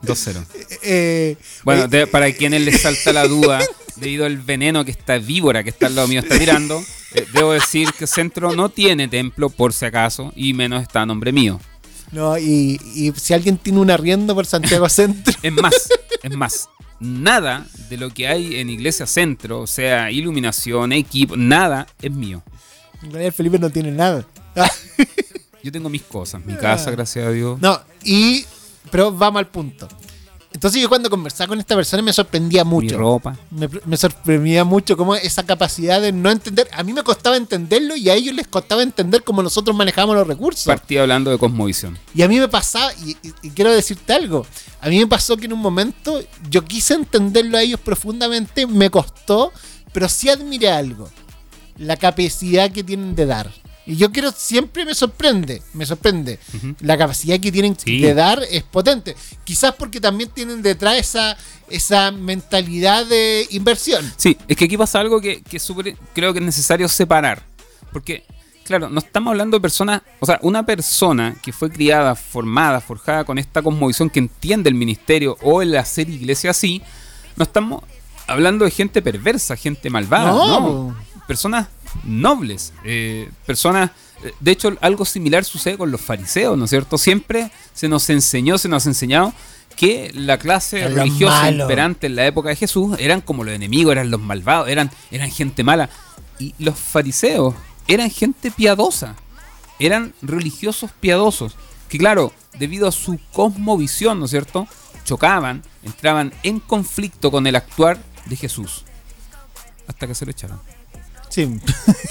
2-0. 0.03 0.45
eh, 0.83 1.37
Bueno, 1.65 1.83
oye, 1.85 1.99
de- 1.99 2.07
para 2.07 2.33
quienes 2.33 2.63
les 2.63 2.81
salta 2.81 3.13
la 3.13 3.27
duda, 3.27 3.59
debido 3.97 4.25
al 4.25 4.39
veneno 4.39 4.85
que 4.85 4.91
esta 4.93 5.19
víbora 5.19 5.63
que 5.63 5.71
está 5.71 5.87
al 5.87 5.95
lado 5.95 6.09
mío 6.09 6.21
está 6.21 6.39
tirando, 6.39 6.83
eh, 7.15 7.27
debo 7.35 7.53
decir 7.53 7.89
que 7.99 8.07
Centro 8.07 8.55
no 8.55 8.69
tiene 8.71 9.09
templo 9.09 9.51
por 9.51 9.73
si 9.75 9.85
acaso, 9.85 10.33
y 10.35 10.55
menos 10.55 10.83
está 10.83 11.03
a 11.03 11.07
nombre 11.07 11.33
mío. 11.33 11.61
no, 12.13 12.39
y, 12.39 12.81
y 12.95 13.13
si 13.17 13.35
alguien 13.35 13.59
tiene 13.59 13.79
un 13.81 13.91
arriendo 13.91 14.35
por 14.35 14.47
Santiago 14.47 14.89
Centro. 14.89 15.35
Es 15.43 15.53
más, 15.53 15.89
es 16.23 16.31
más, 16.35 16.69
nada 16.99 17.67
de 17.91 17.97
lo 17.99 18.09
que 18.11 18.27
hay 18.27 18.57
en 18.57 18.71
Iglesia 18.71 19.07
Centro, 19.07 19.61
o 19.61 19.67
sea, 19.67 20.11
iluminación, 20.11 20.93
equipo, 20.93 21.37
nada 21.37 21.87
es 22.01 22.11
mío. 22.11 22.43
En 23.03 23.13
realidad 23.13 23.35
Felipe 23.35 23.59
no 23.59 23.69
tiene 23.71 23.91
nada. 23.93 24.27
Yo 25.63 25.71
tengo 25.73 25.89
mis 25.89 26.03
cosas, 26.03 26.45
mi 26.45 26.55
casa, 26.57 26.91
gracias 26.91 27.27
a 27.27 27.31
Dios. 27.31 27.61
No, 27.61 27.79
y. 28.05 28.45
Pero 28.91 29.13
vamos 29.13 29.41
al 29.41 29.47
punto. 29.47 29.87
Entonces 30.53 30.83
yo 30.83 30.89
cuando 30.89 31.09
conversaba 31.09 31.47
con 31.49 31.61
esta 31.61 31.77
persona 31.77 32.03
me 32.03 32.13
sorprendía 32.13 32.65
Mi 32.65 32.71
mucho. 32.71 32.99
ropa. 32.99 33.37
Me, 33.51 33.69
me 33.85 33.97
sorprendía 33.97 34.65
mucho 34.65 34.97
cómo 34.97 35.15
esa 35.15 35.45
capacidad 35.45 36.01
de 36.01 36.11
no 36.11 36.29
entender. 36.29 36.67
A 36.73 36.83
mí 36.83 36.93
me 36.93 37.05
costaba 37.05 37.37
entenderlo 37.37 37.95
y 37.95 38.11
a 38.11 38.15
ellos 38.15 38.35
les 38.35 38.49
costaba 38.49 38.83
entender 38.83 39.23
cómo 39.23 39.45
nosotros 39.45 39.77
manejamos 39.77 40.17
los 40.17 40.27
recursos. 40.27 40.65
Partí 40.65 40.97
hablando 40.99 41.31
de 41.31 41.39
Cosmovisión. 41.39 41.97
Y 42.15 42.23
a 42.23 42.29
mí 42.29 42.41
me 42.41 42.49
pasaba, 42.49 42.93
y, 42.95 43.11
y- 43.23 43.33
y 43.43 43.51
quiero 43.51 43.73
decirte 43.73 44.13
algo, 44.13 44.45
a 44.81 44.89
mí 44.89 44.99
me 44.99 45.07
pasó 45.07 45.37
que 45.37 45.45
en 45.45 45.53
un 45.53 45.61
momento 45.61 46.21
yo 46.51 46.65
quise 46.65 46.95
entenderlo 46.95 47.57
a 47.57 47.63
ellos 47.63 47.79
profundamente, 47.79 48.67
me 48.67 48.91
costó, 48.91 49.53
pero 49.93 50.09
sí 50.09 50.31
admiré 50.31 50.71
algo, 50.73 51.09
la 51.77 51.97
capacidad 51.97 52.73
que 52.73 52.83
tienen 52.83 53.15
de 53.15 53.27
dar. 53.27 53.53
Y 53.91 53.97
yo 53.97 54.13
quiero, 54.13 54.31
siempre 54.31 54.85
me 54.85 54.95
sorprende, 54.95 55.63
me 55.75 55.85
sorprende. 55.85 56.39
La 56.79 56.97
capacidad 56.97 57.41
que 57.41 57.51
tienen 57.51 57.77
Sí. 57.77 58.01
de 58.01 58.15
dar 58.15 58.41
es 58.49 58.63
potente. 58.63 59.17
Quizás 59.43 59.75
porque 59.75 60.01
también 60.01 60.31
tienen 60.31 60.63
detrás 60.63 60.97
esa, 60.97 61.37
esa 61.69 62.13
mentalidad 62.13 63.05
de 63.05 63.49
inversión. 63.51 64.09
Sí, 64.17 64.37
es 64.47 64.57
que 64.57 64.67
aquí 64.67 64.77
pasa 64.77 65.01
algo 65.01 65.21
que, 65.21 65.43
que 65.43 65.57
es 65.57 65.63
súper- 65.65 65.97
creo 66.15 66.33
que 66.33 66.39
es 66.39 66.45
necesario 66.45 66.89
separar. 66.89 67.43
Porque, 67.93 68.23
claro, 68.65 68.89
no 68.89 69.01
estamos 69.01 69.33
hablando 69.33 69.57
de 69.57 69.61
personas, 69.61 70.03
o 70.21 70.27
sea, 70.27 70.39
una 70.43 70.65
persona 70.65 71.35
que 71.43 71.53
fue 71.53 71.69
criada, 71.69 72.15
formada, 72.15 72.81
forjada 72.81 73.25
con 73.25 73.39
esta 73.39 73.61
cosmovisión 73.61 74.09
que 74.09 74.21
entiende 74.21 74.69
el 74.71 74.77
ministerio 74.77 75.37
o 75.43 75.63
el 75.63 75.77
hacer 75.77 76.09
iglesia 76.09 76.53
así, 76.53 76.81
no 77.35 77.43
estamos 77.43 77.83
hablando 78.29 78.65
de 78.65 78.71
gente 78.71 79.03
perversa, 79.03 79.57
gente 79.57 79.91
malvada, 79.91 80.31
No, 80.31 80.61
no. 80.61 80.97
Personas 81.31 81.69
nobles, 82.03 82.73
eh, 82.83 83.31
personas... 83.47 83.93
eh, 84.25 84.35
De 84.41 84.51
hecho, 84.51 84.77
algo 84.81 85.05
similar 85.05 85.45
sucede 85.45 85.79
con 85.79 85.93
los 85.93 86.01
fariseos, 86.01 86.59
¿no 86.59 86.65
es 86.65 86.71
cierto? 86.71 86.99
Siempre 86.99 87.53
se 87.73 87.89
nos 87.89 88.11
enseñó, 88.11 88.59
se 88.59 88.69
nos 88.69 88.85
ha 88.85 88.89
enseñado 88.89 89.33
que 89.77 90.11
la 90.13 90.39
clase 90.39 90.81
Eran 90.81 90.95
religiosa 90.97 91.49
imperante 91.53 92.09
en 92.09 92.17
la 92.17 92.27
época 92.27 92.49
de 92.49 92.57
Jesús 92.57 92.97
eran 92.99 93.21
como 93.21 93.45
los 93.45 93.55
enemigos, 93.55 93.93
eran 93.93 94.11
los 94.11 94.21
malvados, 94.21 94.69
eran, 94.69 94.91
eran 95.13 95.31
gente 95.31 95.63
mala. 95.63 95.89
Y 96.41 96.53
los 96.59 96.77
fariseos 96.77 97.55
eran 97.87 98.11
gente 98.11 98.51
piadosa, 98.51 99.15
eran 99.79 100.13
religiosos 100.23 100.91
piadosos, 100.99 101.55
que 101.89 101.99
claro, 101.99 102.33
debido 102.59 102.89
a 102.89 102.93
su 102.93 103.21
cosmovisión, 103.33 104.19
¿no 104.19 104.25
es 104.25 104.33
cierto?, 104.33 104.67
chocaban, 105.05 105.63
entraban 105.85 106.33
en 106.43 106.59
conflicto 106.59 107.31
con 107.31 107.47
el 107.47 107.55
actuar 107.55 107.99
de 108.27 108.35
Jesús. 108.35 108.85
Hasta 109.87 110.09
que 110.09 110.17
se 110.17 110.25
lo 110.25 110.33
echaron. 110.33 110.61
Sí. 111.31 111.49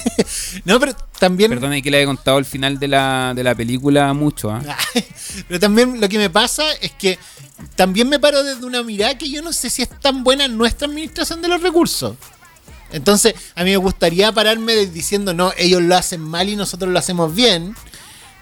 no, 0.66 0.80
pero 0.80 0.94
también... 1.20 1.50
Perdona 1.52 1.82
que 1.82 1.92
le 1.92 1.98
haya 1.98 2.06
contado 2.06 2.38
el 2.38 2.46
final 2.46 2.80
de 2.80 2.88
la, 2.88 3.34
de 3.36 3.44
la 3.44 3.54
película 3.56 4.14
mucho, 4.14 4.50
¿ah? 4.50 4.62
Pero 5.48 5.60
también 5.60 6.00
lo 6.00 6.08
que 6.10 6.18
me 6.18 6.30
pasa 6.30 6.64
es 6.82 6.92
que 6.92 7.20
también 7.76 8.08
me 8.10 8.20
paro 8.20 8.44
desde 8.44 8.66
una 8.66 8.82
mirada 8.84 9.18
que 9.18 9.30
yo 9.30 9.42
no 9.42 9.52
sé 9.54 9.70
si 9.70 9.82
es 9.82 9.90
tan 10.00 10.24
buena 10.24 10.48
nuestra 10.48 10.88
administración 10.88 11.42
de 11.42 11.50
los 11.50 11.62
recursos. 11.62 12.16
Entonces, 12.92 13.36
a 13.56 13.64
mí 13.64 13.72
me 13.72 13.78
gustaría 13.78 14.32
pararme 14.32 14.76
diciendo, 14.88 15.34
no, 15.34 15.52
ellos 15.58 15.82
lo 15.82 15.96
hacen 15.96 16.22
mal 16.22 16.50
y 16.50 16.56
nosotros 16.56 16.92
lo 16.92 16.98
hacemos 16.98 17.36
bien. 17.36 17.76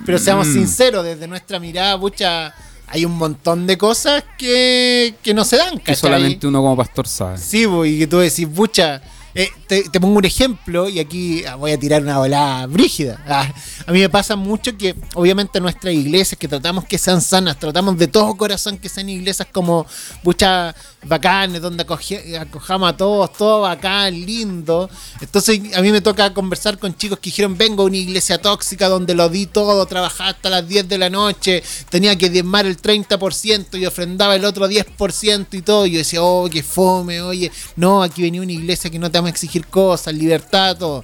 Pero 0.06 0.20
seamos 0.20 0.48
Mm. 0.48 0.54
sinceros, 0.54 1.04
desde 1.04 1.28
nuestra 1.28 1.60
mirada, 1.60 2.00
pucha, 2.00 2.54
hay 2.88 3.04
un 3.04 3.18
montón 3.18 3.66
de 3.68 3.78
cosas 3.78 4.24
que, 4.38 5.16
que 5.24 5.34
no 5.34 5.44
se 5.44 5.58
dan, 5.58 5.72
Que 5.80 5.86
¿cachai? 5.86 5.96
solamente 5.96 6.46
uno 6.48 6.62
como 6.62 6.78
pastor 6.78 7.08
sabe. 7.08 7.38
Sí, 7.40 7.66
bo, 7.66 7.84
y 7.84 7.98
que 8.00 8.08
tú 8.08 8.20
decís, 8.20 8.48
pucha, 8.48 9.02
eh, 9.40 9.52
te, 9.68 10.00
pongo 10.00 10.18
un 10.18 10.26
ejemplo 10.26 10.90
y 10.90 11.00
aquí 11.00 11.46
ah, 11.46 11.54
voy 11.56 11.72
a 11.72 11.80
tirar 11.80 12.02
una 12.02 12.18
volada 12.18 12.66
brígida. 12.66 13.24
Ah, 13.28 13.48
a 13.86 13.92
mí 13.92 14.00
me 14.00 14.10
pasa 14.10 14.36
mucho 14.36 14.76
que, 14.76 14.96
obviamente, 15.14 15.60
nuestras 15.62 15.94
iglesias, 15.94 16.40
que 16.40 16.48
tratamos 16.48 16.86
que 16.86 16.98
sean 16.98 17.22
sanas, 17.22 17.60
tratamos 17.60 17.98
de 18.00 18.08
todo 18.08 18.36
corazón 18.36 18.80
que 18.80 18.90
sean 18.90 19.10
iglesias 19.10 19.48
como, 19.52 19.86
pucha, 20.24 20.74
bacanes, 21.04 21.62
donde 21.62 21.86
acoge- 21.86 22.36
acojamos 22.40 22.90
a 22.90 22.98
todos, 22.98 23.32
todo 23.34 23.62
bacán, 23.62 24.14
lindo. 24.26 24.90
Entonces, 25.22 25.62
a 25.76 25.82
mí 25.84 25.92
me 25.92 26.02
toca 26.02 26.34
conversar 26.34 26.80
con 26.80 26.98
chicos 26.98 27.20
que 27.20 27.30
dijeron, 27.30 27.56
vengo 27.58 27.84
a 27.84 27.86
una 27.86 27.98
iglesia 27.98 28.42
tóxica 28.42 28.90
donde 28.90 29.14
lo 29.14 29.30
di 29.30 29.46
todo, 29.46 29.86
trabajaba 29.86 30.32
hasta 30.32 30.50
las 30.50 30.68
10 30.68 30.90
de 30.90 30.98
la 30.98 31.12
noche, 31.12 31.62
tenía 31.90 32.18
que 32.18 32.32
diezmar 32.32 32.66
el 32.66 32.78
30% 32.82 33.80
y 33.80 33.86
ofrendaba 33.86 34.36
el 34.36 34.46
otro 34.46 34.68
10% 34.68 35.48
y 35.54 35.62
todo. 35.62 35.86
Y 35.86 35.92
yo 35.92 35.98
decía, 36.00 36.24
oh, 36.24 36.50
qué 36.50 36.64
fome, 36.64 37.22
oye, 37.22 37.52
no, 37.76 38.02
aquí 38.02 38.24
venía 38.24 38.42
una 38.42 38.52
iglesia 38.52 38.90
que 38.90 38.98
no 38.98 39.12
te 39.12 39.27
vamos 39.28 39.34
a 39.34 39.36
exigir 39.36 39.68
cosas, 39.68 40.14
libertad, 40.14 40.78
todo. 40.78 41.04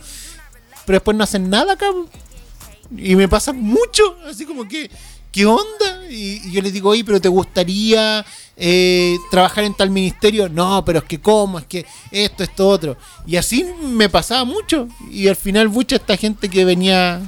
Pero 0.86 0.98
después 0.98 1.16
no 1.18 1.24
hacen 1.24 1.50
nada 1.50 1.74
acá. 1.74 1.88
Y 2.96 3.16
me 3.16 3.28
pasa 3.28 3.54
mucho, 3.54 4.18
así 4.30 4.46
como 4.46 4.68
que, 4.68 4.90
¿qué 5.32 5.46
onda? 5.46 6.06
Y, 6.10 6.42
y 6.46 6.52
yo 6.52 6.62
les 6.62 6.74
digo, 6.74 6.90
oye, 6.90 7.04
pero 7.04 7.20
¿te 7.20 7.30
gustaría 7.30 8.24
eh, 8.56 9.18
trabajar 9.32 9.64
en 9.64 9.74
tal 9.74 9.90
ministerio? 9.90 10.48
No, 10.50 10.84
pero 10.86 11.00
es 11.00 11.06
que 11.06 11.20
cómo, 11.20 11.60
es 11.60 11.66
que 11.66 11.86
esto, 12.12 12.44
esto, 12.44 12.68
otro. 12.68 12.98
Y 13.26 13.36
así 13.38 13.66
me 13.82 14.10
pasaba 14.10 14.44
mucho. 14.46 14.88
Y 15.10 15.28
al 15.28 15.36
final, 15.36 15.70
mucha 15.70 15.96
esta 15.96 16.18
gente 16.18 16.50
que 16.50 16.66
venía 16.66 17.22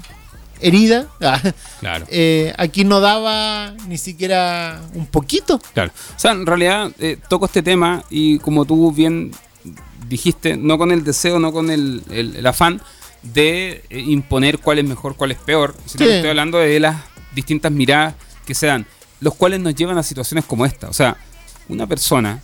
herida, 0.62 1.08
ah, 1.22 1.42
Claro. 1.80 2.06
eh, 2.10 2.54
aquí 2.58 2.84
no 2.86 3.00
daba 3.00 3.74
ni 3.88 3.98
siquiera 3.98 4.82
un 4.94 5.08
poquito. 5.08 5.60
Claro. 5.74 5.92
O 6.16 6.20
sea, 6.20 6.32
en 6.32 6.46
realidad 6.46 6.92
eh, 7.00 7.18
toco 7.28 7.46
este 7.46 7.62
tema 7.64 8.04
y 8.10 8.38
como 8.40 8.66
tú 8.66 8.92
bien 8.92 9.32
dijiste, 10.08 10.58
no 10.58 10.78
con 10.78 10.92
el 10.92 11.04
deseo, 11.04 11.40
no 11.40 11.52
con 11.52 11.70
el, 11.72 12.04
el- 12.10 12.36
el 12.36 12.46
afán 12.48 12.82
de 13.24 13.84
eh, 13.90 14.00
imponer 14.00 14.60
cuál 14.60 14.80
es 14.80 14.86
mejor, 14.86 15.16
cuál 15.16 15.32
es 15.32 15.38
peor, 15.38 15.76
sino 15.86 16.06
Sí. 16.06 16.10
que 16.10 16.16
estoy 16.18 16.30
hablando 16.30 16.58
de 16.60 16.80
las 16.80 16.98
distintas 17.34 17.72
miradas 17.72 18.16
que 18.46 18.54
se 18.54 18.68
dan, 18.68 18.86
los 19.20 19.34
cuales 19.36 19.60
nos 19.60 19.74
llevan 19.76 19.98
a 19.98 20.04
situaciones 20.04 20.46
como 20.46 20.66
esta. 20.66 20.88
O 20.90 20.94
sea, 20.94 21.18
una 21.70 21.88
persona 21.88 22.42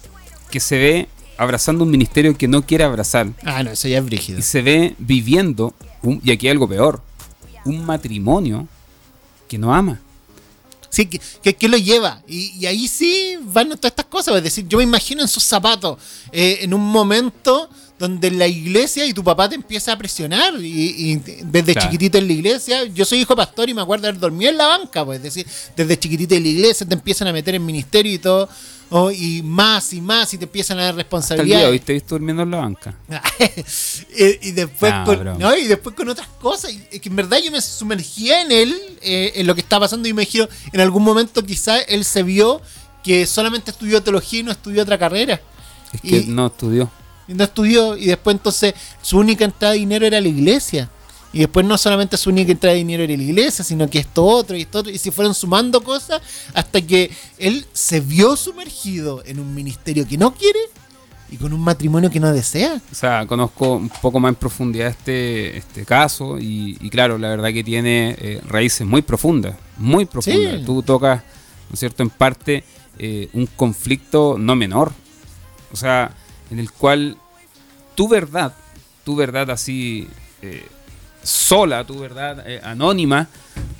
que 0.49 0.59
se 0.59 0.77
ve 0.77 1.07
abrazando 1.37 1.83
un 1.83 1.91
ministerio 1.91 2.35
que 2.37 2.47
no 2.47 2.63
quiere 2.65 2.83
abrazar 2.83 3.27
Ah, 3.43 3.63
no, 3.63 3.71
eso 3.71 3.87
ya 3.87 3.99
es 3.99 4.05
brígido. 4.05 4.39
y 4.39 4.41
se 4.41 4.61
ve 4.61 4.95
viviendo, 4.97 5.73
un- 6.01 6.19
y 6.23 6.31
aquí 6.31 6.47
hay 6.47 6.51
algo 6.51 6.67
peor, 6.67 7.01
un 7.65 7.85
matrimonio 7.85 8.67
que 9.47 9.57
no 9.57 9.73
ama. 9.73 9.99
Sí, 10.91 11.05
que, 11.05 11.19
que, 11.41 11.55
que 11.55 11.67
lo 11.69 11.77
lleva. 11.77 12.21
Y, 12.27 12.51
y 12.59 12.65
ahí 12.67 12.87
sí 12.87 13.37
van 13.41 13.69
todas 13.69 13.85
estas 13.91 14.05
cosas. 14.05 14.35
Es 14.35 14.43
decir, 14.43 14.67
yo 14.67 14.77
me 14.77 14.83
imagino 14.83 15.21
en 15.21 15.27
sus 15.29 15.41
zapatos, 15.43 15.97
eh, 16.33 16.59
en 16.61 16.73
un 16.73 16.81
momento 16.81 17.69
donde 17.97 18.27
en 18.27 18.39
la 18.39 18.47
iglesia 18.47 19.05
y 19.05 19.13
tu 19.13 19.23
papá 19.23 19.47
te 19.47 19.55
empieza 19.55 19.93
a 19.93 19.97
presionar. 19.97 20.53
Y, 20.61 21.11
y 21.13 21.15
desde 21.43 21.73
Claro. 21.73 21.87
chiquitito 21.89 22.17
en 22.17 22.27
la 22.27 22.33
iglesia, 22.33 22.83
yo 22.85 23.05
soy 23.05 23.19
hijo 23.19 23.35
pastor 23.35 23.69
y 23.69 23.73
me 23.73 23.81
acuerdo 23.81 24.03
de 24.03 24.09
haber 24.09 24.19
dormido 24.19 24.51
en 24.51 24.57
la 24.57 24.67
banca. 24.67 25.05
Pues, 25.05 25.17
es 25.17 25.23
decir, 25.23 25.47
desde 25.77 25.97
chiquitito 25.97 26.35
en 26.35 26.43
la 26.43 26.49
iglesia 26.49 26.85
te 26.85 26.93
empiezan 26.93 27.27
a 27.29 27.33
meter 27.33 27.55
en 27.55 27.65
ministerio 27.65 28.11
y 28.13 28.17
todo. 28.19 28.49
Oh, 28.91 29.09
y 29.11 29.41
más 29.41 29.91
y 29.93 30.01
más 30.01 30.31
y 30.33 30.37
te 30.37 30.43
empiezan 30.45 30.77
a 30.77 30.83
dar 30.83 30.89
Hasta 30.91 30.93
el 30.93 30.97
día 30.97 31.03
responsabilidades. 31.03 31.65
de 31.65 31.71
hoy 31.71 31.79
te 31.79 31.99
durmiendo 32.07 32.43
en 32.43 32.51
la 32.51 32.57
banca. 32.57 32.93
y, 34.17 34.49
y 34.49 34.51
después 34.51 34.93
No, 34.93 35.05
con, 35.05 35.19
broma. 35.19 35.37
no, 35.39 35.55
y 35.57 35.65
después 35.65 35.95
con 35.95 36.09
otras 36.09 36.27
cosas. 36.39 36.71
Y, 36.91 36.99
que 36.99 37.09
en 37.09 37.15
verdad 37.15 37.37
yo 37.43 37.51
me 37.51 37.61
sumergía 37.61 38.41
en 38.41 38.51
él, 38.51 38.75
eh, 39.01 39.33
en 39.35 39.47
lo 39.47 39.55
que 39.55 39.61
estaba 39.61 39.85
pasando, 39.85 40.07
y 40.07 40.13
me 40.13 40.21
dijeron, 40.21 40.49
en 40.71 40.81
algún 40.81 41.03
momento 41.03 41.43
quizás 41.43 41.83
él 41.87 42.05
se 42.05 42.23
vio 42.23 42.61
que 43.03 43.25
solamente 43.25 43.71
estudió 43.71 44.03
teología 44.03 44.41
y 44.41 44.43
no 44.43 44.51
estudió 44.51 44.83
otra 44.83 44.97
carrera. 44.97 45.41
Es 45.93 46.01
que 46.01 46.17
Y- 46.19 46.25
no 46.27 46.47
estudió. 46.47 46.91
No 47.27 47.43
estudió, 47.45 47.95
y 47.95 48.07
después 48.07 48.35
entonces 48.35 48.73
su 49.01 49.17
única 49.17 49.45
entrada 49.45 49.73
de 49.73 49.79
dinero 49.79 50.05
era 50.05 50.19
la 50.19 50.27
iglesia. 50.27 50.89
Y 51.33 51.39
después 51.39 51.65
no 51.65 51.77
solamente 51.77 52.17
su 52.17 52.29
única 52.29 52.51
entrada 52.51 52.73
de 52.73 52.79
dinero 52.79 53.03
era 53.03 53.15
la 53.15 53.23
iglesia, 53.23 53.63
sino 53.63 53.89
que 53.89 53.99
esto 53.99 54.25
otro 54.25 54.57
y 54.57 54.61
esto 54.61 54.79
otro. 54.79 54.91
Y 54.91 54.97
se 54.97 55.11
fueron 55.11 55.33
sumando 55.33 55.81
cosas 55.81 56.21
hasta 56.53 56.81
que 56.81 57.09
él 57.37 57.65
se 57.71 58.01
vio 58.01 58.35
sumergido 58.35 59.23
en 59.25 59.39
un 59.39 59.53
ministerio 59.55 60.07
que 60.07 60.17
no 60.17 60.33
quiere 60.33 60.59
y 61.29 61.37
con 61.37 61.53
un 61.53 61.61
matrimonio 61.61 62.09
que 62.09 62.19
no 62.19 62.31
desea. 62.33 62.81
O 62.91 62.95
sea, 62.95 63.25
conozco 63.25 63.75
un 63.75 63.89
poco 63.89 64.19
más 64.19 64.29
en 64.29 64.35
profundidad 64.35 64.89
este, 64.89 65.57
este 65.57 65.85
caso 65.85 66.37
y, 66.37 66.77
y 66.81 66.89
claro, 66.89 67.17
la 67.17 67.29
verdad 67.29 67.53
que 67.53 67.63
tiene 67.63 68.15
eh, 68.19 68.41
raíces 68.45 68.85
muy 68.85 69.01
profundas, 69.01 69.55
muy 69.77 70.05
profundas. 70.05 70.59
Sí. 70.59 70.65
Tú 70.65 70.83
tocas, 70.83 71.21
¿no 71.69 71.73
es 71.73 71.79
cierto?, 71.79 72.03
en 72.03 72.09
parte 72.09 72.65
eh, 72.99 73.29
un 73.31 73.45
conflicto 73.45 74.35
no 74.37 74.57
menor. 74.57 74.91
O 75.71 75.77
sea, 75.77 76.13
en 76.49 76.59
el 76.59 76.69
cual 76.69 77.17
tu 77.95 78.09
verdad, 78.09 78.53
tu 79.05 79.15
verdad 79.15 79.49
así 79.49 80.09
eh, 80.41 80.65
sola, 81.23 81.83
tu 81.85 81.99
verdad 81.99 82.43
eh, 82.47 82.59
anónima, 82.63 83.27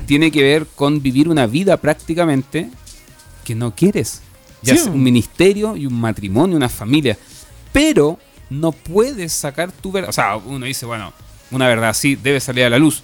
tiene 0.06 0.32
que 0.32 0.44
ver 0.44 0.66
con 0.68 1.02
vivir 1.02 1.30
una 1.30 1.46
vida 1.48 1.78
prácticamente 1.78 2.70
que 3.44 3.56
no 3.56 3.74
quieres. 3.76 4.22
Ya 4.62 4.76
Sí. 4.76 4.84
sea 4.84 4.92
un 4.92 5.02
ministerio 5.04 5.76
y 5.76 5.86
un 5.86 6.00
matrimonio, 6.00 6.56
una 6.58 6.70
familia. 6.70 7.18
Pero 7.74 8.20
no 8.50 8.72
puedes 8.72 9.32
sacar 9.34 9.72
tu 9.72 9.92
verdad. 9.92 10.10
O 10.10 10.14
sea, 10.14 10.36
uno 10.36 10.66
dice, 10.66 10.86
bueno, 10.86 11.14
una 11.50 11.68
verdad 11.68 11.90
así 11.90 12.16
debe 12.16 12.40
salir 12.40 12.66
a 12.66 12.70
la 12.70 12.78
luz. 12.78 13.04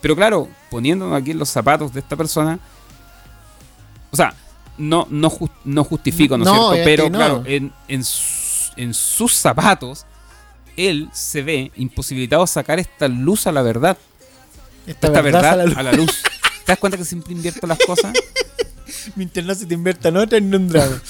Pero 0.00 0.14
claro, 0.16 0.48
poniéndonos 0.70 1.20
aquí 1.20 1.30
en 1.32 1.38
los 1.38 1.48
zapatos 1.48 1.92
de 1.92 2.00
esta 2.00 2.16
persona, 2.16 2.58
o 4.10 4.16
sea, 4.16 4.34
no, 4.78 5.06
no, 5.10 5.32
no 5.64 5.84
justifico, 5.84 6.36
¿no 6.36 6.44
es 6.44 6.50
No, 6.50 6.54
cierto? 6.54 6.74
es 6.74 6.84
Pero 6.84 7.04
no. 7.10 7.18
claro, 7.18 7.42
en, 7.46 7.72
en 7.88 8.94
sus 8.94 9.32
zapatos, 9.34 10.06
él 10.76 11.08
se 11.12 11.42
ve 11.42 11.70
imposibilitado 11.76 12.42
de 12.42 12.48
sacar 12.48 12.78
esta 12.78 13.08
luz 13.08 13.46
a 13.46 13.52
la 13.52 13.62
verdad. 13.62 13.96
Esta, 14.86 15.08
Esta 15.08 15.20
verdad, 15.20 15.56
verdad 15.56 15.78
a 15.78 15.82
la 15.82 15.92
luz. 15.92 16.22
¿Te 16.64 16.72
das 16.72 16.78
cuenta 16.78 16.96
que 16.98 17.04
siempre 17.04 17.32
invierto 17.32 17.66
las 17.66 17.78
cosas? 17.78 18.12
Mientras 19.16 19.44
no 19.44 19.54
se 19.54 19.66
te 19.66 19.74
invierta 19.74 20.08
en 20.08 20.16
otra 20.16 20.38
en 20.38 20.54
un 20.54 20.68
drama. 20.68 21.00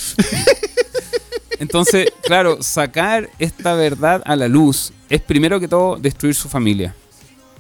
Entonces, 1.59 2.09
claro, 2.23 2.63
sacar 2.63 3.31
esta 3.39 3.75
verdad 3.75 4.23
a 4.25 4.35
la 4.35 4.49
luz 4.49 4.93
es 5.09 5.21
primero 5.21 5.61
que 5.61 5.69
todo 5.69 5.97
destruir 5.97 6.35
su 6.35 6.49
familia. 6.49 6.95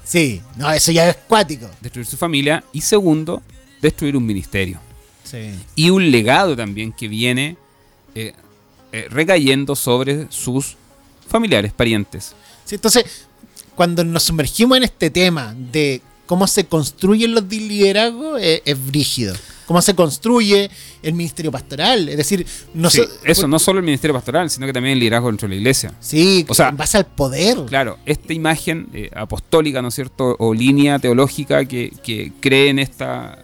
Sí, 0.04 0.42
no, 0.56 0.70
eso 0.72 0.90
ya 0.90 1.08
es 1.08 1.16
cuático. 1.28 1.70
Destruir 1.80 2.06
su 2.06 2.16
familia 2.16 2.64
y 2.72 2.80
segundo, 2.80 3.42
destruir 3.80 4.16
un 4.16 4.26
ministerio. 4.26 4.80
Sí. 5.22 5.54
Y 5.76 5.90
un 5.90 6.10
legado 6.10 6.56
también 6.56 6.92
que 6.92 7.06
viene 7.06 7.56
eh, 8.14 8.32
eh, 8.90 9.06
recayendo 9.08 9.76
sobre 9.76 10.26
sus 10.30 10.76
familiares, 11.32 11.72
parientes. 11.72 12.34
Sí, 12.64 12.76
entonces, 12.76 13.04
cuando 13.74 14.04
nos 14.04 14.22
sumergimos 14.22 14.76
en 14.76 14.84
este 14.84 15.10
tema 15.10 15.54
de 15.72 16.00
cómo 16.26 16.46
se 16.46 16.64
construyen 16.66 17.34
los 17.34 17.44
liderazgos, 17.44 18.40
eh, 18.40 18.62
es 18.64 18.86
brígido. 18.86 19.34
Cómo 19.66 19.80
se 19.80 19.94
construye 19.94 20.70
el 21.02 21.14
ministerio 21.14 21.50
pastoral. 21.50 22.08
Es 22.08 22.16
decir, 22.16 22.44
no 22.74 22.90
Sí, 22.90 22.98
so- 22.98 23.08
eso, 23.24 23.48
no 23.48 23.58
solo 23.58 23.78
el 23.78 23.84
ministerio 23.84 24.12
pastoral, 24.14 24.50
sino 24.50 24.66
que 24.66 24.72
también 24.72 24.92
el 24.94 24.98
liderazgo 24.98 25.28
dentro 25.28 25.48
de 25.48 25.54
la 25.54 25.58
iglesia. 25.60 25.94
Sí, 26.00 26.44
O 26.48 26.54
sea, 26.54 26.68
en 26.68 26.76
base 26.76 26.98
al 26.98 27.06
poder. 27.06 27.58
Claro, 27.66 27.98
esta 28.04 28.32
imagen 28.34 28.88
eh, 28.92 29.10
apostólica, 29.14 29.80
¿no 29.80 29.88
es 29.88 29.94
cierto? 29.94 30.36
O 30.38 30.52
línea 30.52 30.98
teológica 30.98 31.64
que, 31.64 31.90
que 32.02 32.32
cree 32.40 32.68
en 32.68 32.78
esta, 32.80 33.38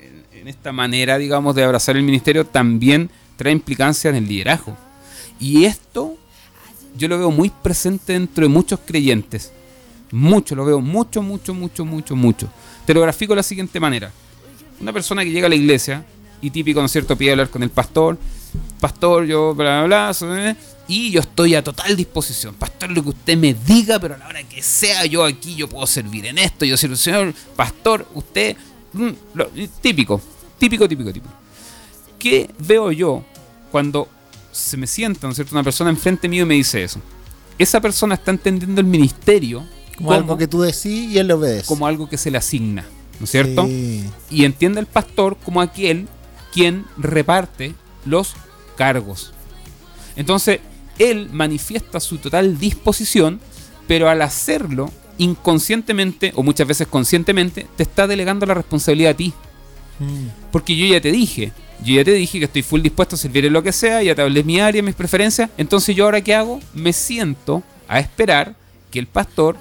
en, 0.00 0.40
en 0.40 0.48
esta 0.48 0.72
manera, 0.72 1.16
digamos, 1.16 1.54
de 1.54 1.64
abrazar 1.64 1.96
el 1.96 2.02
ministerio, 2.02 2.44
también 2.44 3.08
trae 3.36 3.52
implicancias 3.52 4.10
en 4.14 4.22
el 4.24 4.28
liderazgo. 4.28 4.76
Y 5.40 5.64
esto 5.64 6.16
yo 6.96 7.08
lo 7.08 7.18
veo 7.18 7.30
muy 7.30 7.50
presente 7.50 8.12
dentro 8.12 8.44
de 8.44 8.48
muchos 8.48 8.80
creyentes. 8.84 9.52
Mucho, 10.10 10.54
lo 10.54 10.64
veo 10.64 10.80
mucho, 10.80 11.22
mucho, 11.22 11.54
mucho, 11.54 11.84
mucho, 11.84 12.16
mucho. 12.16 12.48
Te 12.84 12.92
lo 12.92 13.00
grafico 13.00 13.32
de 13.32 13.36
la 13.36 13.42
siguiente 13.42 13.80
manera. 13.80 14.12
Una 14.80 14.92
persona 14.92 15.24
que 15.24 15.30
llega 15.30 15.46
a 15.46 15.48
la 15.48 15.54
iglesia 15.54 16.04
y 16.40 16.50
típico, 16.50 16.80
¿no 16.80 16.86
es 16.86 16.92
cierto?, 16.92 17.16
pide 17.16 17.32
hablar 17.32 17.48
con 17.48 17.62
el 17.62 17.70
pastor. 17.70 18.18
Pastor, 18.80 19.24
yo, 19.24 19.54
bla, 19.54 19.84
bla, 19.84 20.12
bla, 20.12 20.50
¿eh? 20.50 20.56
y 20.88 21.10
yo 21.10 21.20
estoy 21.20 21.54
a 21.54 21.62
total 21.62 21.96
disposición. 21.96 22.54
Pastor, 22.54 22.90
lo 22.90 23.02
que 23.02 23.08
usted 23.10 23.36
me 23.36 23.54
diga, 23.54 23.98
pero 23.98 24.14
a 24.14 24.18
la 24.18 24.28
hora 24.28 24.42
que 24.42 24.60
sea, 24.62 25.06
yo 25.06 25.24
aquí, 25.24 25.54
yo 25.54 25.68
puedo 25.68 25.86
servir 25.86 26.26
en 26.26 26.38
esto, 26.38 26.64
yo 26.64 26.76
sirvo, 26.76 26.96
señor, 26.96 27.32
pastor, 27.56 28.06
usted, 28.14 28.56
mm, 28.92 29.08
típico, 29.80 30.20
típico, 30.58 30.88
típico, 30.88 31.12
típico. 31.12 31.34
¿Qué 32.18 32.50
veo 32.58 32.92
yo 32.92 33.24
cuando 33.70 34.08
se 34.52 34.76
me 34.76 34.86
sienta, 34.86 35.26
¿no 35.26 35.30
es 35.30 35.36
cierto?, 35.36 35.54
una 35.54 35.64
persona 35.64 35.90
enfrente 35.90 36.28
mío 36.28 36.44
y 36.44 36.46
me 36.46 36.54
dice 36.54 36.84
eso? 36.84 37.00
Esa 37.58 37.80
persona 37.80 38.14
está 38.14 38.30
entendiendo 38.30 38.80
el 38.80 38.86
ministerio 38.86 39.66
como 39.96 40.12
algo 40.12 40.36
que 40.36 40.46
tú 40.46 40.62
decís 40.62 41.10
y 41.10 41.18
él 41.18 41.28
lo 41.28 41.36
obedece. 41.36 41.66
como 41.66 41.86
algo 41.86 42.08
que 42.08 42.16
se 42.18 42.30
le 42.30 42.38
asigna, 42.38 42.86
¿no 43.18 43.24
es 43.24 43.30
cierto? 43.30 43.66
Sí. 43.66 44.08
y 44.30 44.44
entiende 44.44 44.80
al 44.80 44.86
pastor 44.86 45.36
como 45.44 45.60
aquel 45.60 46.08
quien 46.52 46.84
reparte 46.96 47.74
los 48.04 48.34
cargos. 48.76 49.32
Entonces, 50.16 50.60
él 50.98 51.28
manifiesta 51.32 52.00
su 52.00 52.18
total 52.18 52.58
disposición, 52.58 53.40
pero 53.86 54.08
al 54.08 54.22
hacerlo 54.22 54.90
inconscientemente 55.18 56.32
o 56.34 56.42
muchas 56.42 56.66
veces 56.66 56.86
conscientemente, 56.88 57.66
te 57.76 57.82
está 57.82 58.06
delegando 58.06 58.46
la 58.46 58.54
responsabilidad 58.54 59.12
a 59.12 59.16
ti. 59.16 59.32
Mm. 59.98 60.50
Porque 60.50 60.76
yo 60.76 60.86
ya 60.86 61.00
te 61.00 61.12
dije, 61.12 61.52
yo 61.84 61.94
ya 61.94 62.04
te 62.04 62.12
dije 62.12 62.38
que 62.38 62.44
estoy 62.44 62.62
full 62.62 62.80
dispuesto 62.80 63.16
a 63.16 63.18
servir 63.18 63.44
en 63.44 63.52
lo 63.52 63.62
que 63.62 63.72
sea, 63.72 64.02
ya 64.02 64.14
te 64.14 64.22
hablé 64.22 64.44
mi 64.44 64.60
área, 64.60 64.82
mis 64.82 64.94
preferencias, 64.94 65.50
entonces 65.56 65.94
yo 65.94 66.04
ahora 66.04 66.20
qué 66.20 66.34
hago? 66.34 66.60
Me 66.74 66.92
siento 66.92 67.62
a 67.88 67.98
esperar 67.98 68.54
que 68.90 68.98
el 68.98 69.06
pastor 69.06 69.56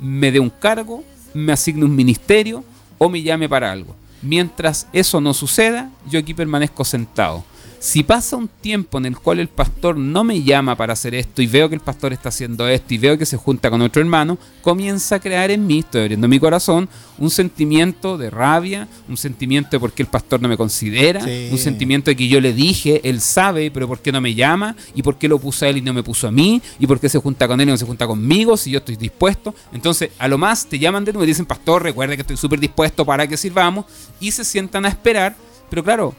me 0.00 0.30
dé 0.32 0.40
un 0.40 0.50
cargo, 0.50 1.04
me 1.34 1.52
asigne 1.52 1.84
un 1.84 1.94
ministerio 1.94 2.64
o 2.98 3.08
me 3.08 3.22
llame 3.22 3.48
para 3.48 3.70
algo. 3.70 3.94
Mientras 4.22 4.88
eso 4.92 5.20
no 5.20 5.34
suceda, 5.34 5.90
yo 6.08 6.18
aquí 6.18 6.34
permanezco 6.34 6.84
sentado. 6.84 7.44
Si 7.86 8.02
pasa 8.02 8.34
un 8.34 8.48
tiempo 8.48 8.98
en 8.98 9.06
el 9.06 9.16
cual 9.16 9.38
el 9.38 9.46
pastor 9.46 9.96
no 9.96 10.24
me 10.24 10.42
llama 10.42 10.74
para 10.74 10.94
hacer 10.94 11.14
esto 11.14 11.40
y 11.40 11.46
veo 11.46 11.68
que 11.68 11.76
el 11.76 11.80
pastor 11.80 12.12
está 12.12 12.30
haciendo 12.30 12.66
esto 12.66 12.92
y 12.94 12.98
veo 12.98 13.16
que 13.16 13.24
se 13.24 13.36
junta 13.36 13.70
con 13.70 13.80
otro 13.80 14.02
hermano, 14.02 14.38
comienza 14.60 15.14
a 15.14 15.20
crear 15.20 15.52
en 15.52 15.68
mí, 15.68 15.78
estoy 15.78 16.00
abriendo 16.00 16.26
mi 16.26 16.40
corazón, 16.40 16.88
un 17.16 17.30
sentimiento 17.30 18.18
de 18.18 18.28
rabia, 18.28 18.88
un 19.08 19.16
sentimiento 19.16 19.70
de 19.70 19.78
por 19.78 19.92
qué 19.92 20.02
el 20.02 20.08
pastor 20.08 20.42
no 20.42 20.48
me 20.48 20.56
considera, 20.56 21.20
Sí. 21.24 21.48
un 21.52 21.58
sentimiento 21.58 22.10
de 22.10 22.16
que 22.16 22.26
yo 22.26 22.40
le 22.40 22.52
dije, 22.52 23.00
él 23.08 23.20
sabe, 23.20 23.70
pero 23.70 23.86
por 23.86 24.00
qué 24.00 24.10
no 24.10 24.20
me 24.20 24.34
llama 24.34 24.74
y 24.96 25.02
por 25.02 25.16
qué 25.16 25.28
lo 25.28 25.38
puso 25.38 25.64
a 25.64 25.68
él 25.68 25.76
y 25.76 25.80
no 25.80 25.94
me 25.94 26.02
puso 26.02 26.26
a 26.26 26.32
mí 26.32 26.60
y 26.80 26.88
por 26.88 26.98
qué 26.98 27.08
se 27.08 27.20
junta 27.20 27.46
con 27.46 27.60
él 27.60 27.68
y 27.68 27.70
no 27.70 27.78
se 27.78 27.86
junta 27.86 28.08
conmigo 28.08 28.56
si 28.56 28.72
yo 28.72 28.78
estoy 28.78 28.96
dispuesto. 28.96 29.54
Entonces, 29.72 30.10
a 30.18 30.26
lo 30.26 30.38
más 30.38 30.66
te 30.66 30.80
llaman 30.80 31.04
de 31.04 31.12
nuevo 31.12 31.22
y 31.22 31.28
dicen, 31.28 31.46
pastor, 31.46 31.84
recuerde 31.84 32.16
que 32.16 32.22
estoy 32.22 32.36
súper 32.36 32.58
dispuesto 32.58 33.06
para 33.06 33.28
que 33.28 33.36
sirvamos 33.36 33.84
y 34.18 34.32
se 34.32 34.44
sientan 34.44 34.84
a 34.86 34.88
esperar, 34.88 35.36
pero 35.70 35.84
claro, 35.84 36.16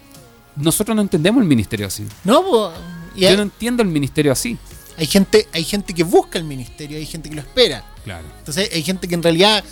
nosotros 0.58 0.95
no 0.95 1.01
entendemos 1.01 1.41
el 1.41 1.47
ministerio 1.47 1.88
así. 1.88 2.05
No, 2.24 2.43
po, 2.43 2.72
y 3.16 3.22
Yo 3.22 3.30
hay, 3.30 3.36
no 3.38 3.43
entiendo 3.43 3.84
el 3.84 3.89
ministerio 3.89 4.32
así. 4.32 4.58
hay 4.97 5.05
gente, 5.08 5.47
hay 5.53 5.64
gente 5.64 5.93
que 5.93 6.03
busca 6.03 6.38
el 6.38 6.43
ministerio, 6.45 6.97
hay 6.97 7.05
gente 7.05 7.30
que 7.30 7.36
lo 7.36 7.41
espera. 7.41 7.84
Claro. 8.03 8.28
Entonces 8.39 8.70
hay 8.74 8.84
gente 8.84 9.08
que 9.08 9.16
en 9.16 9.24
realidad, 9.24 9.64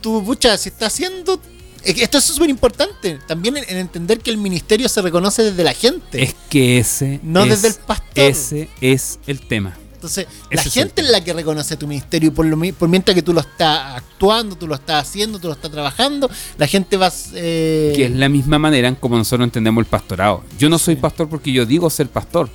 tú, 0.00 0.24
pucha, 0.24 0.56
se 0.56 0.68
está 0.70 0.86
haciendo. 0.86 1.40
Esto 1.84 2.18
es 2.18 2.24
súper 2.24 2.50
importante. 2.50 3.18
También 3.26 3.56
en, 3.56 3.64
en 3.68 3.76
entender 3.78 4.18
que 4.18 4.30
el 4.30 4.36
ministerio 4.36 4.88
se 4.88 5.00
reconoce 5.00 5.42
desde 5.44 5.62
la 5.64 5.72
gente. 5.72 6.22
Es 6.22 6.34
que 6.50 6.78
ese 6.78 7.20
No 7.22 7.44
es, 7.44 7.50
desde 7.50 7.68
el 7.68 7.74
pastor. 7.84 8.06
Ese 8.16 8.68
es 8.80 9.18
el 9.26 9.40
tema. 9.46 9.76
Entonces, 9.98 10.28
la 10.52 10.60
Ese 10.60 10.70
gente 10.70 11.02
es 11.02 11.10
la 11.10 11.24
que 11.24 11.32
reconoce 11.32 11.76
tu 11.76 11.88
ministerio. 11.88 12.28
y 12.28 12.30
Por, 12.30 12.46
lo, 12.46 12.56
por 12.74 12.88
mientras 12.88 13.16
que 13.16 13.22
tú 13.22 13.32
lo 13.32 13.40
estás 13.40 13.96
actuando, 13.96 14.54
tú 14.54 14.68
lo 14.68 14.76
estás 14.76 15.02
haciendo, 15.08 15.40
tú 15.40 15.48
lo 15.48 15.54
estás 15.54 15.72
trabajando, 15.72 16.30
la 16.56 16.68
gente 16.68 16.96
va. 16.96 17.12
eh, 17.34 17.92
Que 17.96 18.04
es 18.06 18.12
la 18.12 18.28
misma 18.28 18.60
manera 18.60 18.86
en 18.86 18.94
como 18.94 19.16
nosotros 19.16 19.44
entendemos 19.44 19.82
el 19.82 19.86
pastorado. 19.86 20.44
Yo 20.56 20.68
no 20.68 20.78
soy 20.78 20.94
pastor 20.94 21.28
porque 21.28 21.50
yo 21.50 21.66
digo 21.66 21.90
ser 21.90 22.08
pastor. 22.08 22.48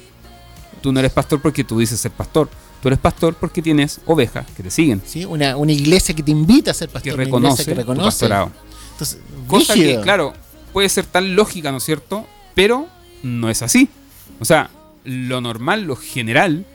Tú 0.82 0.94
no 0.94 1.00
eres 1.02 1.12
pastor 1.12 1.42
porque 1.42 1.66
tú 1.66 1.78
dices 1.80 2.00
ser 2.00 2.12
pastor. 2.12 2.50
Tú 2.82 2.88
eres 2.88 3.00
pastor 3.00 3.36
porque 3.36 3.62
tienes 3.62 4.00
ovejas 4.06 4.46
que 4.56 4.64
te 4.64 4.70
siguen, 4.72 5.02
¿sí? 5.06 5.26
una, 5.26 5.56
una 5.58 5.72
iglesia 5.74 6.14
que 6.16 6.24
te 6.24 6.32
invita 6.32 6.72
a 6.72 6.74
ser 6.74 6.88
pastor. 6.90 7.14
que 7.14 7.26
reconoce, 7.26 7.66
que 7.66 7.72
tu 7.72 7.78
reconoce. 7.78 8.06
pastorado. 8.06 8.52
Entonces, 8.94 9.20
Cosa 9.48 9.74
que, 9.74 10.00
claro, 10.02 10.34
puede 10.72 10.88
ser 10.90 11.06
tan 11.06 11.36
lógica, 11.36 11.72
¿no 11.72 11.78
es 11.78 11.84
cierto? 11.84 12.26
Pero 12.56 12.88
no 13.22 13.50
es 13.50 13.62
así. 13.62 13.90
O 14.40 14.46
sea, 14.46 14.70
lo 15.06 15.42
normal, 15.42 15.84
lo 15.84 15.96
general, 15.98 16.66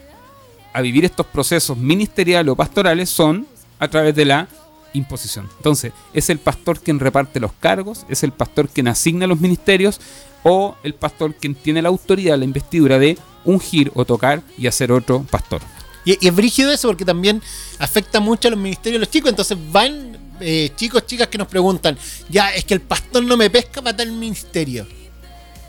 a 0.72 0.80
vivir 0.80 1.04
estos 1.04 1.26
procesos 1.26 1.76
ministeriales 1.76 2.50
o 2.52 2.56
pastorales 2.56 3.10
son 3.10 3.46
a 3.78 3.88
través 3.88 4.14
de 4.14 4.24
la 4.24 4.48
imposición. 4.92 5.48
Entonces, 5.56 5.92
es 6.12 6.30
el 6.30 6.38
pastor 6.38 6.80
quien 6.80 6.98
reparte 6.98 7.40
los 7.40 7.52
cargos, 7.52 8.04
es 8.08 8.22
el 8.22 8.32
pastor 8.32 8.68
quien 8.68 8.88
asigna 8.88 9.26
los 9.26 9.40
ministerios 9.40 10.00
o 10.42 10.76
el 10.82 10.94
pastor 10.94 11.34
quien 11.34 11.54
tiene 11.54 11.82
la 11.82 11.88
autoridad, 11.88 12.38
la 12.38 12.44
investidura 12.44 12.98
de 12.98 13.18
ungir 13.44 13.90
o 13.94 14.04
tocar 14.04 14.42
y 14.56 14.66
hacer 14.66 14.92
otro 14.92 15.22
pastor. 15.30 15.60
Y, 16.04 16.26
es 16.26 16.34
brígido 16.34 16.72
eso 16.72 16.88
porque 16.88 17.04
también 17.04 17.42
afecta 17.78 18.20
mucho 18.20 18.48
a 18.48 18.50
los 18.50 18.60
ministerios 18.60 19.00
de 19.00 19.06
los 19.06 19.10
chicos. 19.10 19.30
Entonces 19.30 19.58
van 19.70 20.16
eh, 20.40 20.70
chicos, 20.76 21.06
chicas 21.06 21.28
que 21.28 21.38
nos 21.38 21.48
preguntan, 21.48 21.98
ya, 22.28 22.50
es 22.50 22.64
que 22.64 22.74
el 22.74 22.80
pastor 22.80 23.22
no 23.24 23.36
me 23.36 23.50
pesca 23.50 23.82
para 23.82 23.96
tal 23.96 24.12
ministerio. 24.12 24.86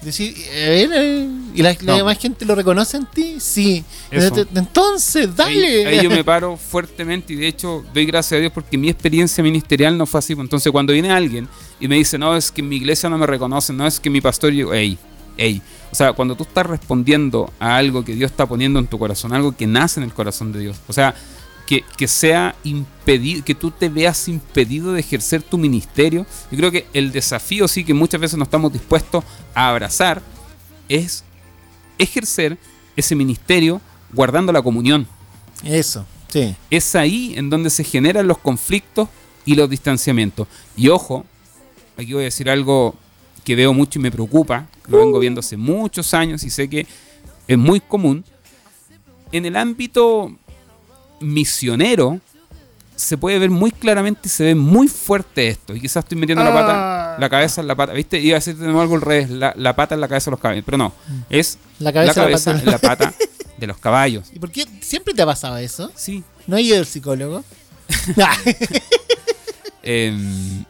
Decir, 0.01 0.33
eh, 0.51 1.27
¿y 1.53 1.61
la, 1.61 1.73
demás 1.73 2.17
gente 2.17 2.45
lo 2.45 2.55
reconoce 2.55 2.95
en 2.95 3.05
ti? 3.05 3.35
Sí. 3.39 3.83
Eso. 4.09 4.47
Entonces, 4.55 5.35
dale. 5.35 5.85
Ahí, 5.85 5.97
ahí 5.97 6.03
yo 6.03 6.09
me 6.09 6.23
paro 6.23 6.55
fuertemente 6.55 7.33
y 7.33 7.35
de 7.35 7.47
hecho 7.47 7.83
doy 7.93 8.05
gracias 8.05 8.37
a 8.37 8.39
Dios 8.39 8.53
porque 8.53 8.77
mi 8.77 8.89
experiencia 8.89 9.43
ministerial 9.43 9.97
no 9.97 10.05
fue 10.05 10.19
así. 10.19 10.33
Entonces 10.33 10.71
cuando 10.71 10.93
viene 10.93 11.11
alguien 11.11 11.49
y 11.81 11.89
me 11.89 11.95
dice, 11.95 12.17
no, 12.17 12.35
es 12.37 12.49
que 12.49 12.61
en 12.61 12.69
mi 12.69 12.77
iglesia 12.77 13.09
no 13.09 13.17
me 13.17 13.27
reconocen, 13.27 13.75
no 13.75 13.85
es 13.85 13.99
que 13.99 14.09
mi 14.09 14.21
pastor, 14.21 14.51
yo 14.51 14.55
digo, 14.55 14.73
ey, 14.73 14.97
ey. 15.35 15.61
O 15.91 15.95
sea, 15.95 16.13
cuando 16.13 16.35
tú 16.35 16.43
estás 16.43 16.65
respondiendo 16.65 17.51
a 17.59 17.75
algo 17.75 18.05
que 18.05 18.15
Dios 18.15 18.31
está 18.31 18.45
poniendo 18.45 18.79
en 18.79 18.87
tu 18.87 18.97
corazón, 18.97 19.33
algo 19.33 19.55
que 19.55 19.67
nace 19.67 19.99
en 19.99 20.05
el 20.05 20.13
corazón 20.13 20.53
de 20.53 20.59
Dios, 20.59 20.77
o 20.87 20.93
sea, 20.93 21.13
que, 21.69 21.83
que 21.97 22.07
sea 22.07 22.55
impedido, 22.63 23.45
que 23.45 23.53
tú 23.53 23.69
te 23.69 23.89
veas 23.89 24.27
impedido 24.27 24.91
de 24.91 25.01
ejercer 25.01 25.43
tu 25.43 25.55
ministerio, 25.55 26.25
yo 26.49 26.57
creo 26.57 26.71
que 26.71 26.87
el 26.93 27.11
desafío 27.11 27.67
sí 27.67 27.83
que 27.83 27.93
muchas 27.93 28.19
veces 28.19 28.39
no 28.39 28.43
estamos 28.43 28.73
dispuestos 28.73 29.23
a 29.53 29.69
abrazar 29.69 30.19
es 30.87 31.23
ejercer 31.99 32.57
ese 32.95 33.15
ministerio 33.15 33.79
guardando 34.11 34.51
la 34.51 34.63
comunión. 34.63 35.05
Eso, 35.63 36.07
sí. 36.29 36.55
Es 36.71 36.95
ahí 36.95 37.35
en 37.35 37.51
donde 37.51 37.69
se 37.69 37.83
generan 37.83 38.27
los 38.27 38.39
conflictos 38.39 39.07
y 39.45 39.53
los 39.53 39.69
distanciamientos. 39.69 40.47
Y 40.75 40.87
ojo, 40.87 41.23
aquí 41.97 42.13
voy 42.13 42.23
a 42.23 42.25
decir 42.25 42.49
algo 42.49 42.95
que 43.43 43.55
veo 43.55 43.75
mucho 43.75 43.99
y 43.99 44.01
me 44.01 44.09
preocupa, 44.09 44.67
lo 44.87 44.97
vengo 44.97 45.19
viendo 45.19 45.41
hace 45.41 45.55
muchos 45.55 46.15
años 46.15 46.43
y 46.43 46.49
sé 46.49 46.67
que 46.67 46.87
es 47.47 47.57
muy 47.59 47.79
común. 47.79 48.25
En 49.31 49.45
el 49.45 49.55
ámbito 49.55 50.35
misionero 51.19 52.19
se 52.95 53.17
puede 53.17 53.39
ver 53.39 53.49
muy 53.49 53.71
claramente 53.71 54.21
y 54.25 54.29
se 54.29 54.43
ve 54.43 54.55
muy 54.55 54.87
fuerte 54.89 55.47
esto. 55.47 55.73
Y 55.73 55.79
quizás 55.79 56.03
estoy 56.03 56.17
metiendo 56.17 56.43
la 56.43 56.53
pata, 56.53 57.15
la 57.17 57.29
cabeza 57.29 57.61
en 57.61 57.67
la 57.67 57.75
pata. 57.75 57.93
¿Viste? 57.93 58.19
Iba 58.19 58.35
a 58.35 58.39
decir 58.39 58.57
algo 58.61 58.95
al 58.95 59.01
revés, 59.01 59.29
la, 59.29 59.53
la 59.55 59.73
pata 59.75 59.95
en 59.95 60.01
la 60.01 60.07
cabeza 60.09 60.25
de 60.25 60.31
los 60.31 60.39
caballos. 60.41 60.63
Pero 60.65 60.77
no, 60.77 60.93
es 61.29 61.57
La 61.79 61.93
cabeza, 61.93 62.27
la 62.27 62.37
pata. 62.37 62.51
en 62.59 62.65
la 62.65 62.77
pata 62.77 63.13
de 63.57 63.67
los 63.67 63.77
caballos. 63.77 64.29
¿Y 64.33 64.39
por 64.39 64.51
qué 64.51 64.65
siempre 64.81 65.13
te 65.13 65.21
ha 65.21 65.25
pasado 65.25 65.55
eso? 65.57 65.89
Sí. 65.95 66.23
¿No 66.45 66.57
has 66.57 66.61
ido 66.61 66.77
al 66.77 66.85
psicólogo? 66.85 67.43
Em, 69.81 70.65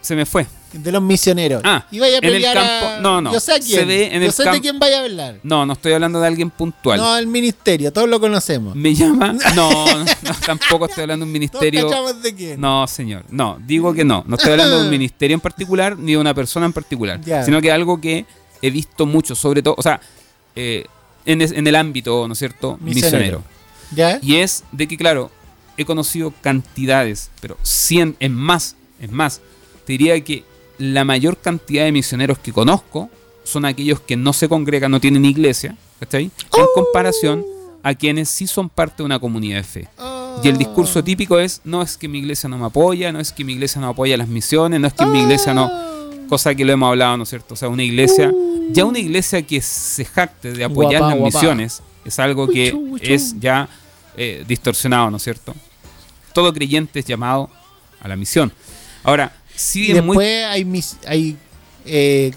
se 0.00 0.14
me 0.14 0.26
fue. 0.26 0.46
De 0.72 0.92
los 0.92 1.02
misioneros. 1.02 1.60
Ah, 1.64 1.86
y 1.90 1.98
vaya 1.98 2.16
a 2.16 2.18
en 2.26 2.34
el 2.34 2.44
a- 2.46 2.98
no, 3.00 3.20
no, 3.20 3.32
Yo 3.32 3.40
sé 3.40 3.52
a 3.52 3.54
se 3.56 3.60
quién. 3.62 3.88
ve 3.88 4.14
en 4.14 4.22
Yo 4.22 4.32
sé 4.32 4.48
de 4.50 4.60
quién 4.60 4.78
vaya 4.78 5.00
a 5.00 5.04
hablar. 5.04 5.38
No, 5.42 5.64
no 5.66 5.72
estoy 5.74 5.92
hablando 5.92 6.20
de 6.20 6.26
alguien 6.26 6.50
puntual. 6.50 6.98
No, 6.98 7.16
el 7.16 7.26
ministerio, 7.26 7.92
todos 7.92 8.08
lo 8.08 8.18
conocemos. 8.20 8.74
Me 8.74 8.94
llama. 8.94 9.34
No, 9.54 9.70
no, 9.84 10.04
tampoco 10.46 10.86
estoy 10.86 11.02
hablando 11.02 11.26
de 11.26 11.32
un 11.32 11.38
Todos 11.48 11.60
ministerio. 11.62 11.88
cachamos 11.88 12.22
de 12.22 12.34
quién. 12.34 12.60
No, 12.60 12.86
señor. 12.86 13.24
No, 13.30 13.58
digo 13.66 13.92
que 13.92 14.04
no. 14.04 14.24
No 14.26 14.36
estoy 14.36 14.52
hablando 14.52 14.78
de 14.78 14.84
un 14.84 14.90
ministerio 14.98 15.34
en 15.34 15.40
particular 15.40 15.98
ni 15.98 16.12
de 16.12 16.18
una 16.18 16.32
persona 16.34 16.66
en 16.66 16.72
particular. 16.72 17.20
Ya. 17.20 17.44
Sino 17.44 17.60
que 17.60 17.70
algo 17.70 18.00
que 18.00 18.24
he 18.62 18.70
visto 18.70 19.06
mucho, 19.06 19.34
sobre 19.34 19.62
todo, 19.62 19.74
o 19.76 19.82
sea, 19.82 20.00
eh, 20.56 20.84
en, 21.26 21.42
es- 21.42 21.52
en 21.52 21.66
el 21.66 21.74
ámbito, 21.76 22.26
¿no 22.26 22.32
es 22.32 22.38
cierto? 22.38 22.78
Misionero. 22.80 23.18
Misionero. 23.18 23.42
¿Ya? 23.94 24.18
Y 24.22 24.36
es 24.36 24.64
de 24.72 24.88
que, 24.88 24.96
claro, 24.96 25.30
he 25.76 25.84
conocido 25.84 26.32
cantidades, 26.42 27.30
pero 27.40 27.56
100 27.62 28.16
es 28.20 28.30
más, 28.30 28.76
es 29.00 29.10
más. 29.10 29.40
Te 29.84 29.92
diría 29.92 30.18
que 30.22 30.44
la 30.82 31.04
mayor 31.04 31.38
cantidad 31.38 31.84
de 31.84 31.92
misioneros 31.92 32.38
que 32.38 32.52
conozco 32.52 33.08
son 33.44 33.64
aquellos 33.64 34.00
que 34.00 34.16
no 34.16 34.32
se 34.32 34.48
congregan, 34.48 34.90
no 34.90 35.00
tienen 35.00 35.24
iglesia, 35.24 35.76
¿cachai? 36.00 36.24
En 36.24 36.66
comparación 36.74 37.44
a 37.84 37.94
quienes 37.94 38.28
sí 38.28 38.46
son 38.48 38.68
parte 38.68 38.96
de 38.98 39.04
una 39.04 39.20
comunidad 39.20 39.58
de 39.58 39.62
fe. 39.62 39.88
Y 40.42 40.48
el 40.48 40.58
discurso 40.58 41.04
típico 41.04 41.38
es, 41.38 41.60
no 41.64 41.82
es 41.82 41.96
que 41.96 42.08
mi 42.08 42.18
iglesia 42.18 42.48
no 42.48 42.58
me 42.58 42.66
apoya, 42.66 43.12
no 43.12 43.20
es 43.20 43.30
que 43.32 43.44
mi 43.44 43.52
iglesia 43.52 43.80
no 43.80 43.88
apoya 43.88 44.16
las 44.16 44.26
misiones, 44.26 44.80
no 44.80 44.86
es 44.88 44.92
que 44.94 45.06
mi 45.06 45.20
iglesia 45.20 45.54
no... 45.54 45.70
Cosa 46.28 46.54
que 46.54 46.64
lo 46.64 46.72
hemos 46.72 46.88
hablado, 46.88 47.16
¿no 47.18 47.24
es 47.24 47.28
cierto? 47.28 47.54
O 47.54 47.56
sea, 47.56 47.68
una 47.68 47.82
iglesia, 47.82 48.32
ya 48.70 48.86
una 48.86 48.98
iglesia 48.98 49.42
que 49.42 49.60
se 49.60 50.04
jacte 50.04 50.52
de 50.52 50.64
apoyar 50.64 51.00
Guapa, 51.00 51.08
las 51.10 51.18
guapa. 51.18 51.38
misiones, 51.38 51.82
es 52.06 52.18
algo 52.18 52.48
que 52.48 52.72
Uchu, 52.72 52.94
uchu. 52.94 53.04
es 53.04 53.38
ya 53.38 53.68
eh, 54.16 54.42
distorsionado, 54.48 55.10
¿no 55.10 55.18
es 55.18 55.22
cierto? 55.24 55.54
Todo 56.32 56.52
creyente 56.54 57.00
es 57.00 57.04
llamado 57.04 57.50
a 58.00 58.08
la 58.08 58.16
misión. 58.16 58.50
Ahora, 59.04 59.32
sí 59.62 59.86
Y 59.86 59.88
es 59.90 59.94
después 59.96 60.16
muy... 60.16 60.24
hay, 60.26 60.64
mis, 60.64 60.96
hay 61.06 61.36
eh, 61.86 62.32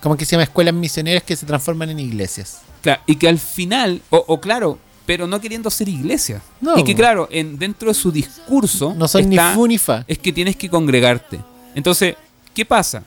¿cómo 0.00 0.16
que 0.16 0.24
se 0.24 0.32
llama? 0.32 0.44
Escuelas 0.44 0.74
misioneras 0.74 1.22
que 1.22 1.36
se 1.36 1.46
transforman 1.46 1.90
en 1.90 2.00
iglesias. 2.00 2.60
Claro, 2.82 3.00
y 3.06 3.16
que 3.16 3.28
al 3.28 3.38
final, 3.38 4.02
o, 4.10 4.24
o 4.26 4.40
claro, 4.40 4.78
pero 5.06 5.26
no 5.26 5.40
queriendo 5.40 5.70
ser 5.70 5.88
iglesia. 5.88 6.42
No. 6.60 6.76
Y 6.78 6.84
que 6.84 6.94
claro, 6.94 7.28
en, 7.30 7.58
dentro 7.58 7.88
de 7.88 7.94
su 7.94 8.10
discurso 8.10 8.94
No 8.96 9.06
son 9.08 9.30
está- 9.32 9.50
ni 9.50 9.54
fu 9.54 9.66
ni 9.66 9.78
fa. 9.78 10.04
es 10.08 10.18
que 10.18 10.32
tienes 10.32 10.56
que 10.56 10.68
congregarte. 10.68 11.40
Entonces, 11.74 12.16
¿qué 12.54 12.64
pasa? 12.64 13.04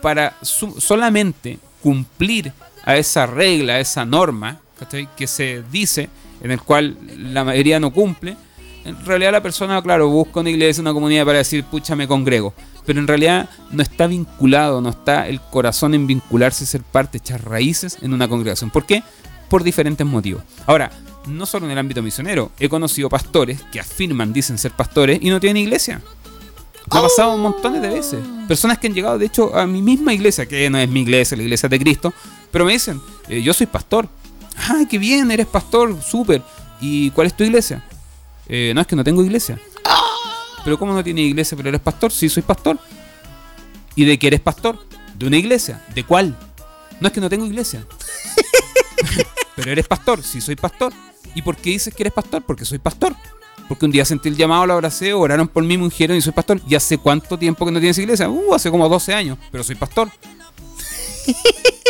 Para 0.00 0.36
su- 0.42 0.80
solamente 0.80 1.58
cumplir 1.82 2.52
a 2.84 2.96
esa 2.96 3.26
regla, 3.26 3.74
a 3.74 3.80
esa 3.80 4.04
norma 4.04 4.60
¿cachai? 4.78 5.08
que 5.16 5.26
se 5.28 5.62
dice, 5.70 6.08
en 6.42 6.50
el 6.50 6.60
cual 6.60 6.96
la 7.16 7.44
mayoría 7.44 7.78
no 7.78 7.92
cumple, 7.92 8.36
en 8.84 9.04
realidad 9.04 9.32
la 9.32 9.42
persona, 9.42 9.80
claro, 9.82 10.08
busca 10.08 10.40
una 10.40 10.50
iglesia, 10.50 10.80
una 10.80 10.92
comunidad 10.92 11.24
para 11.24 11.38
decir, 11.38 11.64
pucha, 11.64 11.94
me 11.94 12.08
congrego. 12.08 12.52
Pero 12.84 12.98
en 12.98 13.06
realidad 13.06 13.48
no 13.70 13.82
está 13.82 14.06
vinculado, 14.06 14.80
no 14.80 14.90
está 14.90 15.28
el 15.28 15.40
corazón 15.40 15.94
en 15.94 16.06
vincularse, 16.06 16.66
ser 16.66 16.82
parte, 16.82 17.18
echar 17.18 17.44
raíces 17.44 17.98
en 18.02 18.12
una 18.12 18.28
congregación. 18.28 18.70
¿Por 18.70 18.84
qué? 18.84 19.02
Por 19.48 19.62
diferentes 19.62 20.06
motivos. 20.06 20.42
Ahora, 20.66 20.90
no 21.26 21.46
solo 21.46 21.66
en 21.66 21.72
el 21.72 21.78
ámbito 21.78 22.02
misionero, 22.02 22.50
he 22.58 22.68
conocido 22.68 23.08
pastores 23.08 23.60
que 23.70 23.78
afirman, 23.78 24.32
dicen 24.32 24.58
ser 24.58 24.72
pastores 24.72 25.20
y 25.22 25.30
no 25.30 25.38
tienen 25.38 25.62
iglesia. 25.62 26.00
Me 26.92 26.98
ha 26.98 27.02
pasado 27.02 27.38
montones 27.38 27.80
de 27.80 27.88
veces. 27.88 28.20
Personas 28.48 28.78
que 28.78 28.88
han 28.88 28.94
llegado, 28.94 29.16
de 29.16 29.26
hecho, 29.26 29.56
a 29.56 29.66
mi 29.66 29.80
misma 29.80 30.12
iglesia, 30.12 30.46
que 30.46 30.68
no 30.68 30.78
es 30.78 30.88
mi 30.88 31.02
iglesia, 31.02 31.36
la 31.36 31.44
iglesia 31.44 31.68
de 31.68 31.78
Cristo, 31.78 32.12
pero 32.50 32.64
me 32.64 32.72
dicen, 32.72 33.00
eh, 33.28 33.40
yo 33.40 33.54
soy 33.54 33.66
pastor. 33.66 34.08
Ah, 34.56 34.82
qué 34.90 34.98
bien, 34.98 35.30
eres 35.30 35.46
pastor, 35.46 36.02
súper. 36.02 36.42
¿Y 36.80 37.10
cuál 37.10 37.28
es 37.28 37.34
tu 37.34 37.44
iglesia? 37.44 37.82
"Eh, 38.48 38.72
no, 38.74 38.80
es 38.80 38.86
que 38.86 38.96
no 38.96 39.04
tengo 39.04 39.22
iglesia. 39.22 39.58
Pero 40.64 40.78
¿cómo 40.78 40.94
no 40.94 41.02
tienes 41.02 41.24
iglesia, 41.24 41.56
pero 41.56 41.68
eres 41.70 41.80
pastor? 41.80 42.12
Sí, 42.12 42.28
soy 42.28 42.42
pastor. 42.42 42.78
¿Y 43.94 44.04
de 44.04 44.18
qué 44.18 44.28
eres 44.28 44.40
pastor? 44.40 44.78
De 45.14 45.26
una 45.26 45.36
iglesia. 45.36 45.84
¿De 45.94 46.04
cuál? 46.04 46.36
No 47.00 47.08
es 47.08 47.12
que 47.12 47.20
no 47.20 47.28
tengo 47.28 47.44
iglesia. 47.46 47.84
pero 49.56 49.72
eres 49.72 49.86
pastor, 49.88 50.22
sí 50.22 50.40
soy 50.40 50.56
pastor. 50.56 50.92
¿Y 51.34 51.42
por 51.42 51.56
qué 51.56 51.70
dices 51.70 51.92
que 51.94 52.04
eres 52.04 52.12
pastor? 52.12 52.42
Porque 52.42 52.64
soy 52.64 52.78
pastor. 52.78 53.16
Porque 53.68 53.84
un 53.86 53.90
día 53.90 54.04
sentí 54.04 54.28
el 54.28 54.36
llamado, 54.36 54.66
lo 54.66 54.74
abracé, 54.74 55.12
oraron 55.12 55.48
por 55.48 55.64
mí, 55.64 55.76
me 55.76 55.84
ungieron 55.84 56.16
y 56.16 56.20
soy 56.20 56.32
pastor. 56.32 56.60
¿Y 56.68 56.74
hace 56.74 56.98
cuánto 56.98 57.38
tiempo 57.38 57.64
que 57.64 57.72
no 57.72 57.80
tienes 57.80 57.98
iglesia? 57.98 58.28
Uh, 58.28 58.54
hace 58.54 58.70
como 58.70 58.88
12 58.88 59.14
años, 59.14 59.38
pero 59.50 59.64
soy 59.64 59.74
pastor. 59.74 60.10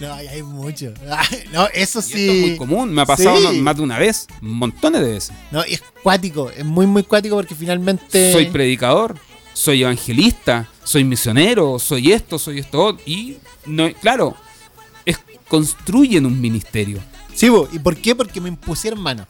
No, 0.00 0.12
hay, 0.14 0.26
hay 0.28 0.42
mucho. 0.42 0.92
No, 1.52 1.66
eso 1.74 2.00
Y 2.00 2.02
sí. 2.02 2.20
esto 2.20 2.32
es 2.32 2.40
muy 2.48 2.56
común, 2.56 2.92
me 2.92 3.02
ha 3.02 3.06
pasado 3.06 3.36
Sí. 3.36 3.44
no, 3.58 3.62
más 3.62 3.76
de 3.76 3.82
una 3.82 3.98
vez, 3.98 4.26
montones 4.40 5.00
de 5.02 5.12
veces. 5.12 5.32
No, 5.50 5.64
y 5.66 5.74
es 5.74 5.82
cuático, 6.02 6.50
es 6.50 6.64
muy, 6.64 6.86
muy 6.86 7.02
cuático 7.02 7.36
porque 7.36 7.54
finalmente. 7.54 8.32
Soy 8.32 8.46
predicador, 8.46 9.16
soy 9.52 9.82
evangelista, 9.82 10.68
soy 10.84 11.04
misionero, 11.04 11.78
soy 11.78 12.12
esto, 12.12 12.38
soy 12.38 12.60
esto. 12.60 12.82
otro. 12.84 13.02
Y, 13.06 13.36
no, 13.66 13.92
claro, 14.00 14.36
es, 15.04 15.18
construyen 15.48 16.26
un 16.26 16.40
ministerio. 16.40 16.98
Sí, 17.34 17.48
¿y 17.72 17.78
por 17.78 17.96
qué? 17.96 18.14
Porque 18.14 18.40
me 18.40 18.48
impusieron 18.48 19.00
mano. 19.00 19.26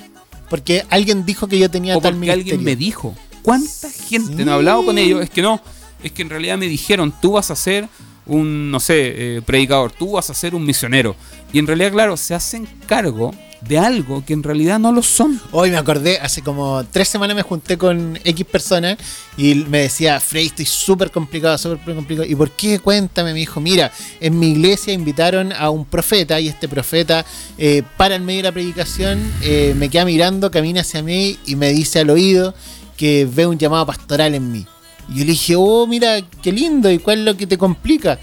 Porque 0.49 0.85
alguien 0.91 1.25
dijo 1.25 1.47
que 1.47 1.59
yo 1.59 1.71
tenía 1.71 1.97
O 1.97 2.01
tal 2.01 2.15
porque 2.15 2.33
alguien 2.33 2.57
me 2.59 2.75
ministerio. 2.77 2.87
dijo. 2.87 3.17
¿Cuánta 3.43 3.89
gente 3.91 4.37
Sí. 4.37 4.45
no 4.45 4.51
ha 4.53 4.55
hablado 4.57 4.85
con 4.85 4.99
ellos? 4.99 5.23
Es 5.23 5.31
que 5.31 5.43
no, 5.43 5.61
es 6.03 6.11
que 6.13 6.23
en 6.23 6.29
realidad 6.31 6.59
me 6.59 6.67
dijeron, 6.67 7.15
tú 7.23 7.33
vas 7.33 7.51
a 7.51 7.57
ser 7.57 7.89
un, 8.27 8.71
no 8.71 8.81
sé, 8.81 9.37
eh, 9.37 9.43
predicador, 9.43 9.93
tú 9.93 10.13
vas 10.13 10.31
a 10.31 10.35
ser 10.35 10.55
un 10.55 10.65
misionero. 10.65 11.17
Y 11.53 11.59
en 11.59 11.67
realidad, 11.67 11.93
claro, 11.93 12.17
se 12.17 12.35
hacen 12.35 12.69
cargo 12.87 13.33
de 13.61 13.79
algo 13.79 14.25
que 14.25 14.33
en 14.33 14.43
realidad 14.43 14.79
no 14.79 14.93
lo 14.93 15.03
son. 15.03 15.41
Hoy 15.53 15.71
me 15.71 15.77
acordé, 15.77 16.19
hace 16.19 16.43
como 16.43 16.85
tres 16.85 17.09
semanas 17.09 17.37
me 17.37 17.43
junté 17.43 17.77
con 17.77 18.19
X 18.25 18.47
personas 18.47 18.97
y 19.37 19.55
me 19.55 19.81
decía, 19.81 20.19
Frey, 20.21 20.47
estoy 20.47 20.67
súper 20.67 21.11
complicado, 21.11 21.59
súper 21.59 21.95
complicado. 21.95 22.27
¿Y 22.29 22.35
por 22.35 22.51
qué? 22.51 22.79
Cuéntame, 22.79 23.33
me 23.33 23.41
dijo, 23.41 23.61
mira, 23.61 23.93
en 24.21 24.39
mi 24.39 24.53
iglesia 24.53 24.93
invitaron 24.93 25.53
a 25.53 25.71
un 25.71 25.85
profeta 25.85 26.41
y 26.41 26.49
este 26.49 26.69
profeta 26.69 27.25
eh, 27.59 27.83
para 27.97 28.15
en 28.15 28.25
medio 28.25 28.39
de 28.39 28.45
la 28.45 28.53
predicación, 28.53 29.21
eh, 29.43 29.75
me 29.77 29.89
queda 29.89 30.05
mirando, 30.05 30.51
camina 30.51 30.81
hacia 30.81 31.03
mí 31.03 31.39
y 31.47 31.57
me 31.57 31.71
dice 31.71 32.01
al 32.01 32.11
oído 32.11 32.55
que 32.97 33.29
ve 33.31 33.47
un 33.47 33.59
llamado 33.59 33.87
pastoral 33.87 34.35
en 34.35 34.53
mí. 34.53 34.67
Y 35.11 35.19
yo 35.19 35.25
le 35.25 35.33
dije, 35.33 35.55
oh, 35.57 35.87
mira, 35.87 36.21
qué 36.43 36.53
lindo, 36.53 36.91
¿y 36.91 36.99
cuál 36.99 37.19
es 37.21 37.25
lo 37.25 37.37
que 37.37 37.47
te 37.47 37.59
complica? 37.59 38.19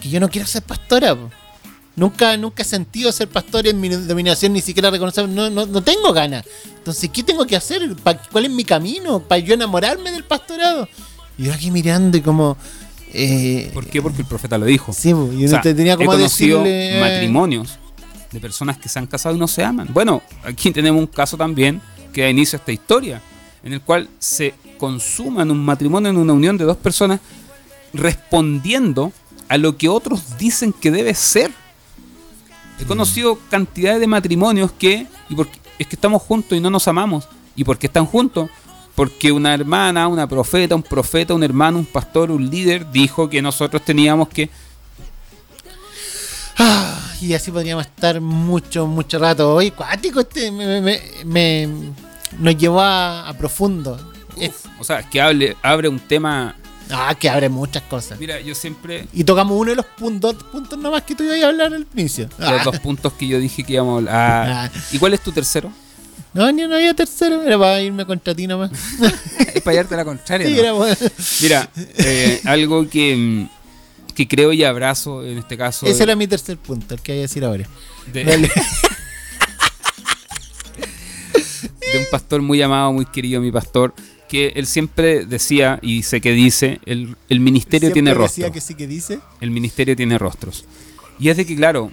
Que 0.00 0.08
yo 0.10 0.18
no 0.20 0.28
quiero 0.28 0.46
ser 0.46 0.62
pastora, 0.62 1.14
po. 1.14 1.30
Nunca, 1.94 2.36
nunca 2.38 2.62
he 2.62 2.66
sentido 2.66 3.12
ser 3.12 3.28
pastor 3.28 3.66
en 3.68 3.78
mi 3.78 3.88
dominación, 3.90 4.52
ni 4.54 4.62
siquiera 4.62 4.90
reconocer, 4.90 5.28
no, 5.28 5.50
no, 5.50 5.66
no 5.66 5.82
tengo 5.82 6.12
ganas. 6.12 6.44
Entonces, 6.78 7.10
¿qué 7.12 7.22
tengo 7.22 7.46
que 7.46 7.54
hacer? 7.54 7.94
¿Pa- 7.96 8.16
¿Cuál 8.16 8.46
es 8.46 8.50
mi 8.50 8.64
camino? 8.64 9.20
¿Para 9.20 9.40
yo 9.40 9.52
enamorarme 9.54 10.10
del 10.10 10.24
pastorado? 10.24 10.88
Y 11.38 11.44
yo 11.44 11.52
aquí 11.52 11.70
mirando 11.70 12.16
y 12.16 12.22
como... 12.22 12.56
Eh, 13.12 13.70
¿Por 13.74 13.86
qué? 13.86 14.00
Porque 14.00 14.22
el 14.22 14.26
profeta 14.26 14.56
lo 14.56 14.64
dijo. 14.64 14.92
sí, 14.94 15.12
po, 15.12 15.30
y 15.32 15.44
O 15.44 15.48
sea, 15.48 15.60
te 15.60 15.74
tenía 15.74 15.96
como 15.98 16.14
he 16.14 16.16
conocido 16.16 16.60
decirle... 16.62 16.96
eh, 16.96 17.00
matrimonios 17.00 17.78
de 18.30 18.40
personas 18.40 18.78
que 18.78 18.88
se 18.88 18.98
han 18.98 19.06
casado 19.06 19.34
y 19.34 19.38
no 19.38 19.46
se 19.46 19.62
aman. 19.62 19.88
Bueno, 19.92 20.22
aquí 20.44 20.70
tenemos 20.72 20.98
un 20.98 21.06
caso 21.06 21.36
también 21.36 21.82
que 22.14 22.22
da 22.22 22.30
inicio 22.30 22.56
a 22.56 22.60
esta 22.60 22.72
historia, 22.72 23.20
en 23.62 23.74
el 23.74 23.82
cual 23.82 24.08
se 24.18 24.54
consuma 24.82 25.42
en 25.42 25.52
un 25.52 25.64
matrimonio, 25.64 26.10
en 26.10 26.16
una 26.16 26.32
unión 26.32 26.58
de 26.58 26.64
dos 26.64 26.76
personas, 26.76 27.20
respondiendo 27.94 29.12
a 29.48 29.56
lo 29.56 29.76
que 29.76 29.88
otros 29.88 30.36
dicen 30.38 30.72
que 30.72 30.90
debe 30.90 31.14
ser. 31.14 31.52
He 32.80 32.84
conocido 32.84 33.38
cantidad 33.48 34.00
de 34.00 34.08
matrimonios 34.08 34.72
que, 34.72 35.06
y 35.28 35.36
porque, 35.36 35.60
es 35.78 35.86
que 35.86 35.94
estamos 35.94 36.20
juntos 36.22 36.58
y 36.58 36.60
no 36.60 36.68
nos 36.68 36.88
amamos. 36.88 37.28
¿Y 37.54 37.62
por 37.62 37.78
qué 37.78 37.86
están 37.86 38.06
juntos? 38.06 38.50
Porque 38.96 39.30
una 39.30 39.54
hermana, 39.54 40.08
una 40.08 40.26
profeta, 40.26 40.74
un 40.74 40.82
profeta, 40.82 41.32
un 41.32 41.44
hermano, 41.44 41.78
un 41.78 41.86
pastor, 41.86 42.32
un 42.32 42.50
líder 42.50 42.90
dijo 42.90 43.28
que 43.30 43.40
nosotros 43.40 43.82
teníamos 43.84 44.28
que... 44.30 44.50
Ah, 46.58 46.98
y 47.20 47.34
así 47.34 47.52
podríamos 47.52 47.86
estar 47.86 48.20
mucho, 48.20 48.88
mucho 48.88 49.20
rato. 49.20 49.54
Hoy, 49.54 49.70
cuático, 49.70 50.18
este 50.20 50.50
me, 50.50 50.80
me- 50.80 51.02
me- 51.24 51.68
nos 52.36 52.56
llevó 52.56 52.80
a, 52.80 53.28
a 53.28 53.32
profundo. 53.38 54.11
Es- 54.38 54.62
O 54.78 54.84
sea, 54.84 55.02
que 55.08 55.20
hable, 55.20 55.56
abre 55.62 55.88
un 55.88 55.98
tema... 56.00 56.54
ah, 56.90 57.14
que 57.18 57.28
abre 57.28 57.48
muchas 57.48 57.82
cosas. 57.84 58.18
Mira, 58.18 58.40
yo 58.40 58.54
siempre... 58.54 59.06
Y 59.12 59.24
tocamos 59.24 59.58
uno 59.58 59.70
de 59.70 59.76
los 59.76 59.86
puntos, 59.86 60.34
puntos 60.50 60.78
nomás 60.78 61.02
que 61.02 61.14
tú 61.14 61.22
ibas 61.24 61.42
a 61.42 61.48
hablar 61.48 61.72
al 61.74 61.86
inicio. 61.94 62.28
Los 62.38 62.48
Ah. 62.50 62.60
dos 62.64 62.78
puntos 62.80 63.12
que 63.14 63.26
yo 63.28 63.38
dije 63.38 63.62
que 63.64 63.74
íbamos 63.74 63.94
a 63.94 63.98
hablar. 63.98 64.14
Ah, 64.50 64.70
Ah. 64.74 64.80
¿Y 64.92 64.98
cuál 64.98 65.14
es 65.14 65.20
tu 65.20 65.32
tercero? 65.32 65.72
No, 66.34 66.50
ni 66.50 66.62
no 66.66 66.74
había 66.76 66.94
tercero, 66.94 67.42
era 67.42 67.58
para 67.58 67.82
irme 67.82 68.06
contra 68.06 68.34
ti 68.34 68.46
nomás. 68.46 68.70
es 69.54 69.60
para 69.62 69.74
llevarte 69.74 69.96
la 69.96 70.04
contraria. 70.04 70.46
Sí, 70.48 70.54
¿no? 70.62 70.76
bueno. 70.76 70.96
Mira, 71.42 71.68
eh, 71.98 72.40
algo 72.46 72.88
que, 72.88 73.46
que 74.14 74.26
creo 74.26 74.52
y 74.54 74.64
abrazo 74.64 75.22
en 75.26 75.36
este 75.38 75.58
caso 75.58 75.84
Ese 75.86 75.98
de, 75.98 76.02
era 76.04 76.16
mi 76.16 76.26
tercer 76.26 76.56
punto, 76.56 76.94
el 76.94 77.02
que 77.02 77.12
voy 77.12 77.18
a 77.18 77.22
decir 77.22 77.44
ahora. 77.44 77.66
de- 78.12 78.24
Dale. 78.24 78.50
de 81.92 81.98
un 81.98 82.06
pastor 82.10 82.40
muy 82.42 82.62
amado, 82.62 82.92
muy 82.92 83.04
querido, 83.06 83.40
mi 83.40 83.52
pastor, 83.52 83.94
que 84.32 84.48
él 84.56 84.66
siempre 84.66 85.26
decía, 85.26 85.78
y 85.82 86.04
sé 86.04 86.22
que 86.22 86.32
dice, 86.32 86.80
el, 86.86 87.16
el 87.28 87.40
ministerio 87.40 87.90
Siempre 87.90 87.92
tiene 87.92 88.10
decía 88.12 88.46
rostro. 88.46 88.52
que 88.52 88.60
sí 88.62 88.74
que 88.74 88.86
dice. 88.86 89.20
El 89.42 89.50
ministerio 89.50 89.94
tiene 89.94 90.16
rostros. 90.16 90.64
Y 91.18 91.28
es 91.28 91.36
de 91.36 91.44
que, 91.44 91.54
claro, 91.54 91.92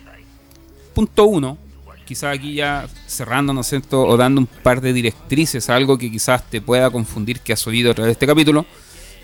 punto 0.95 1.25
uno, 1.25 1.57
quizás 2.05 2.33
aquí 2.33 2.53
ya 2.53 2.87
cerrando, 3.07 3.51
¿no 3.53 3.59
es 3.59 3.67
cierto?, 3.67 4.03
o 4.03 4.15
dando 4.15 4.39
un 4.39 4.47
par 4.47 4.79
de 4.79 4.93
directrices 4.93 5.69
a 5.69 5.75
algo 5.75 5.97
que 5.97 6.09
quizás 6.09 6.49
te 6.49 6.61
pueda 6.61 6.89
confundir 6.89 7.41
que 7.41 7.51
has 7.51 7.67
oído 7.67 7.91
a 7.91 7.93
través 7.93 8.07
de 8.07 8.13
este 8.13 8.25
capítulo. 8.25 8.65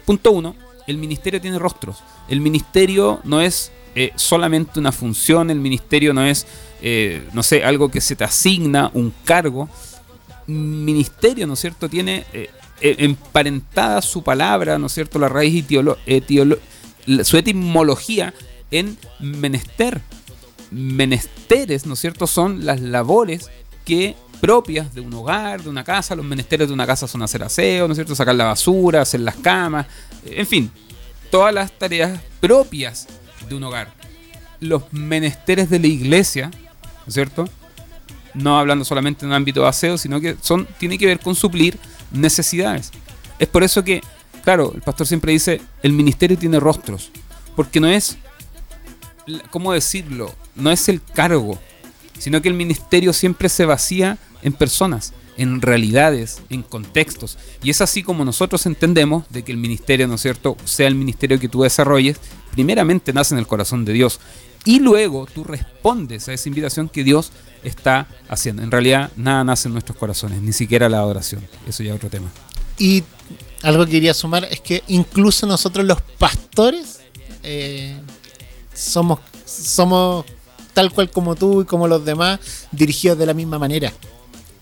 Punto 0.05 0.31
uno, 0.31 0.53
el 0.85 0.97
ministerio 0.97 1.39
tiene 1.39 1.57
rostros. 1.57 2.03
El 2.27 2.41
ministerio 2.41 3.21
no 3.23 3.39
es 3.39 3.71
eh, 3.95 4.11
solamente 4.17 4.77
una 4.77 4.91
función, 4.91 5.49
el 5.51 5.59
ministerio 5.61 6.13
no 6.13 6.25
es, 6.25 6.45
eh, 6.81 7.23
no 7.31 7.43
sé, 7.43 7.63
algo 7.63 7.89
que 7.89 8.01
se 8.01 8.17
te 8.17 8.25
asigna, 8.25 8.91
un 8.93 9.13
cargo. 9.23 9.69
Ministerio, 10.47 11.47
¿no 11.47 11.53
es 11.53 11.61
cierto?, 11.61 11.87
tiene 11.87 12.25
eh, 12.33 12.49
emparentada 12.81 14.01
su 14.01 14.23
palabra, 14.23 14.77
¿no 14.77 14.87
es 14.87 14.93
cierto?, 14.93 15.19
la 15.19 15.29
raíz 15.29 15.65
etiolo- 15.65 16.59
su 17.23 17.37
etimología 17.37 18.33
en 18.71 18.97
menester. 19.19 20.01
Menesteres, 20.71 21.85
¿no 21.85 21.93
es 21.93 21.99
cierto?, 21.99 22.27
son 22.27 22.65
las 22.65 22.81
labores 22.81 23.49
que 23.85 24.15
propias 24.41 24.93
de 24.93 25.01
un 25.01 25.13
hogar, 25.13 25.63
de 25.63 25.69
una 25.69 25.83
casa. 25.83 26.15
Los 26.15 26.25
menesteres 26.25 26.67
de 26.67 26.73
una 26.73 26.85
casa 26.85 27.07
son 27.07 27.21
hacer 27.21 27.43
aseo, 27.43 27.87
¿no 27.87 27.93
es 27.93 27.97
cierto?, 27.97 28.15
sacar 28.15 28.35
la 28.35 28.45
basura, 28.45 29.01
hacer 29.01 29.21
las 29.21 29.35
camas, 29.35 29.85
eh, 30.25 30.35
en 30.37 30.47
fin, 30.47 30.71
todas 31.31 31.53
las 31.53 31.71
tareas 31.71 32.19
propias 32.39 33.07
de 33.47 33.55
un 33.55 33.63
hogar. 33.63 33.93
Los 34.59 34.91
menesteres 34.91 35.69
de 35.69 35.79
la 35.79 35.87
iglesia, 35.87 36.49
¿no 36.49 37.07
es 37.07 37.13
cierto?, 37.13 37.47
no 38.33 38.59
hablando 38.59 38.83
solamente 38.83 39.23
en 39.23 39.29
un 39.29 39.35
ámbito 39.35 39.61
de 39.61 39.67
aseo, 39.67 39.97
sino 39.97 40.19
que 40.19 40.35
son, 40.41 40.67
tiene 40.77 40.97
que 40.97 41.05
ver 41.05 41.19
con 41.19 41.35
suplir 41.35 41.77
necesidades. 42.15 42.91
Es 43.39 43.47
por 43.47 43.63
eso 43.63 43.83
que, 43.83 44.01
claro, 44.43 44.71
el 44.75 44.81
pastor 44.81 45.07
siempre 45.07 45.31
dice, 45.31 45.61
el 45.83 45.93
ministerio 45.93 46.37
tiene 46.37 46.59
rostros, 46.59 47.11
porque 47.55 47.79
no 47.79 47.87
es, 47.87 48.17
¿cómo 49.51 49.73
decirlo? 49.73 50.33
No 50.55 50.71
es 50.71 50.87
el 50.89 51.01
cargo, 51.01 51.59
sino 52.17 52.41
que 52.41 52.49
el 52.49 52.55
ministerio 52.55 53.13
siempre 53.13 53.49
se 53.49 53.65
vacía 53.65 54.17
en 54.41 54.53
personas, 54.53 55.13
en 55.37 55.61
realidades, 55.61 56.41
en 56.49 56.63
contextos. 56.63 57.37
Y 57.61 57.69
es 57.69 57.81
así 57.81 58.03
como 58.03 58.23
nosotros 58.23 58.65
entendemos 58.65 59.25
de 59.29 59.43
que 59.43 59.51
el 59.51 59.57
ministerio, 59.57 60.07
¿no 60.07 60.15
es 60.15 60.21
cierto?, 60.21 60.55
sea 60.63 60.87
el 60.87 60.95
ministerio 60.95 61.39
que 61.39 61.49
tú 61.49 61.63
desarrolles, 61.63 62.19
primeramente 62.51 63.11
nace 63.11 63.35
en 63.35 63.39
el 63.39 63.47
corazón 63.47 63.83
de 63.83 63.93
Dios. 63.93 64.19
Y 64.63 64.79
luego 64.79 65.27
tú 65.27 65.43
respondes 65.43 66.27
a 66.27 66.33
esa 66.33 66.49
invitación 66.49 66.89
que 66.89 67.03
Dios 67.03 67.31
está 67.65 68.07
haciendo. 68.29 68.61
En 68.61 68.71
realidad, 68.71 69.11
nada 69.15 69.43
nace 69.43 69.67
en 69.67 69.73
nuestros 69.73 69.97
corazones, 69.97 70.41
ni 70.41 70.53
siquiera 70.53 70.89
la 70.89 70.99
adoración. 70.99 71.45
Eso 71.67 71.83
ya 71.83 71.91
es 71.91 71.95
otro 71.97 72.09
tema. 72.09 72.29
Y 72.77 73.03
algo 73.63 73.85
que 73.85 73.91
quería 73.91 74.13
sumar 74.13 74.45
es 74.45 74.61
que 74.61 74.83
incluso 74.87 75.47
nosotros 75.47 75.85
los 75.85 76.01
pastores 76.01 76.99
eh, 77.43 77.97
somos, 78.73 79.19
somos 79.45 80.25
tal 80.73 80.91
cual 80.91 81.09
como 81.09 81.35
tú 81.35 81.61
y 81.61 81.65
como 81.65 81.87
los 81.87 82.03
demás, 82.05 82.39
dirigidos 82.71 83.17
de 83.17 83.25
la 83.25 83.33
misma 83.33 83.57
manera. 83.57 83.91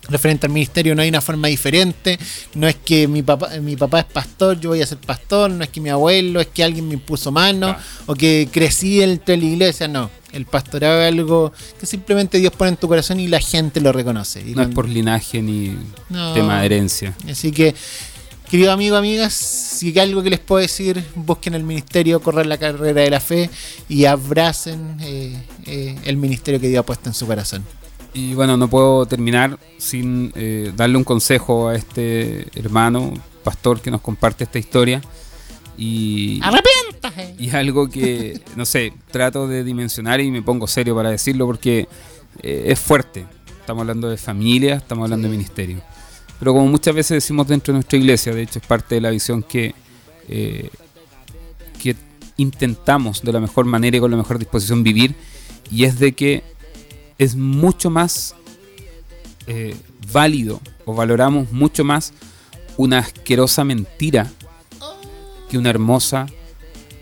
Referente 0.10 0.48
al 0.48 0.52
ministerio 0.52 0.96
no 0.96 1.02
hay 1.02 1.10
una 1.10 1.22
forma 1.22 1.48
diferente, 1.48 2.20
no 2.56 2.68
es 2.68 2.76
que 2.76 3.08
mi 3.08 3.24
papá, 3.24 3.50
mi 3.62 3.78
papá 3.78 4.00
es 4.00 4.06
pastor, 4.06 4.60
yo 4.60 4.70
voy 4.70 4.82
a 4.82 4.86
ser 4.86 4.98
pastor, 4.98 5.50
no 5.50 5.64
es 5.64 5.70
que 5.70 5.80
mi 5.80 5.90
abuelo, 5.90 6.42
es 6.42 6.48
que 6.48 6.62
alguien 6.64 6.88
me 6.90 6.96
impuso 6.96 7.32
mano, 7.32 7.76
o 8.06 8.14
que 8.14 8.50
crecí 8.52 9.02
entre 9.02 9.38
la 9.38 9.46
iglesia, 9.46 9.88
no. 9.88 10.10
El 10.34 10.46
pastorado 10.46 11.02
es 11.02 11.08
algo 11.08 11.54
que 11.80 11.86
simplemente 11.86 12.40
Dios 12.40 12.52
pone 12.54 12.70
en 12.72 12.78
tu 12.78 12.88
corazón 12.88 13.20
y 13.20 13.28
la 13.28 13.40
gente 13.40 13.80
lo 13.80 13.92
reconoce. 13.94 14.42
Y 14.42 14.56
No 14.56 14.64
es 14.64 14.70
por 14.70 14.90
linaje 14.90 15.42
ni 15.42 15.78
No. 16.10 16.34
tema 16.34 16.60
de 16.60 16.66
herencia. 16.66 17.14
Así 17.30 17.52
que, 17.52 17.74
querido 18.50 18.72
amigo, 18.74 18.98
amigas, 18.98 19.32
si 19.34 19.90
hay 19.90 20.00
algo 20.00 20.22
que 20.24 20.32
les 20.32 20.40
puedo 20.40 20.60
decir, 20.60 21.02
busquen 21.16 21.54
el 21.54 21.64
ministerio, 21.64 22.20
corran 22.22 22.50
la 22.50 22.58
carrera 22.58 23.02
de 23.02 23.10
la 23.10 23.20
fe 23.22 23.50
y 23.88 24.06
abracen 24.06 24.98
eh, 25.02 25.38
eh, 25.66 25.96
el 26.04 26.18
ministerio 26.18 26.60
que 26.60 26.68
Dios 26.68 26.82
ha 26.82 26.86
puesto 26.86 27.08
en 27.10 27.14
su 27.14 27.26
corazón. 27.26 27.64
Y 28.14 28.36
bueno, 28.36 28.58
no 28.58 28.68
puedo 28.68 29.06
terminar 29.08 29.58
sin 29.78 30.32
eh, 30.36 30.72
darle 30.76 30.98
un 30.98 31.04
consejo 31.04 31.70
a 31.70 31.76
este 31.76 32.48
hermano, 32.56 33.14
pastor 33.44 33.82
que 33.82 33.90
nos 33.90 34.02
comparte 34.02 34.44
esta 34.44 34.60
historia. 34.60 35.02
Y, 35.78 36.40
¡Arrepiéntase! 36.44 37.36
y 37.40 37.50
algo 37.50 37.90
que, 37.90 38.40
no 38.56 38.66
sé, 38.66 38.94
trato 39.10 39.48
de 39.48 39.64
dimensionar 39.64 40.22
y 40.22 40.30
me 40.30 40.44
pongo 40.44 40.68
serio 40.68 40.96
para 40.96 41.10
decirlo 41.10 41.48
porque 41.48 41.88
eh, 42.42 42.66
es 42.68 42.80
fuerte. 42.80 43.26
Estamos 43.60 43.82
hablando 43.82 44.10
de 44.10 44.18
familia, 44.18 44.76
estamos 44.76 45.06
hablando 45.06 45.28
de 45.28 45.32
ministerio. 45.32 45.82
Pero 46.38 46.54
como 46.54 46.68
muchas 46.68 46.94
veces 46.94 47.16
decimos 47.16 47.48
dentro 47.48 47.72
de 47.72 47.78
nuestra 47.78 47.98
iglesia, 47.98 48.34
de 48.34 48.44
hecho 48.44 48.60
es 48.60 48.68
parte 48.68 48.96
de 48.96 49.02
la 49.02 49.10
visión 49.10 49.42
que, 49.42 49.74
eh, 50.28 50.70
que 51.82 51.96
intentamos 52.38 53.24
de 53.24 53.34
la 53.34 53.40
mejor 53.40 53.66
manera 53.66 53.98
y 53.98 54.00
con 54.00 54.12
la 54.12 54.18
mejor 54.18 54.38
disposición 54.38 54.84
vivir, 54.84 55.16
y 55.72 55.86
es 55.86 55.98
de 56.00 56.12
que 56.12 56.44
es 57.18 57.36
mucho 57.36 57.90
más 57.90 58.36
eh, 59.48 59.76
válido 60.12 60.62
o 60.86 60.94
valoramos 60.94 61.52
mucho 61.52 61.84
más 61.84 62.14
una 62.78 63.00
asquerosa 63.00 63.64
mentira 63.64 64.32
que 65.50 65.58
una 65.58 65.70
hermosa... 65.70 66.26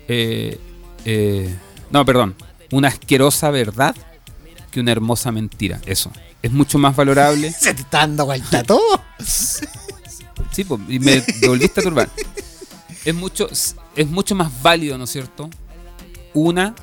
eh, 0.08 0.58
eh, 1.04 1.54
no, 1.90 2.04
perdón. 2.04 2.34
Una 2.70 2.88
asquerosa 2.88 3.50
verdad 3.50 3.94
que 4.70 4.80
una 4.80 4.92
hermosa 4.92 5.30
mentira. 5.32 5.80
Eso. 5.86 6.10
Es 6.42 6.50
mucho 6.50 6.78
más 6.78 6.96
valorable. 6.96 7.52
Se 7.58 7.74
te 7.74 7.82
está 7.82 7.98
dando 7.98 8.24
vuelta 8.24 8.62
todo. 8.62 9.00
Sí, 9.24 10.64
pues, 10.64 10.80
y 10.88 10.98
me 10.98 11.22
volviste 11.46 11.80
a 11.80 11.82
turbar. 11.82 12.08
Es 13.04 13.14
mucho, 13.14 13.48
es 13.50 14.08
mucho 14.08 14.34
más 14.34 14.50
válido, 14.62 14.96
¿no 14.96 15.04
es 15.04 15.10
cierto? 15.10 15.50
Una 16.34 16.74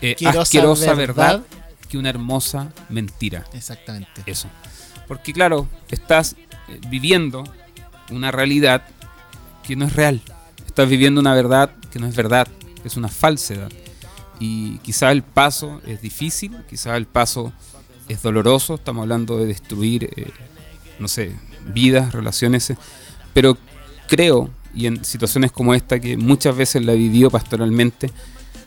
eh, 0.00 0.12
Asquerosa, 0.12 0.40
asquerosa 0.40 0.94
verdad. 0.94 1.42
verdad 1.42 1.57
que 1.88 1.98
una 1.98 2.10
hermosa 2.10 2.72
mentira. 2.88 3.44
Exactamente. 3.52 4.22
Eso. 4.26 4.48
Porque 5.06 5.32
claro, 5.32 5.68
estás 5.90 6.36
eh, 6.68 6.80
viviendo 6.88 7.44
una 8.10 8.30
realidad 8.30 8.84
que 9.62 9.76
no 9.76 9.86
es 9.86 9.94
real. 9.94 10.20
Estás 10.66 10.88
viviendo 10.88 11.20
una 11.20 11.34
verdad 11.34 11.70
que 11.90 11.98
no 11.98 12.06
es 12.06 12.14
verdad, 12.14 12.48
es 12.84 12.96
una 12.96 13.08
falsedad. 13.08 13.70
Y 14.40 14.78
quizá 14.78 15.10
el 15.10 15.22
paso 15.22 15.80
es 15.86 16.00
difícil, 16.00 16.56
quizá 16.68 16.96
el 16.96 17.06
paso 17.06 17.52
es 18.08 18.22
doloroso, 18.22 18.76
estamos 18.76 19.02
hablando 19.02 19.38
de 19.38 19.46
destruir, 19.46 20.04
eh, 20.16 20.30
no 20.98 21.08
sé, 21.08 21.32
vidas, 21.66 22.12
relaciones, 22.12 22.72
pero 23.34 23.58
creo, 24.08 24.50
y 24.74 24.86
en 24.86 25.04
situaciones 25.04 25.52
como 25.52 25.74
esta, 25.74 25.98
que 25.98 26.16
muchas 26.16 26.56
veces 26.56 26.84
la 26.84 26.92
he 26.92 26.96
vivido 26.96 27.30
pastoralmente, 27.30 28.10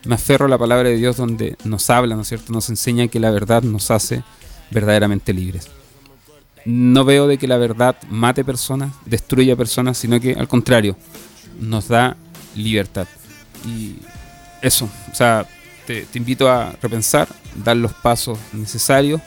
me 0.06 0.16
aferro 0.16 0.46
a 0.46 0.50
la 0.50 0.58
palabra 0.58 0.90
de 0.90 0.98
Dios 0.98 1.18
donde 1.18 1.56
nos 1.64 1.90
habla, 1.90 2.16
¿no 2.16 2.22
es 2.22 2.28
cierto? 2.28 2.54
Nos 2.54 2.70
enseña 2.70 3.08
que 3.08 3.20
la 3.20 3.32
verdad 3.32 3.64
nos 3.64 3.92
hace 3.92 4.24
verdaderamente 4.72 5.34
libres. 5.34 5.68
No 6.66 7.06
veo 7.06 7.28
de 7.28 7.38
que 7.38 7.48
la 7.48 7.58
verdad 7.58 7.96
mate 8.10 8.44
personas, 8.44 8.94
destruya 9.06 9.56
personas, 9.56 9.98
sino 9.98 10.20
que 10.20 10.34
al 10.34 10.48
contrario, 10.48 10.96
nos 11.60 11.88
da 11.88 12.16
libertad. 12.56 13.08
Y 13.66 13.96
eso, 14.62 14.90
o 15.12 15.16
sea, 15.16 15.46
te, 15.86 16.06
te 16.06 16.18
invito 16.18 16.50
a 16.50 16.74
repensar, 16.82 17.28
dar 17.56 17.78
los 17.78 17.94
pasos 17.94 18.38
necesarios 18.54 19.22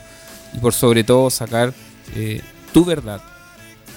y 0.55 0.59
por 0.59 0.73
sobre 0.73 1.05
todo 1.05 1.31
sacar 1.31 1.75
eh, 2.15 2.41
tu 2.73 2.85
verdad 2.85 3.21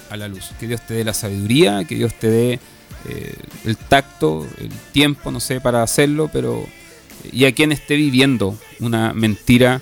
a 0.09 0.17
la 0.17 0.27
luz. 0.27 0.51
Que 0.59 0.67
Dios 0.67 0.81
te 0.81 0.95
dé 0.95 1.03
la 1.03 1.13
sabiduría, 1.13 1.83
que 1.85 1.95
Dios 1.95 2.13
te 2.13 2.29
dé 2.29 2.59
eh, 3.07 3.35
el 3.65 3.77
tacto, 3.77 4.45
el 4.57 4.69
tiempo, 4.91 5.31
no 5.31 5.39
sé, 5.39 5.61
para 5.61 5.81
hacerlo, 5.83 6.29
pero 6.31 6.65
y 7.31 7.45
a 7.45 7.53
quien 7.53 7.71
esté 7.71 7.95
viviendo 7.95 8.57
una 8.79 9.13
mentira, 9.13 9.81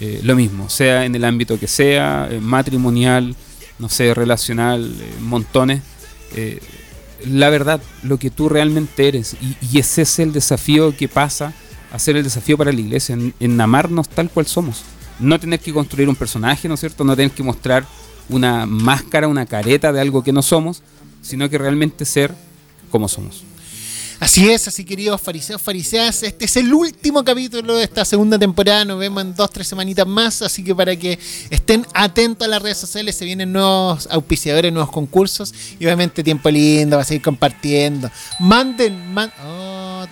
eh, 0.00 0.20
lo 0.22 0.36
mismo, 0.36 0.68
sea 0.68 1.04
en 1.04 1.14
el 1.14 1.24
ámbito 1.24 1.58
que 1.58 1.66
sea, 1.66 2.28
eh, 2.30 2.40
matrimonial, 2.40 3.34
no 3.78 3.88
sé, 3.88 4.12
relacional, 4.14 4.94
montones. 5.20 5.82
la 7.26 7.48
verdad, 7.50 7.80
lo 8.02 8.18
que 8.18 8.30
tú 8.30 8.48
realmente 8.48 9.08
eres. 9.08 9.34
Y, 9.40 9.56
y 9.60 9.78
ese 9.78 10.02
es 10.02 10.18
el 10.18 10.32
desafío 10.32 10.94
que 10.96 11.08
pasa 11.08 11.52
a 11.90 11.98
ser 11.98 12.16
el 12.16 12.24
desafío 12.24 12.58
para 12.58 12.72
la 12.72 12.80
iglesia, 12.80 13.14
en, 13.14 13.34
en 13.40 13.60
amarnos 13.60 14.08
tal 14.08 14.30
cual 14.30 14.46
somos. 14.46 14.82
No 15.18 15.40
tener 15.40 15.58
que 15.58 15.72
construir 15.72 16.08
un 16.08 16.16
personaje, 16.16 16.68
¿no 16.68 16.74
es 16.74 16.80
cierto? 16.80 17.02
No 17.02 17.16
tener 17.16 17.32
que 17.32 17.42
mostrar 17.42 17.84
una 18.28 18.66
máscara, 18.66 19.26
una 19.26 19.46
careta 19.46 19.92
de 19.92 20.00
algo 20.00 20.22
que 20.22 20.32
no 20.32 20.42
somos, 20.42 20.82
sino 21.22 21.48
que 21.48 21.58
realmente 21.58 22.04
ser 22.04 22.34
como 22.88 23.08
somos. 23.08 23.42
Así 24.20 24.50
es, 24.50 24.66
así 24.66 24.84
queridos 24.84 25.20
fariseos, 25.20 25.62
fariseas, 25.62 26.24
este 26.24 26.46
es 26.46 26.56
el 26.56 26.74
último 26.74 27.22
capítulo 27.22 27.76
de 27.76 27.84
esta 27.84 28.04
segunda 28.04 28.36
temporada, 28.36 28.84
nos 28.84 28.98
vemos 28.98 29.22
en 29.22 29.32
dos, 29.32 29.48
tres 29.48 29.68
semanitas 29.68 30.08
más, 30.08 30.42
así 30.42 30.64
que 30.64 30.74
para 30.74 30.96
que 30.96 31.16
estén 31.50 31.86
atentos 31.94 32.44
a 32.44 32.50
las 32.50 32.60
redes 32.60 32.78
sociales, 32.78 33.14
se 33.14 33.24
vienen 33.24 33.52
nuevos 33.52 34.08
auspiciadores, 34.10 34.72
nuevos 34.72 34.90
concursos, 34.90 35.54
y 35.78 35.84
obviamente 35.84 36.24
tiempo 36.24 36.50
lindo, 36.50 36.96
va 36.96 37.02
a 37.02 37.04
seguir 37.04 37.22
compartiendo. 37.22 38.10
Manden, 38.40 39.14
man 39.14 39.32
oh, 39.46 40.04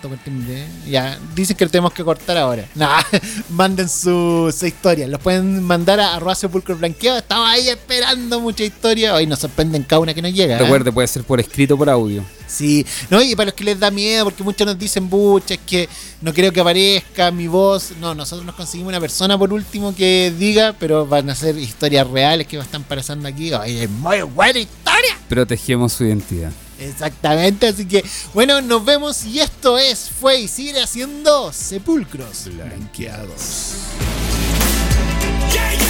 ya, 0.89 1.19
dicen 1.35 1.57
que 1.57 1.65
lo 1.65 1.71
tenemos 1.71 1.91
que 1.91 2.03
cortar 2.03 2.37
ahora. 2.37 2.65
Nah, 2.75 3.01
manden 3.49 3.89
su, 3.89 4.55
su 4.57 4.67
historia, 4.67 5.07
los 5.07 5.19
pueden 5.19 5.63
mandar 5.63 5.99
a 5.99 6.15
arroba 6.15 6.35
sepulcro 6.35 6.77
blanqueado, 6.77 7.17
estamos 7.17 7.49
ahí 7.49 7.67
esperando 7.67 8.39
mucha 8.39 8.63
historia, 8.63 9.15
hoy 9.15 9.25
nos 9.25 9.39
sorprenden 9.39 9.83
cada 9.83 9.99
una 9.99 10.13
que 10.13 10.21
nos 10.21 10.31
llega. 10.31 10.55
¿eh? 10.55 10.59
Recuerde, 10.59 10.93
puede 10.93 11.07
ser 11.07 11.23
por 11.23 11.41
escrito 11.41 11.73
o 11.73 11.77
por 11.77 11.89
audio. 11.89 12.23
Sí, 12.47 12.85
no, 13.09 13.21
y 13.21 13.35
para 13.35 13.47
los 13.47 13.53
que 13.53 13.63
les 13.63 13.79
da 13.79 13.91
miedo, 13.91 14.23
porque 14.23 14.43
muchos 14.43 14.65
nos 14.65 14.79
dicen, 14.79 15.09
bucha, 15.09 15.55
es 15.55 15.59
que 15.65 15.89
no 16.21 16.33
creo 16.33 16.51
que 16.53 16.61
aparezca 16.61 17.29
mi 17.29 17.47
voz. 17.47 17.91
No, 17.99 18.15
nosotros 18.15 18.45
nos 18.45 18.55
conseguimos 18.55 18.89
una 18.89 19.01
persona 19.01 19.37
por 19.37 19.51
último 19.51 19.93
que 19.93 20.33
diga, 20.37 20.73
pero 20.79 21.05
van 21.05 21.29
a 21.29 21.35
ser 21.35 21.57
historias 21.57 22.07
reales 22.07 22.47
que 22.47 22.57
están 22.57 22.83
pasando 22.83 23.27
aquí. 23.27 23.51
Ay, 23.53 23.79
es 23.79 23.89
muy 23.89 24.21
buena 24.21 24.59
historia. 24.59 25.17
Protegemos 25.27 25.93
su 25.93 26.05
identidad. 26.05 26.51
Exactamente, 26.79 27.67
así 27.67 27.87
que 27.87 28.05
bueno, 28.33 28.61
nos 28.61 28.85
vemos 28.85 29.25
y 29.25 29.39
esto 29.39 29.79
es, 29.79 30.11
fue 30.19 30.41
y 30.41 30.47
sigue 30.47 30.81
haciendo 30.81 31.51
Sepulcros 31.51 32.49
Blanqueados. 32.53 33.73
A 35.59 35.86